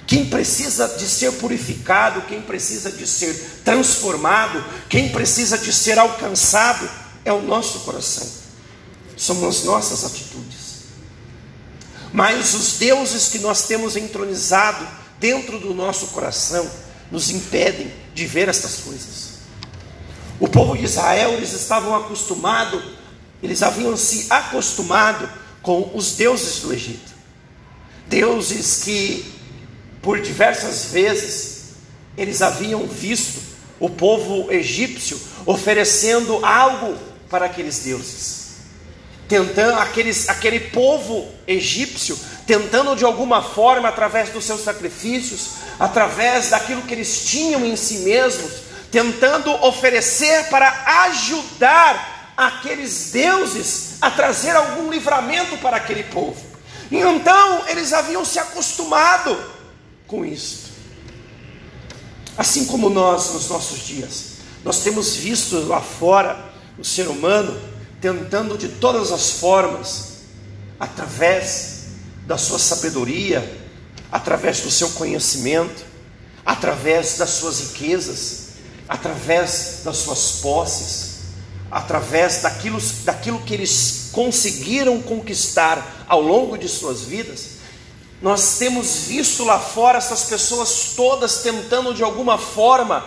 Quem 0.07 0.29
precisa 0.29 0.87
de 0.87 1.05
ser 1.05 1.33
purificado, 1.33 2.21
quem 2.21 2.41
precisa 2.41 2.89
de 2.89 3.05
ser 3.05 3.33
transformado, 3.65 4.63
quem 4.87 5.09
precisa 5.09 5.57
de 5.57 5.73
ser 5.73 5.99
alcançado 5.99 6.89
é 7.25 7.33
o 7.33 7.41
nosso 7.41 7.81
coração, 7.81 8.25
são 9.17 9.45
as 9.45 9.65
nossas 9.65 10.05
atitudes. 10.05 10.83
Mas 12.13 12.53
os 12.53 12.77
deuses 12.77 13.27
que 13.27 13.39
nós 13.39 13.63
temos 13.67 13.97
entronizado 13.97 14.87
dentro 15.19 15.59
do 15.59 15.73
nosso 15.73 16.07
coração 16.07 16.71
nos 17.11 17.31
impedem 17.31 17.93
de 18.15 18.25
ver 18.25 18.47
estas 18.47 18.77
coisas. 18.77 19.33
O 20.39 20.47
povo 20.47 20.77
de 20.77 20.85
Israel, 20.85 21.33
eles 21.33 21.51
estavam 21.51 21.93
acostumados, 21.93 22.81
eles 23.41 23.61
haviam 23.61 23.97
se 23.97 24.27
acostumado 24.29 25.42
com 25.63 25.89
os 25.95 26.11
deuses 26.11 26.59
do 26.59 26.71
Egito. 26.71 27.13
Deuses 28.07 28.83
que 28.83 29.33
por 30.01 30.19
diversas 30.19 30.91
vezes 30.91 31.71
eles 32.15 32.41
haviam 32.41 32.85
visto 32.85 33.41
o 33.79 33.89
povo 33.89 34.51
egípcio 34.51 35.19
oferecendo 35.45 36.45
algo 36.45 36.95
para 37.29 37.45
aqueles 37.45 37.79
deuses. 37.79 38.43
Tentando 39.27 39.79
aqueles, 39.79 40.29
aquele 40.29 40.59
povo 40.59 41.27
egípcio 41.47 42.19
tentando 42.45 42.95
de 42.95 43.05
alguma 43.05 43.41
forma 43.41 43.87
através 43.87 44.29
dos 44.29 44.43
seus 44.43 44.61
sacrifícios, 44.61 45.51
através 45.79 46.49
daquilo 46.49 46.81
que 46.81 46.93
eles 46.93 47.25
tinham 47.25 47.65
em 47.65 47.75
si 47.77 47.99
mesmos, 47.99 48.51
tentando 48.91 49.49
oferecer 49.65 50.49
para 50.49 51.05
ajudar 51.05 52.33
aqueles 52.35 53.11
deuses 53.11 53.92
a 54.03 54.11
trazer 54.11 54.53
algum 54.53 54.91
livramento 54.91 55.57
para 55.59 55.77
aquele 55.77 56.03
povo. 56.03 56.35
E 56.91 56.97
então 56.97 57.65
eles 57.69 57.93
haviam 57.93 58.25
se 58.25 58.37
acostumado 58.37 59.41
com 60.05 60.25
isto. 60.25 60.71
Assim 62.37 62.65
como 62.65 62.89
nós 62.89 63.31
nos 63.33 63.47
nossos 63.47 63.79
dias, 63.79 64.33
nós 64.61 64.79
temos 64.79 65.15
visto 65.15 65.57
lá 65.67 65.79
fora 65.79 66.51
o 66.77 66.83
ser 66.83 67.07
humano 67.07 67.57
tentando 68.01 68.57
de 68.57 68.67
todas 68.67 69.09
as 69.13 69.39
formas, 69.39 70.23
através 70.77 71.85
da 72.27 72.37
sua 72.37 72.59
sabedoria, 72.59 73.57
através 74.11 74.59
do 74.59 74.69
seu 74.69 74.89
conhecimento, 74.89 75.85
através 76.45 77.17
das 77.17 77.29
suas 77.29 77.59
riquezas, 77.61 78.47
através 78.89 79.79
das 79.85 79.95
suas 79.95 80.41
posses, 80.41 81.12
através 81.73 82.43
daquilo, 82.43 82.79
daquilo 83.03 83.41
que 83.41 83.53
eles 83.53 84.09
conseguiram 84.11 85.01
conquistar 85.01 86.05
ao 86.07 86.21
longo 86.21 86.55
de 86.55 86.69
suas 86.69 87.01
vidas, 87.01 87.53
nós 88.21 88.59
temos 88.59 89.05
visto 89.07 89.43
lá 89.43 89.59
fora 89.59 89.97
essas 89.97 90.25
pessoas 90.25 90.93
todas 90.95 91.41
tentando 91.41 91.93
de 91.93 92.03
alguma 92.03 92.37
forma 92.37 93.03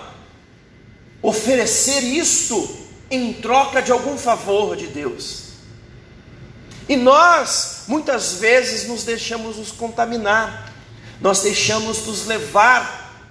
oferecer 1.22 2.00
isto 2.02 2.68
em 3.08 3.32
troca 3.34 3.80
de 3.80 3.92
algum 3.92 4.18
favor 4.18 4.76
de 4.76 4.88
Deus. 4.88 5.44
E 6.88 6.96
nós, 6.96 7.84
muitas 7.86 8.34
vezes, 8.34 8.88
nos 8.88 9.04
deixamos 9.04 9.56
nos 9.56 9.70
contaminar, 9.70 10.72
nós 11.20 11.40
deixamos 11.40 12.04
nos 12.04 12.26
levar 12.26 13.24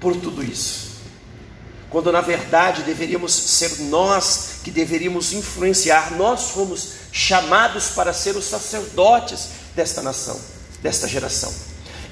por 0.00 0.16
tudo 0.16 0.42
isso. 0.42 0.83
Quando 1.94 2.10
na 2.10 2.20
verdade 2.20 2.82
deveríamos 2.82 3.32
ser 3.32 3.78
nós 3.82 4.56
que 4.64 4.70
deveríamos 4.72 5.32
influenciar, 5.32 6.10
nós 6.16 6.50
fomos 6.50 6.88
chamados 7.12 7.90
para 7.90 8.12
ser 8.12 8.34
os 8.34 8.46
sacerdotes 8.46 9.50
desta 9.76 10.02
nação 10.02 10.40
desta 10.82 11.06
geração. 11.06 11.54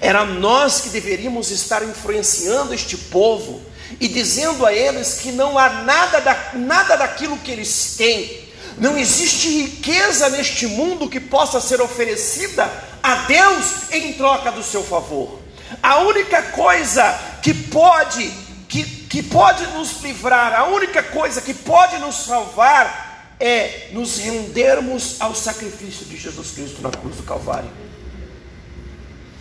Era 0.00 0.24
nós 0.24 0.82
que 0.82 0.90
deveríamos 0.90 1.50
estar 1.50 1.82
influenciando 1.82 2.72
este 2.72 2.96
povo 2.96 3.60
e 3.98 4.06
dizendo 4.06 4.64
a 4.64 4.72
eles 4.72 5.14
que 5.14 5.32
não 5.32 5.58
há 5.58 5.68
nada, 5.68 6.20
da, 6.20 6.50
nada 6.54 6.94
daquilo 6.94 7.36
que 7.38 7.50
eles 7.50 7.96
têm, 7.98 8.48
não 8.78 8.96
existe 8.96 9.48
riqueza 9.48 10.28
neste 10.28 10.68
mundo 10.68 11.08
que 11.08 11.18
possa 11.18 11.60
ser 11.60 11.80
oferecida 11.80 12.70
a 13.02 13.16
Deus 13.26 13.66
em 13.90 14.12
troca 14.12 14.52
do 14.52 14.62
seu 14.62 14.84
favor. 14.84 15.42
A 15.82 15.98
única 15.98 16.40
coisa 16.42 17.18
que 17.42 17.52
pode, 17.52 18.30
que, 18.72 18.84
que 18.84 19.22
pode 19.22 19.66
nos 19.66 20.00
livrar, 20.00 20.54
a 20.54 20.64
única 20.64 21.02
coisa 21.02 21.42
que 21.42 21.52
pode 21.52 21.98
nos 21.98 22.24
salvar 22.24 23.36
é 23.38 23.90
nos 23.92 24.16
rendermos 24.16 25.16
ao 25.20 25.34
sacrifício 25.34 26.06
de 26.06 26.16
Jesus 26.16 26.52
Cristo 26.52 26.80
na 26.80 26.90
cruz 26.90 27.16
do 27.16 27.22
Calvário. 27.22 27.70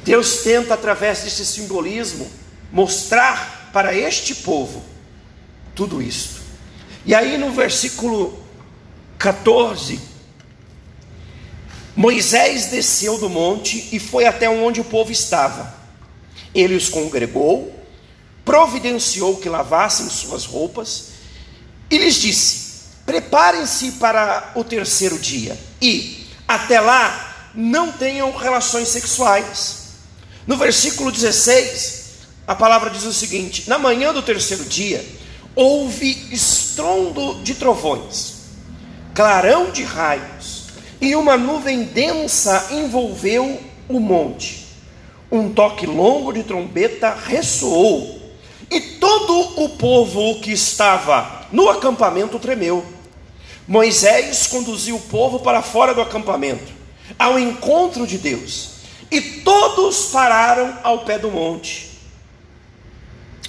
Deus 0.03 0.43
tenta, 0.43 0.73
através 0.73 1.21
desse 1.21 1.45
simbolismo, 1.45 2.29
mostrar 2.73 3.69
para 3.71 3.95
este 3.95 4.35
povo 4.35 4.83
tudo 5.73 6.01
isso. 6.01 6.41
E 7.05 7.15
aí 7.15 7.37
no 7.37 7.51
versículo 7.51 8.37
14, 9.17 9.97
Moisés 11.95 12.65
desceu 12.65 13.17
do 13.17 13.29
monte 13.29 13.95
e 13.95 13.99
foi 13.99 14.25
até 14.25 14.49
onde 14.49 14.81
o 14.81 14.85
povo 14.85 15.09
estava. 15.09 15.73
Ele 16.53 16.75
os 16.75 16.89
congregou, 16.89 17.80
providenciou 18.43 19.37
que 19.37 19.49
lavassem 19.49 20.09
suas 20.09 20.45
roupas 20.45 21.09
e 21.89 21.97
lhes 21.97 22.15
disse: 22.15 22.71
Preparem-se 23.05 23.93
para 23.93 24.51
o 24.55 24.63
terceiro 24.63 25.19
dia 25.19 25.57
e, 25.81 26.27
até 26.47 26.79
lá, 26.79 27.51
não 27.53 27.91
tenham 27.91 28.35
relações 28.35 28.87
sexuais 28.87 29.81
no 30.47 30.57
versículo 30.57 31.11
16, 31.11 32.01
a 32.47 32.55
palavra 32.55 32.89
diz 32.89 33.03
o 33.03 33.13
seguinte: 33.13 33.69
Na 33.69 33.77
manhã 33.77 34.11
do 34.11 34.21
terceiro 34.21 34.65
dia, 34.65 35.05
houve 35.55 36.27
estrondo 36.31 37.41
de 37.43 37.53
trovões, 37.53 38.33
clarão 39.13 39.69
de 39.69 39.83
raios, 39.83 40.65
e 40.99 41.15
uma 41.15 41.37
nuvem 41.37 41.83
densa 41.83 42.69
envolveu 42.71 43.61
o 43.87 43.99
monte. 43.99 44.67
Um 45.31 45.53
toque 45.53 45.85
longo 45.85 46.33
de 46.33 46.43
trombeta 46.43 47.13
ressoou, 47.13 48.20
e 48.71 48.79
todo 48.79 49.63
o 49.63 49.69
povo 49.69 50.39
que 50.39 50.51
estava 50.51 51.45
no 51.51 51.69
acampamento 51.69 52.39
tremeu. 52.39 52.85
Moisés 53.67 54.47
conduziu 54.47 54.95
o 54.95 55.01
povo 55.01 55.41
para 55.41 55.61
fora 55.61 55.93
do 55.93 56.01
acampamento, 56.01 56.71
ao 57.19 57.37
encontro 57.37 58.07
de 58.07 58.17
Deus. 58.17 58.69
E 59.11 59.19
todos 59.19 60.05
pararam 60.05 60.79
ao 60.83 60.99
pé 60.99 61.19
do 61.19 61.29
monte. 61.29 61.91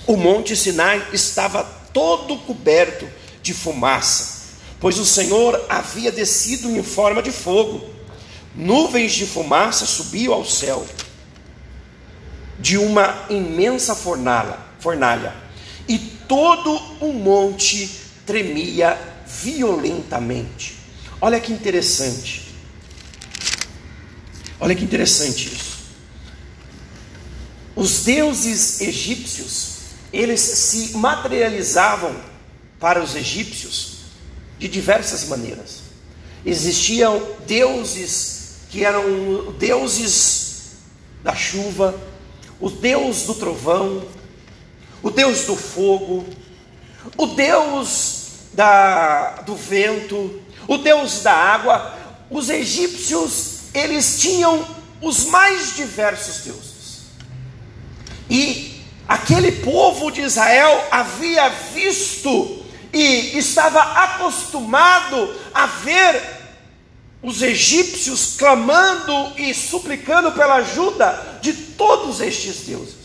O 0.07 0.17
monte 0.17 0.57
Sinai 0.57 1.07
estava 1.13 1.63
todo 1.93 2.37
coberto 2.39 3.09
de 3.41 3.55
fumaça, 3.55 4.57
pois 4.81 4.99
o 4.99 5.07
Senhor 5.07 5.65
havia 5.69 6.11
descido 6.11 6.69
em 6.69 6.83
forma 6.83 7.23
de 7.23 7.31
fogo. 7.31 7.89
Nuvens 8.57 9.13
de 9.13 9.25
fumaça 9.25 9.87
subiam 9.87 10.35
ao 10.35 10.45
céu 10.45 10.85
de 12.59 12.79
uma 12.79 13.27
imensa 13.29 13.95
fornalha, 13.95 14.57
fornalha, 14.83 15.33
e 15.89 15.99
todo 15.99 16.75
o 17.01 17.13
monte 17.13 17.89
tremia 18.27 18.99
violentamente. 19.27 20.77
Olha 21.21 21.41
que 21.41 21.53
interessante. 21.53 22.53
Olha 24.59 24.75
que 24.75 24.85
interessante 24.85 25.47
isso. 25.53 25.73
Os 27.77 28.05
deuses 28.05 28.81
egípcios, 28.81 29.69
eles 30.13 30.41
se 30.41 30.97
materializavam 30.97 32.15
para 32.79 33.03
os 33.03 33.15
egípcios 33.15 33.99
de 34.59 34.69
diversas 34.69 35.29
maneiras. 35.29 35.81
Existiam 36.45 37.23
deuses 37.47 38.57
que 38.69 38.85
eram 38.85 39.53
deuses 39.59 40.73
da 41.23 41.35
chuva, 41.35 41.99
o 42.61 42.69
deus 42.69 43.23
do 43.23 43.35
trovão, 43.35 44.05
o 45.03 45.11
deus 45.11 45.45
do 45.45 45.57
fogo, 45.57 46.25
o 47.17 47.27
deus 47.27 48.23
da, 48.53 49.43
do 49.47 49.57
vento, 49.57 50.41
o 50.69 50.79
deus 50.79 51.23
da 51.23 51.33
água. 51.33 51.99
Os 52.31 52.49
egípcios, 52.49 53.65
eles 53.75 54.21
tinham 54.21 54.67
os 55.01 55.27
mais 55.27 55.77
diversos 55.77 56.45
deuses. 56.45 56.73
E 58.31 58.81
aquele 59.07 59.53
povo 59.53 60.11
de 60.11 60.23
Israel 60.23 60.87
havia 60.91 61.49
visto 61.49 62.65
e 62.93 63.37
estava 63.37 63.81
acostumado 63.81 65.35
a 65.53 65.67
ver 65.67 66.23
os 67.23 67.41
egípcios 67.41 68.35
clamando 68.37 69.33
e 69.37 69.55
suplicando 69.55 70.33
pela 70.33 70.57
ajuda 70.57 71.39
de 71.41 71.53
todos 71.53 72.21
estes 72.21 72.67
deuses. 72.67 73.02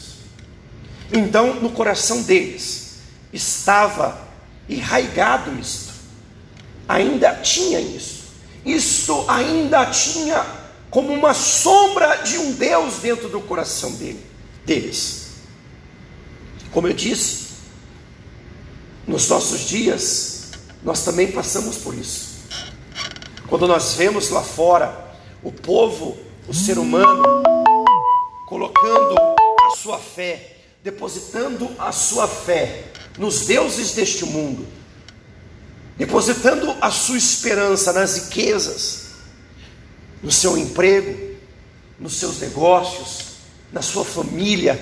Então, 1.12 1.56
no 1.56 1.72
coração 1.72 2.22
deles 2.24 2.98
estava 3.32 4.28
enraigado 4.70 5.58
isto, 5.60 5.94
ainda 6.88 7.36
tinha 7.36 7.80
isso, 7.80 8.26
isto 8.66 9.26
ainda 9.30 9.86
tinha 9.88 10.46
como 10.90 11.14
uma 11.14 11.34
sombra 11.34 12.18
de 12.18 12.38
um 12.38 12.54
Deus 12.54 12.96
dentro 12.96 13.30
do 13.30 13.40
coração 13.42 13.92
dele, 13.94 14.24
deles. 14.66 15.28
Como 16.72 16.88
eu 16.88 16.94
disse, 16.94 17.48
nos 19.06 19.30
nossos 19.30 19.62
dias, 19.62 20.52
nós 20.84 21.04
também 21.04 21.32
passamos 21.32 21.78
por 21.78 21.94
isso. 21.94 22.38
Quando 23.48 23.68
nós 23.68 23.94
vemos 23.94 24.30
lá 24.30 24.44
fora 24.44 25.16
o 25.42 25.52
povo, 25.52 26.18
o 26.48 26.54
ser 26.54 26.78
humano, 26.78 27.24
colocando 28.48 29.16
a 29.62 29.76
sua 29.78 29.98
fé 29.98 30.57
depositando 30.88 31.70
a 31.78 31.92
sua 31.92 32.30
fé 32.30 32.86
nos 33.18 33.42
deuses 33.42 33.92
deste 33.92 34.24
mundo, 34.24 34.66
depositando 35.98 36.74
a 36.80 36.90
sua 36.90 37.18
esperança 37.18 37.92
nas 37.92 38.16
riquezas, 38.16 39.08
no 40.24 40.32
seu 40.32 40.58
emprego, 40.58 41.36
nos 42.00 42.14
seus 42.14 42.40
negócios, 42.40 43.26
na 43.70 43.82
sua 43.82 44.06
família, 44.06 44.80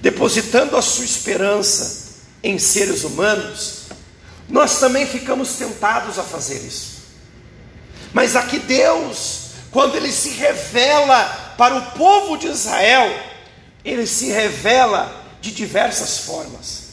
depositando 0.00 0.76
a 0.76 0.82
sua 0.82 1.04
esperança 1.04 2.16
em 2.42 2.58
seres 2.58 3.04
humanos, 3.04 3.82
nós 4.48 4.80
também 4.80 5.06
ficamos 5.06 5.52
tentados 5.52 6.18
a 6.18 6.24
fazer 6.24 6.66
isso. 6.66 6.98
Mas 8.12 8.34
aqui 8.34 8.58
Deus, 8.58 9.50
quando 9.70 9.94
Ele 9.94 10.10
se 10.10 10.30
revela 10.30 11.54
para 11.56 11.76
o 11.76 11.92
povo 11.92 12.36
de 12.36 12.48
Israel, 12.48 13.16
Ele 13.84 14.04
se 14.04 14.30
revela 14.30 15.17
de 15.40 15.52
diversas 15.52 16.20
formas. 16.20 16.88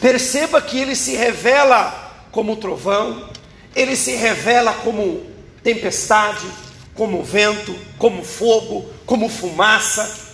Perceba 0.00 0.60
que 0.60 0.78
ele 0.78 0.94
se 0.94 1.14
revela 1.16 2.26
como 2.30 2.56
trovão, 2.56 3.30
ele 3.74 3.96
se 3.96 4.14
revela 4.14 4.72
como 4.74 5.26
tempestade, 5.62 6.46
como 6.94 7.22
vento, 7.22 7.76
como 7.98 8.24
fogo, 8.24 8.90
como 9.04 9.28
fumaça. 9.28 10.26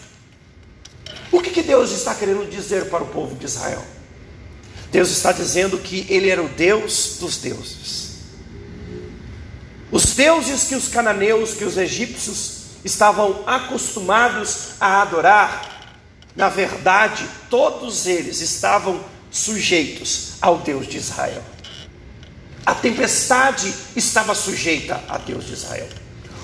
O 1.31 1.41
que, 1.41 1.51
que 1.51 1.63
Deus 1.63 1.91
está 1.91 2.15
querendo 2.15 2.49
dizer 2.49 2.91
para 2.91 3.03
o 3.03 3.09
povo 3.09 3.35
de 3.37 3.47
Israel? 3.47 3.83
Deus 4.91 5.11
está 5.11 5.33
dizendo 5.33 5.79
que 5.79 6.07
Ele 6.11 6.29
era 6.29 6.43
o 6.43 6.49
Deus 6.49 7.17
dos 7.19 7.39
deuses. 7.39 8.03
Os 9.91 10.15
deuses 10.15 10.65
que 10.65 10.75
os 10.75 10.89
cananeus, 10.89 11.55
que 11.55 11.65
os 11.65 11.77
egípcios 11.77 12.63
estavam 12.85 13.43
acostumados 13.47 14.73
a 14.81 15.03
adorar, 15.03 15.82
na 16.35 16.49
verdade, 16.49 17.29
todos 17.51 18.07
eles 18.07 18.41
estavam 18.41 19.01
sujeitos 19.31 20.35
ao 20.41 20.59
Deus 20.59 20.87
de 20.87 20.97
Israel. 20.97 21.43
A 22.65 22.75
tempestade 22.75 23.73
estava 23.95 24.35
sujeita 24.35 25.03
a 25.09 25.19
Deus 25.19 25.45
de 25.45 25.53
Israel. 25.53 25.89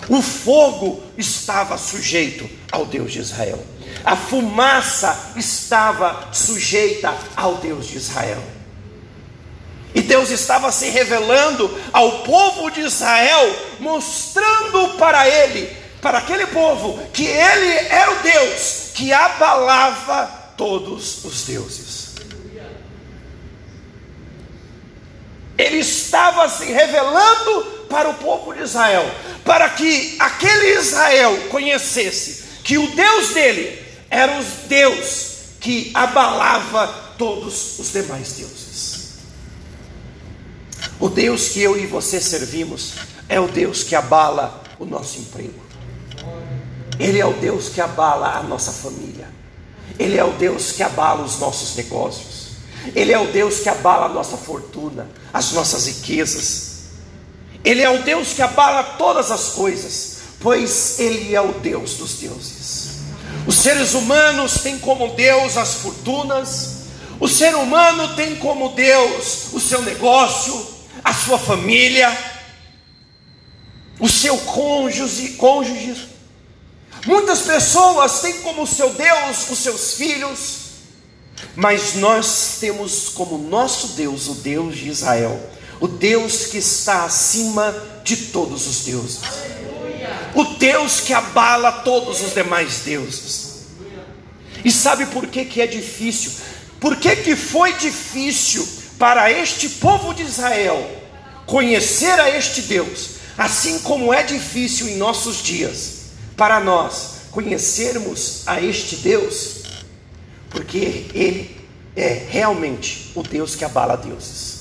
O 0.09 0.21
fogo 0.21 1.03
estava 1.17 1.79
sujeito 1.79 2.49
ao 2.71 2.85
Deus 2.85 3.13
de 3.13 3.21
Israel. 3.21 3.65
A 4.05 4.17
fumaça 4.17 5.33
estava 5.37 6.29
sujeita 6.33 7.15
ao 7.37 7.57
Deus 7.57 7.87
de 7.87 7.97
Israel. 7.97 8.43
E 9.95 10.03
Deus 10.03 10.31
estava 10.31 10.71
se 10.71 10.91
revelando 10.91 11.75
ao 11.93 12.23
povo 12.23 12.71
de 12.71 12.81
Israel, 12.81 13.57
mostrando 13.81 14.97
para 14.99 15.27
ele, 15.29 15.75
para 16.01 16.19
aquele 16.19 16.47
povo, 16.47 17.01
que 17.13 17.25
ele 17.25 17.73
era 17.89 18.13
o 18.13 18.23
Deus 18.23 18.88
que 18.99 19.13
abalava 19.13 20.27
todos 20.57 21.25
os 21.25 21.45
deuses. 21.45 22.09
Ele 25.57 25.79
estava 25.79 26.49
se 26.49 26.65
revelando 26.65 27.87
para 27.89 28.11
o 28.11 28.15
povo 28.15 28.53
de 28.53 28.63
Israel, 28.63 29.09
para 29.45 29.71
que 29.71 30.17
aquele 30.19 30.81
Israel 30.81 31.49
conhecesse 31.49 32.43
que 32.65 32.77
o 32.77 32.89
Deus 32.89 33.29
dele 33.29 33.81
era 34.11 34.41
o 34.41 34.45
Deus 34.67 35.37
que 35.61 35.93
abalava 35.95 36.89
todos 37.17 37.79
os 37.79 37.93
demais 37.93 38.33
deuses. 38.33 39.19
O 40.99 41.09
Deus 41.09 41.51
que 41.51 41.63
eu 41.63 41.79
e 41.79 41.87
você 41.87 42.21
servimos 42.21 42.95
é 43.29 43.39
o 43.39 43.47
Deus 43.47 43.85
que 43.85 43.95
abala 43.95 44.61
o 44.77 44.85
nosso 44.85 45.21
emprego. 45.21 45.68
Ele 46.99 47.21
é 47.21 47.27
o 47.27 47.35
Deus 47.35 47.69
que 47.69 47.81
abala 47.81 48.37
a 48.37 48.43
nossa 48.43 48.73
família. 48.73 49.29
Ele 49.99 50.17
é 50.17 50.25
o 50.25 50.33
Deus 50.33 50.73
que 50.73 50.83
abala 50.83 51.23
os 51.25 51.39
nossos 51.39 51.77
negócios. 51.77 52.49
Ele 52.95 53.13
é 53.13 53.19
o 53.19 53.31
Deus 53.31 53.61
que 53.61 53.69
abala 53.69 54.07
a 54.07 54.09
nossa 54.09 54.37
fortuna, 54.37 55.09
as 55.33 55.53
nossas 55.53 55.87
riquezas. 55.87 56.69
Ele 57.65 57.83
é 57.83 57.91
o 57.91 58.03
Deus 58.03 58.33
que 58.33 58.43
abala 58.43 58.83
todas 58.83 59.31
as 59.31 59.51
coisas, 59.51 60.19
pois 60.41 60.99
Ele 60.99 61.35
é 61.35 61.41
o 61.41 61.53
Deus 61.55 61.95
dos 61.95 62.15
deuses. 62.15 62.89
Os 63.47 63.57
seres 63.57 63.95
humanos 63.95 64.61
têm 64.63 64.79
como 64.79 65.15
Deus 65.15 65.57
as 65.57 65.75
fortunas, 65.75 66.77
o 67.21 67.29
ser 67.29 67.55
humano 67.57 68.15
tem 68.15 68.37
como 68.37 68.71
Deus 68.71 69.53
o 69.53 69.61
seu 69.61 69.83
negócio, 69.83 70.67
a 71.03 71.13
sua 71.13 71.39
família, 71.39 72.17
o 73.99 74.09
seu 74.09 74.37
cônjuge, 74.39 75.31
cônjuge 75.31 76.18
Muitas 77.07 77.41
pessoas 77.43 78.21
têm 78.21 78.39
como 78.41 78.67
seu 78.67 78.91
Deus 78.91 79.49
os 79.51 79.59
seus 79.59 79.95
filhos, 79.95 80.59
mas 81.55 81.95
nós 81.95 82.57
temos 82.61 83.09
como 83.11 83.39
nosso 83.39 83.89
Deus 83.89 84.29
o 84.29 84.35
Deus 84.35 84.77
de 84.77 84.89
Israel, 84.89 85.41
o 85.81 85.87
Deus 85.87 86.47
que 86.47 86.59
está 86.59 87.05
acima 87.05 87.75
de 88.03 88.17
todos 88.29 88.67
os 88.67 88.85
deuses, 88.85 89.21
o 90.35 90.45
Deus 90.57 91.01
que 91.01 91.13
abala 91.13 91.71
todos 91.71 92.21
os 92.21 92.35
demais 92.35 92.81
deuses. 92.81 93.49
E 94.65 94.73
sabe 94.73 95.07
por 95.07 95.27
que, 95.29 95.45
que 95.45 95.61
é 95.61 95.67
difícil? 95.67 96.33
Por 96.81 96.97
que, 96.97 97.15
que 97.17 97.37
foi 97.37 97.75
difícil 97.75 98.67
para 98.99 99.31
este 99.31 99.69
povo 99.69 100.13
de 100.13 100.23
Israel 100.25 100.97
conhecer 101.47 102.19
a 102.21 102.29
este 102.37 102.63
Deus, 102.63 103.11
assim 103.37 103.79
como 103.81 104.13
é 104.13 104.25
difícil 104.25 104.89
em 104.89 104.97
nossos 104.97 105.43
dias? 105.43 105.98
Para 106.39 106.61
nós 106.61 107.19
conhecermos 107.33 108.45
a 108.47 108.63
este 108.63 108.97
Deus, 108.97 109.65
porque 110.49 111.07
Ele 111.13 111.59
é 111.95 112.27
realmente 112.31 113.13
o 113.15 113.23
Deus 113.23 113.55
que 113.57 113.65
abala 113.65 113.97
deuses. 113.97 114.59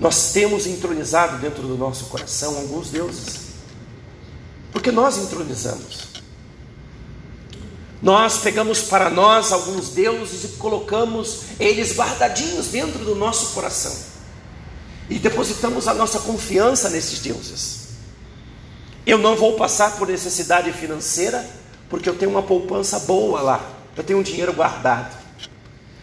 Nós 0.00 0.32
temos 0.32 0.66
entronizado 0.66 1.38
dentro 1.38 1.62
do 1.62 1.76
nosso 1.76 2.06
coração 2.06 2.56
alguns 2.56 2.90
deuses, 2.90 3.40
porque 4.72 4.90
nós 4.90 5.18
entronizamos. 5.18 6.16
Nós 8.02 8.38
pegamos 8.38 8.82
para 8.82 9.08
nós 9.08 9.52
alguns 9.52 9.90
deuses 9.90 10.44
e 10.44 10.48
colocamos 10.56 11.40
eles 11.58 11.94
guardadinhos 11.94 12.68
dentro 12.68 13.04
do 13.04 13.14
nosso 13.14 13.54
coração. 13.54 14.16
e 15.08 15.20
depositamos 15.20 15.86
a 15.86 15.94
nossa 15.94 16.18
confiança 16.18 16.90
nesses 16.90 17.20
deuses. 17.20 17.85
Eu 19.06 19.18
não 19.18 19.36
vou 19.36 19.52
passar 19.54 19.96
por 19.96 20.08
necessidade 20.08 20.72
financeira, 20.72 21.48
porque 21.88 22.08
eu 22.08 22.16
tenho 22.16 22.32
uma 22.32 22.42
poupança 22.42 22.98
boa 22.98 23.40
lá, 23.40 23.70
eu 23.96 24.02
tenho 24.02 24.18
um 24.18 24.22
dinheiro 24.22 24.52
guardado. 24.52 25.16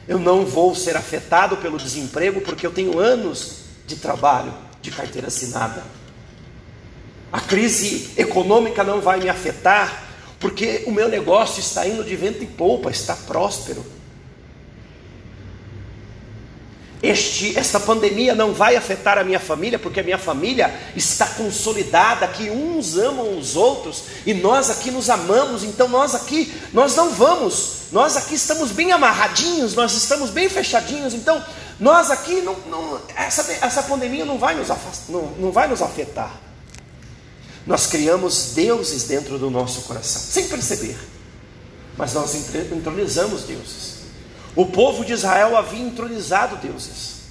Eu 0.07 0.17
não 0.17 0.45
vou 0.45 0.73
ser 0.73 0.95
afetado 0.95 1.57
pelo 1.57 1.77
desemprego, 1.77 2.39
porque 2.39 2.65
eu 2.65 2.71
tenho 2.71 2.97
anos 2.97 3.63
de 3.85 3.97
trabalho, 3.97 4.53
de 4.81 4.89
carteira 4.89 5.27
assinada. 5.27 5.83
A 7.31 7.41
crise 7.41 8.11
econômica 8.15 8.83
não 8.83 9.01
vai 9.01 9.19
me 9.19 9.27
afetar, 9.27 10.03
porque 10.39 10.83
o 10.85 10.91
meu 10.91 11.09
negócio 11.09 11.59
está 11.59 11.85
indo 11.85 12.03
de 12.03 12.15
vento 12.15 12.43
e 12.43 12.47
polpa, 12.47 12.89
está 12.89 13.15
próspero. 13.15 13.83
Este, 17.03 17.59
esta 17.59 17.81
pandemia 17.81 18.33
não 18.33 18.53
vai 18.53 18.77
afetar 18.77 19.17
a 19.17 19.25
minha 19.25 19.39
família, 19.39 19.77
porque 19.77 19.99
a 19.99 20.03
minha 20.03 20.17
família 20.17 20.73
está 20.95 21.27
consolidada, 21.27 22.25
que 22.29 22.49
uns 22.49 22.97
amam 22.97 23.37
os 23.37 23.57
outros 23.57 24.05
e 24.25 24.33
nós 24.33 24.69
aqui 24.69 24.89
nos 24.89 25.09
amamos, 25.09 25.65
então 25.65 25.89
nós 25.89 26.15
aqui, 26.15 26.53
nós 26.71 26.95
não 26.95 27.09
vamos, 27.09 27.87
nós 27.91 28.15
aqui 28.15 28.35
estamos 28.35 28.71
bem 28.71 28.93
amarradinhos, 28.93 29.75
nós 29.75 29.91
estamos 29.91 30.29
bem 30.29 30.47
fechadinhos, 30.47 31.13
então 31.13 31.43
nós 31.77 32.09
aqui, 32.09 32.39
não, 32.39 32.55
não, 32.69 33.01
essa, 33.17 33.51
essa 33.51 33.83
pandemia 33.83 34.23
não 34.23 34.37
vai, 34.37 34.55
nos 34.55 34.71
afastar, 34.71 35.11
não, 35.11 35.25
não 35.37 35.51
vai 35.51 35.67
nos 35.67 35.81
afetar. 35.81 36.39
Nós 37.67 37.85
criamos 37.85 38.53
deuses 38.55 39.03
dentro 39.03 39.37
do 39.37 39.49
nosso 39.49 39.81
coração, 39.81 40.21
sem 40.21 40.47
perceber, 40.47 40.97
mas 41.97 42.13
nós 42.13 42.33
entronizamos 42.33 43.43
deuses. 43.43 44.02
O 44.55 44.65
povo 44.67 45.03
de 45.03 45.13
Israel 45.13 45.57
havia 45.57 45.83
entronizado 45.83 46.57
deuses. 46.57 47.23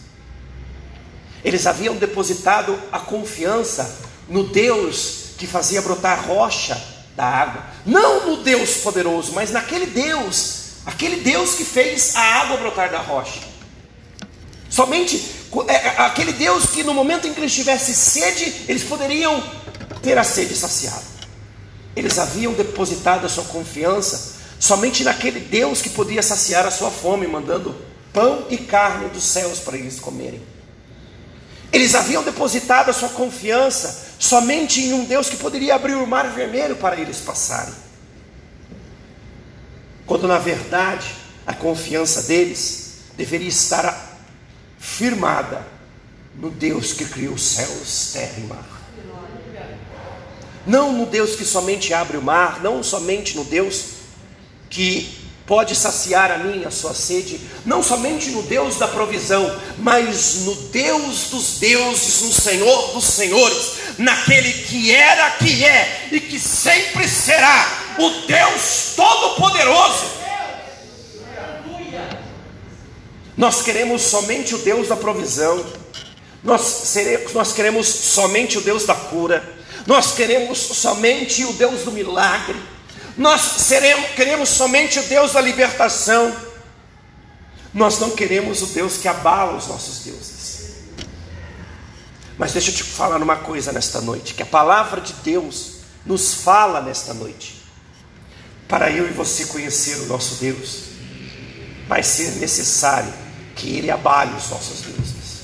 Eles 1.45 1.67
haviam 1.67 1.97
depositado 1.97 2.79
a 2.91 2.99
confiança 2.99 4.01
no 4.29 4.45
Deus 4.45 5.33
que 5.39 5.47
fazia 5.47 5.83
brotar 5.83 6.27
rocha 6.27 6.81
da 7.17 7.25
água. 7.25 7.65
Não 7.85 8.27
no 8.27 8.43
Deus 8.43 8.77
poderoso, 8.79 9.33
mas 9.33 9.51
naquele 9.51 9.87
Deus, 9.87 10.77
aquele 10.87 11.17
Deus 11.17 11.55
que 11.55 11.65
fez 11.65 12.15
a 12.17 12.21
água 12.21 12.57
brotar 12.57 12.91
da 12.91 12.99
rocha. 12.99 13.41
Somente 14.69 15.43
é, 15.69 15.75
é, 15.75 15.89
aquele 16.01 16.33
Deus 16.33 16.67
que 16.67 16.83
no 16.83 16.95
momento 16.95 17.27
em 17.27 17.35
que 17.35 17.41
eles 17.41 17.55
tivessem 17.55 17.95
sede, 17.95 18.65
eles 18.69 18.85
poderiam 18.85 19.43
ter 20.01 20.17
a 20.17 20.25
sede 20.25 20.55
saciada. 20.57 21.13
Eles 21.95 22.19
haviam 22.19 22.55
depositado 22.55 23.27
a 23.27 23.29
sua 23.29 23.45
confiança 23.45 24.32
somente 24.63 25.03
naquele 25.03 25.41
Deus 25.41 25.83
que 25.83 25.91
podia 25.91 26.23
saciar 26.23 26.65
a 26.65 26.71
sua 26.71 26.89
fome, 26.89 27.27
mandando 27.27 27.75
pão 28.13 28.47
e 28.49 28.57
carne 28.57 29.09
dos 29.09 29.25
céus 29.25 29.59
para 29.59 29.77
eles 29.77 29.99
comerem. 29.99 30.41
Eles 31.73 31.97
haviam 31.97 32.23
depositado 32.23 32.89
a 32.89 32.93
sua 32.93 33.09
confiança 33.09 34.07
somente 34.21 34.81
em 34.81 34.93
um 34.93 35.05
Deus 35.05 35.29
que 35.29 35.37
poderia 35.37 35.75
abrir 35.75 35.95
o 35.95 36.07
mar 36.07 36.31
vermelho 36.31 36.77
para 36.77 36.95
eles 36.95 37.19
passarem. 37.19 37.75
Quando 40.07 40.29
na 40.29 40.39
verdade 40.39 41.09
a 41.45 41.53
confiança 41.53 42.23
deles 42.23 42.99
deveria 43.17 43.49
estar 43.49 44.17
firmada 44.79 45.67
no 46.37 46.51
Deus 46.51 46.93
que 46.93 47.05
criou 47.05 47.37
céus, 47.37 48.13
terra 48.13 48.35
e 48.39 48.43
mar. 48.43 48.83
Não 50.65 50.93
no 50.93 51.07
Deus 51.07 51.35
que 51.35 51.45
somente 51.45 51.93
abre 51.93 52.17
o 52.17 52.23
mar, 52.23 52.63
não 52.63 52.81
somente 52.81 53.35
no 53.35 53.43
Deus 53.43 53.92
que 54.73 55.23
pode 55.47 55.77
saciar 55.77 56.31
a 56.31 56.39
minha, 56.39 56.69
a 56.69 56.71
sua 56.71 56.95
sede, 56.95 57.39
não 57.67 57.83
somente 57.83 58.31
no 58.31 58.43
Deus 58.43 58.77
da 58.77 58.89
provisão, 58.89 59.55
mas 59.79 60.37
no 60.47 60.55
Deus 60.55 61.29
dos 61.31 61.59
deuses, 61.59 62.23
no 62.23 62.33
Senhor 62.33 62.93
dos 62.93 63.05
senhores, 63.05 63.73
naquele 63.99 64.51
que 64.51 64.91
era, 64.91 65.31
que 65.33 65.63
é 65.63 66.09
e 66.11 66.21
que 66.21 66.41
sempre 66.41 67.07
será 67.07 67.95
o 67.99 68.09
Deus 68.27 68.95
Todo-Poderoso. 68.97 70.23
Nós 73.37 73.61
queremos 73.61 74.01
somente 74.03 74.55
o 74.55 74.59
Deus 74.59 74.89
da 74.89 74.97
provisão, 74.97 75.65
nós, 76.43 76.63
seremos, 76.63 77.33
nós 77.35 77.53
queremos 77.53 77.87
somente 77.87 78.57
o 78.57 78.63
Deus 78.63 78.87
da 78.87 78.95
cura, 78.95 79.47
nós 79.87 80.13
queremos 80.13 80.59
somente 80.59 81.45
o 81.45 81.53
Deus 81.53 81.83
do 81.83 81.93
milagre, 81.93 82.57
nós 83.17 83.41
seremos, 83.41 84.11
queremos 84.11 84.49
somente 84.49 84.99
o 84.99 85.03
Deus 85.03 85.33
da 85.33 85.41
libertação. 85.41 86.35
Nós 87.73 87.99
não 87.99 88.11
queremos 88.11 88.63
o 88.63 88.67
Deus 88.67 88.97
que 88.97 89.09
abala 89.09 89.57
os 89.57 89.67
nossos 89.67 90.01
deuses. 90.01 90.43
Mas 92.39 92.53
deixa 92.53 92.71
eu 92.71 92.75
te 92.75 92.83
falar 92.83 93.23
uma 93.23 93.37
coisa 93.37 93.73
nesta 93.73 94.01
noite: 94.01 94.35
que 94.35 94.43
a 94.43 94.47
palavra 94.47 95.01
de 95.01 95.13
Deus 95.15 95.83
nos 96.05 96.35
fala 96.35 96.81
nesta 96.81 97.15
noite. 97.15 97.63
Para 98.67 98.91
eu 98.91 99.07
e 99.07 99.13
você 99.13 99.47
conhecer 99.47 99.97
o 99.99 100.07
nosso 100.07 100.37
Deus, 100.37 100.85
vai 101.87 102.03
ser 102.03 102.33
necessário 102.37 103.13
que 103.55 103.77
Ele 103.77 103.91
abale 103.91 104.35
os 104.35 104.49
nossos 104.49 104.81
deuses. 104.81 105.43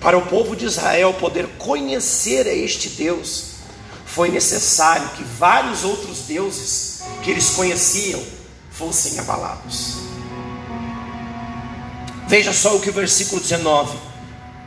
Para 0.00 0.18
o 0.18 0.26
povo 0.26 0.54
de 0.54 0.66
Israel 0.66 1.14
poder 1.14 1.48
conhecer 1.56 2.46
este 2.46 2.90
Deus, 2.90 3.53
foi 4.14 4.30
necessário 4.30 5.08
que 5.16 5.24
vários 5.24 5.82
outros 5.82 6.20
deuses 6.20 7.02
que 7.22 7.32
eles 7.32 7.50
conheciam 7.50 8.22
fossem 8.70 9.18
abalados. 9.18 9.96
Veja 12.28 12.52
só 12.52 12.76
o 12.76 12.80
que 12.80 12.90
o 12.90 12.92
versículo 12.92 13.40
19 13.40 13.98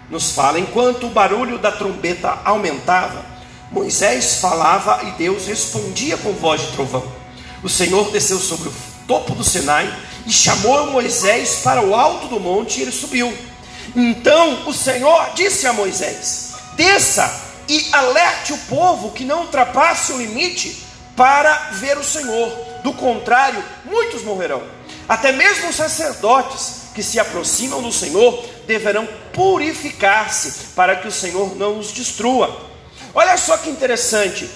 nos 0.10 0.32
fala: 0.32 0.60
enquanto 0.60 1.08
o 1.08 1.12
barulho 1.12 1.58
da 1.60 1.72
trombeta 1.72 2.40
aumentava, 2.44 3.26
Moisés 3.72 4.36
falava 4.36 5.02
e 5.04 5.12
Deus 5.12 5.48
respondia 5.48 6.18
com 6.18 6.34
voz 6.34 6.62
de 6.62 6.68
trovão. 6.74 7.10
O 7.64 7.70
Senhor 7.70 8.12
desceu 8.12 8.40
sobre 8.40 8.68
o 8.68 8.74
topo 9.08 9.34
do 9.34 9.46
Sinai 9.46 9.94
e 10.26 10.32
chamou 10.32 10.92
Moisés 10.92 11.62
para 11.64 11.82
o 11.82 11.96
alto 11.96 12.28
do 12.28 12.40
monte 12.40 12.80
e 12.80 12.82
ele 12.82 12.92
subiu. 12.92 13.34
Então 13.96 14.68
o 14.68 14.74
Senhor 14.74 15.32
disse 15.36 15.66
a 15.66 15.74
Moisés: 15.74 16.54
Desça 16.76 17.47
e 17.68 17.90
alerte 17.92 18.54
o 18.54 18.58
povo 18.60 19.12
que 19.12 19.26
não 19.26 19.42
ultrapasse 19.42 20.14
o 20.14 20.18
limite 20.18 20.84
para 21.16 21.72
ver 21.74 21.98
o 21.98 22.04
Senhor. 22.04 22.50
Do 22.84 22.94
contrário, 22.94 23.64
muitos 23.86 24.24
morrerão. 24.24 24.64
Até 25.10 25.32
mesmo 25.32 25.70
os 25.70 25.76
sacerdotes 25.76 26.88
que 26.94 27.04
se 27.04 27.20
aproximam 27.20 27.82
do 27.82 27.92
Senhor 27.92 28.46
deverão 28.66 29.08
purificar-se 29.34 30.74
para 30.76 30.96
que 30.96 31.08
o 31.08 31.12
Senhor 31.12 31.56
não 31.56 31.80
os 31.80 31.92
destrua. 31.92 32.66
Olha 33.14 33.38
só 33.38 33.58
que 33.58 33.70
interessante. 33.70 34.50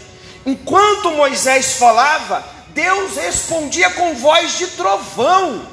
Enquanto 0.45 1.11
Moisés 1.11 1.73
falava, 1.73 2.43
Deus 2.69 3.15
respondia 3.15 3.89
com 3.91 4.15
voz 4.15 4.57
de 4.57 4.67
trovão. 4.67 5.65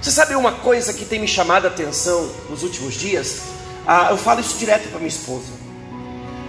Você 0.00 0.10
sabe 0.10 0.34
uma 0.34 0.52
coisa 0.52 0.92
que 0.92 1.04
tem 1.04 1.18
me 1.18 1.28
chamado 1.28 1.66
a 1.66 1.68
atenção 1.68 2.30
nos 2.48 2.62
últimos 2.62 2.94
dias? 2.94 3.42
Ah, 3.90 4.08
eu 4.10 4.18
falo 4.18 4.40
isso 4.40 4.58
direto 4.58 4.90
para 4.90 4.98
minha 4.98 5.08
esposa. 5.08 5.46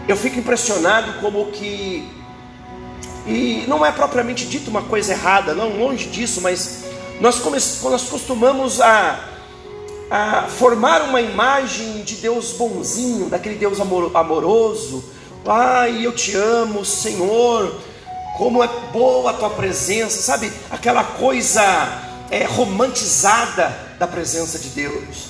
Eu 0.09 0.17
fico 0.17 0.37
impressionado 0.37 1.21
como 1.21 1.49
que 1.51 2.05
e 3.25 3.65
não 3.67 3.85
é 3.85 3.91
propriamente 3.91 4.45
dito 4.45 4.69
uma 4.69 4.81
coisa 4.81 5.13
errada, 5.13 5.53
não 5.53 5.77
longe 5.77 6.07
disso, 6.07 6.41
mas 6.41 6.83
nós, 7.21 7.41
nós 7.81 8.09
costumamos 8.09 8.81
a, 8.81 9.23
a 10.09 10.43
formar 10.43 11.03
uma 11.03 11.21
imagem 11.21 12.01
de 12.01 12.15
Deus 12.15 12.53
bonzinho, 12.53 13.29
daquele 13.29 13.55
Deus 13.55 13.79
amor, 13.79 14.11
amoroso. 14.15 15.03
Ai, 15.45 16.05
eu 16.05 16.11
te 16.11 16.35
amo, 16.35 16.83
Senhor. 16.83 17.79
Como 18.37 18.63
é 18.63 18.67
boa 18.91 19.31
a 19.31 19.33
tua 19.33 19.49
presença, 19.51 20.21
sabe? 20.21 20.51
Aquela 20.69 21.03
coisa 21.03 21.61
é, 22.31 22.45
romantizada 22.45 23.77
da 23.97 24.07
presença 24.07 24.57
de 24.57 24.69
Deus. 24.69 25.28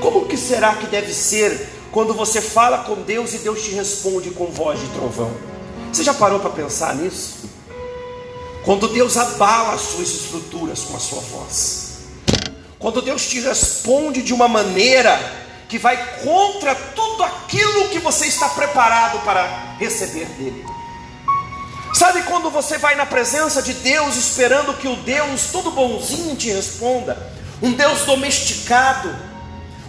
Como 0.00 0.26
que 0.26 0.36
será 0.36 0.74
que 0.74 0.86
deve 0.86 1.12
ser 1.12 1.68
quando 1.90 2.14
você 2.14 2.40
fala 2.40 2.78
com 2.84 3.02
Deus 3.02 3.32
e 3.34 3.38
Deus 3.38 3.62
te 3.62 3.70
responde 3.70 4.30
com 4.30 4.46
voz 4.46 4.80
de 4.80 4.86
trovão? 4.88 5.32
Você 5.92 6.04
já 6.04 6.12
parou 6.12 6.40
para 6.40 6.50
pensar 6.50 6.94
nisso? 6.94 7.48
Quando 8.64 8.88
Deus 8.88 9.16
abala 9.16 9.74
as 9.74 9.80
suas 9.80 10.08
estruturas 10.08 10.80
com 10.80 10.96
a 10.96 11.00
sua 11.00 11.20
voz. 11.20 11.86
Quando 12.78 13.00
Deus 13.00 13.26
te 13.26 13.40
responde 13.40 14.22
de 14.22 14.34
uma 14.34 14.48
maneira 14.48 15.18
que 15.68 15.78
vai 15.78 15.96
contra 16.22 16.74
tudo 16.74 17.22
aquilo 17.24 17.88
que 17.88 17.98
você 17.98 18.26
está 18.26 18.48
preparado 18.48 19.24
para 19.24 19.76
receber 19.78 20.26
dele. 20.26 20.64
Sabe 21.94 22.22
quando 22.24 22.50
você 22.50 22.76
vai 22.76 22.94
na 22.94 23.06
presença 23.06 23.62
de 23.62 23.72
Deus 23.72 24.16
esperando 24.16 24.74
que 24.74 24.86
o 24.86 24.96
Deus 24.96 25.46
todo 25.50 25.70
bonzinho 25.70 26.36
te 26.36 26.50
responda? 26.50 27.32
Um 27.62 27.72
Deus 27.72 28.00
domesticado, 28.00 29.16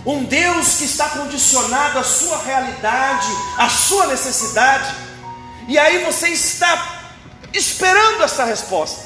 um 0.07 0.23
Deus 0.23 0.75
que 0.75 0.85
está 0.85 1.09
condicionado 1.09 1.99
à 1.99 2.03
sua 2.03 2.37
realidade, 2.41 3.27
à 3.57 3.67
sua 3.67 4.07
necessidade, 4.07 4.95
e 5.67 5.77
aí 5.77 6.05
você 6.05 6.29
está 6.29 7.01
esperando 7.53 8.23
essa 8.23 8.45
resposta, 8.45 9.03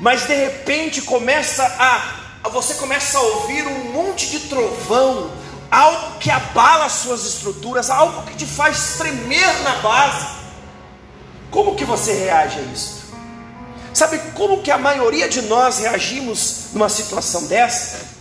mas 0.00 0.26
de 0.26 0.34
repente 0.34 1.00
começa 1.00 1.64
a 1.64 2.20
você 2.50 2.74
começa 2.74 3.16
a 3.16 3.22
ouvir 3.22 3.66
um 3.66 3.92
monte 3.92 4.28
de 4.28 4.40
trovão, 4.40 5.32
algo 5.70 6.18
que 6.18 6.30
abala 6.30 6.90
suas 6.90 7.24
estruturas, 7.24 7.88
algo 7.88 8.22
que 8.24 8.36
te 8.36 8.44
faz 8.44 8.96
tremer 8.98 9.62
na 9.62 9.76
base. 9.76 10.26
Como 11.50 11.74
que 11.74 11.86
você 11.86 12.12
reage 12.12 12.58
a 12.58 12.62
isso? 12.64 13.04
Sabe 13.94 14.18
como 14.34 14.62
que 14.62 14.70
a 14.70 14.76
maioria 14.76 15.26
de 15.26 15.40
nós 15.40 15.78
reagimos 15.78 16.66
numa 16.74 16.90
situação 16.90 17.46
dessa? 17.46 18.13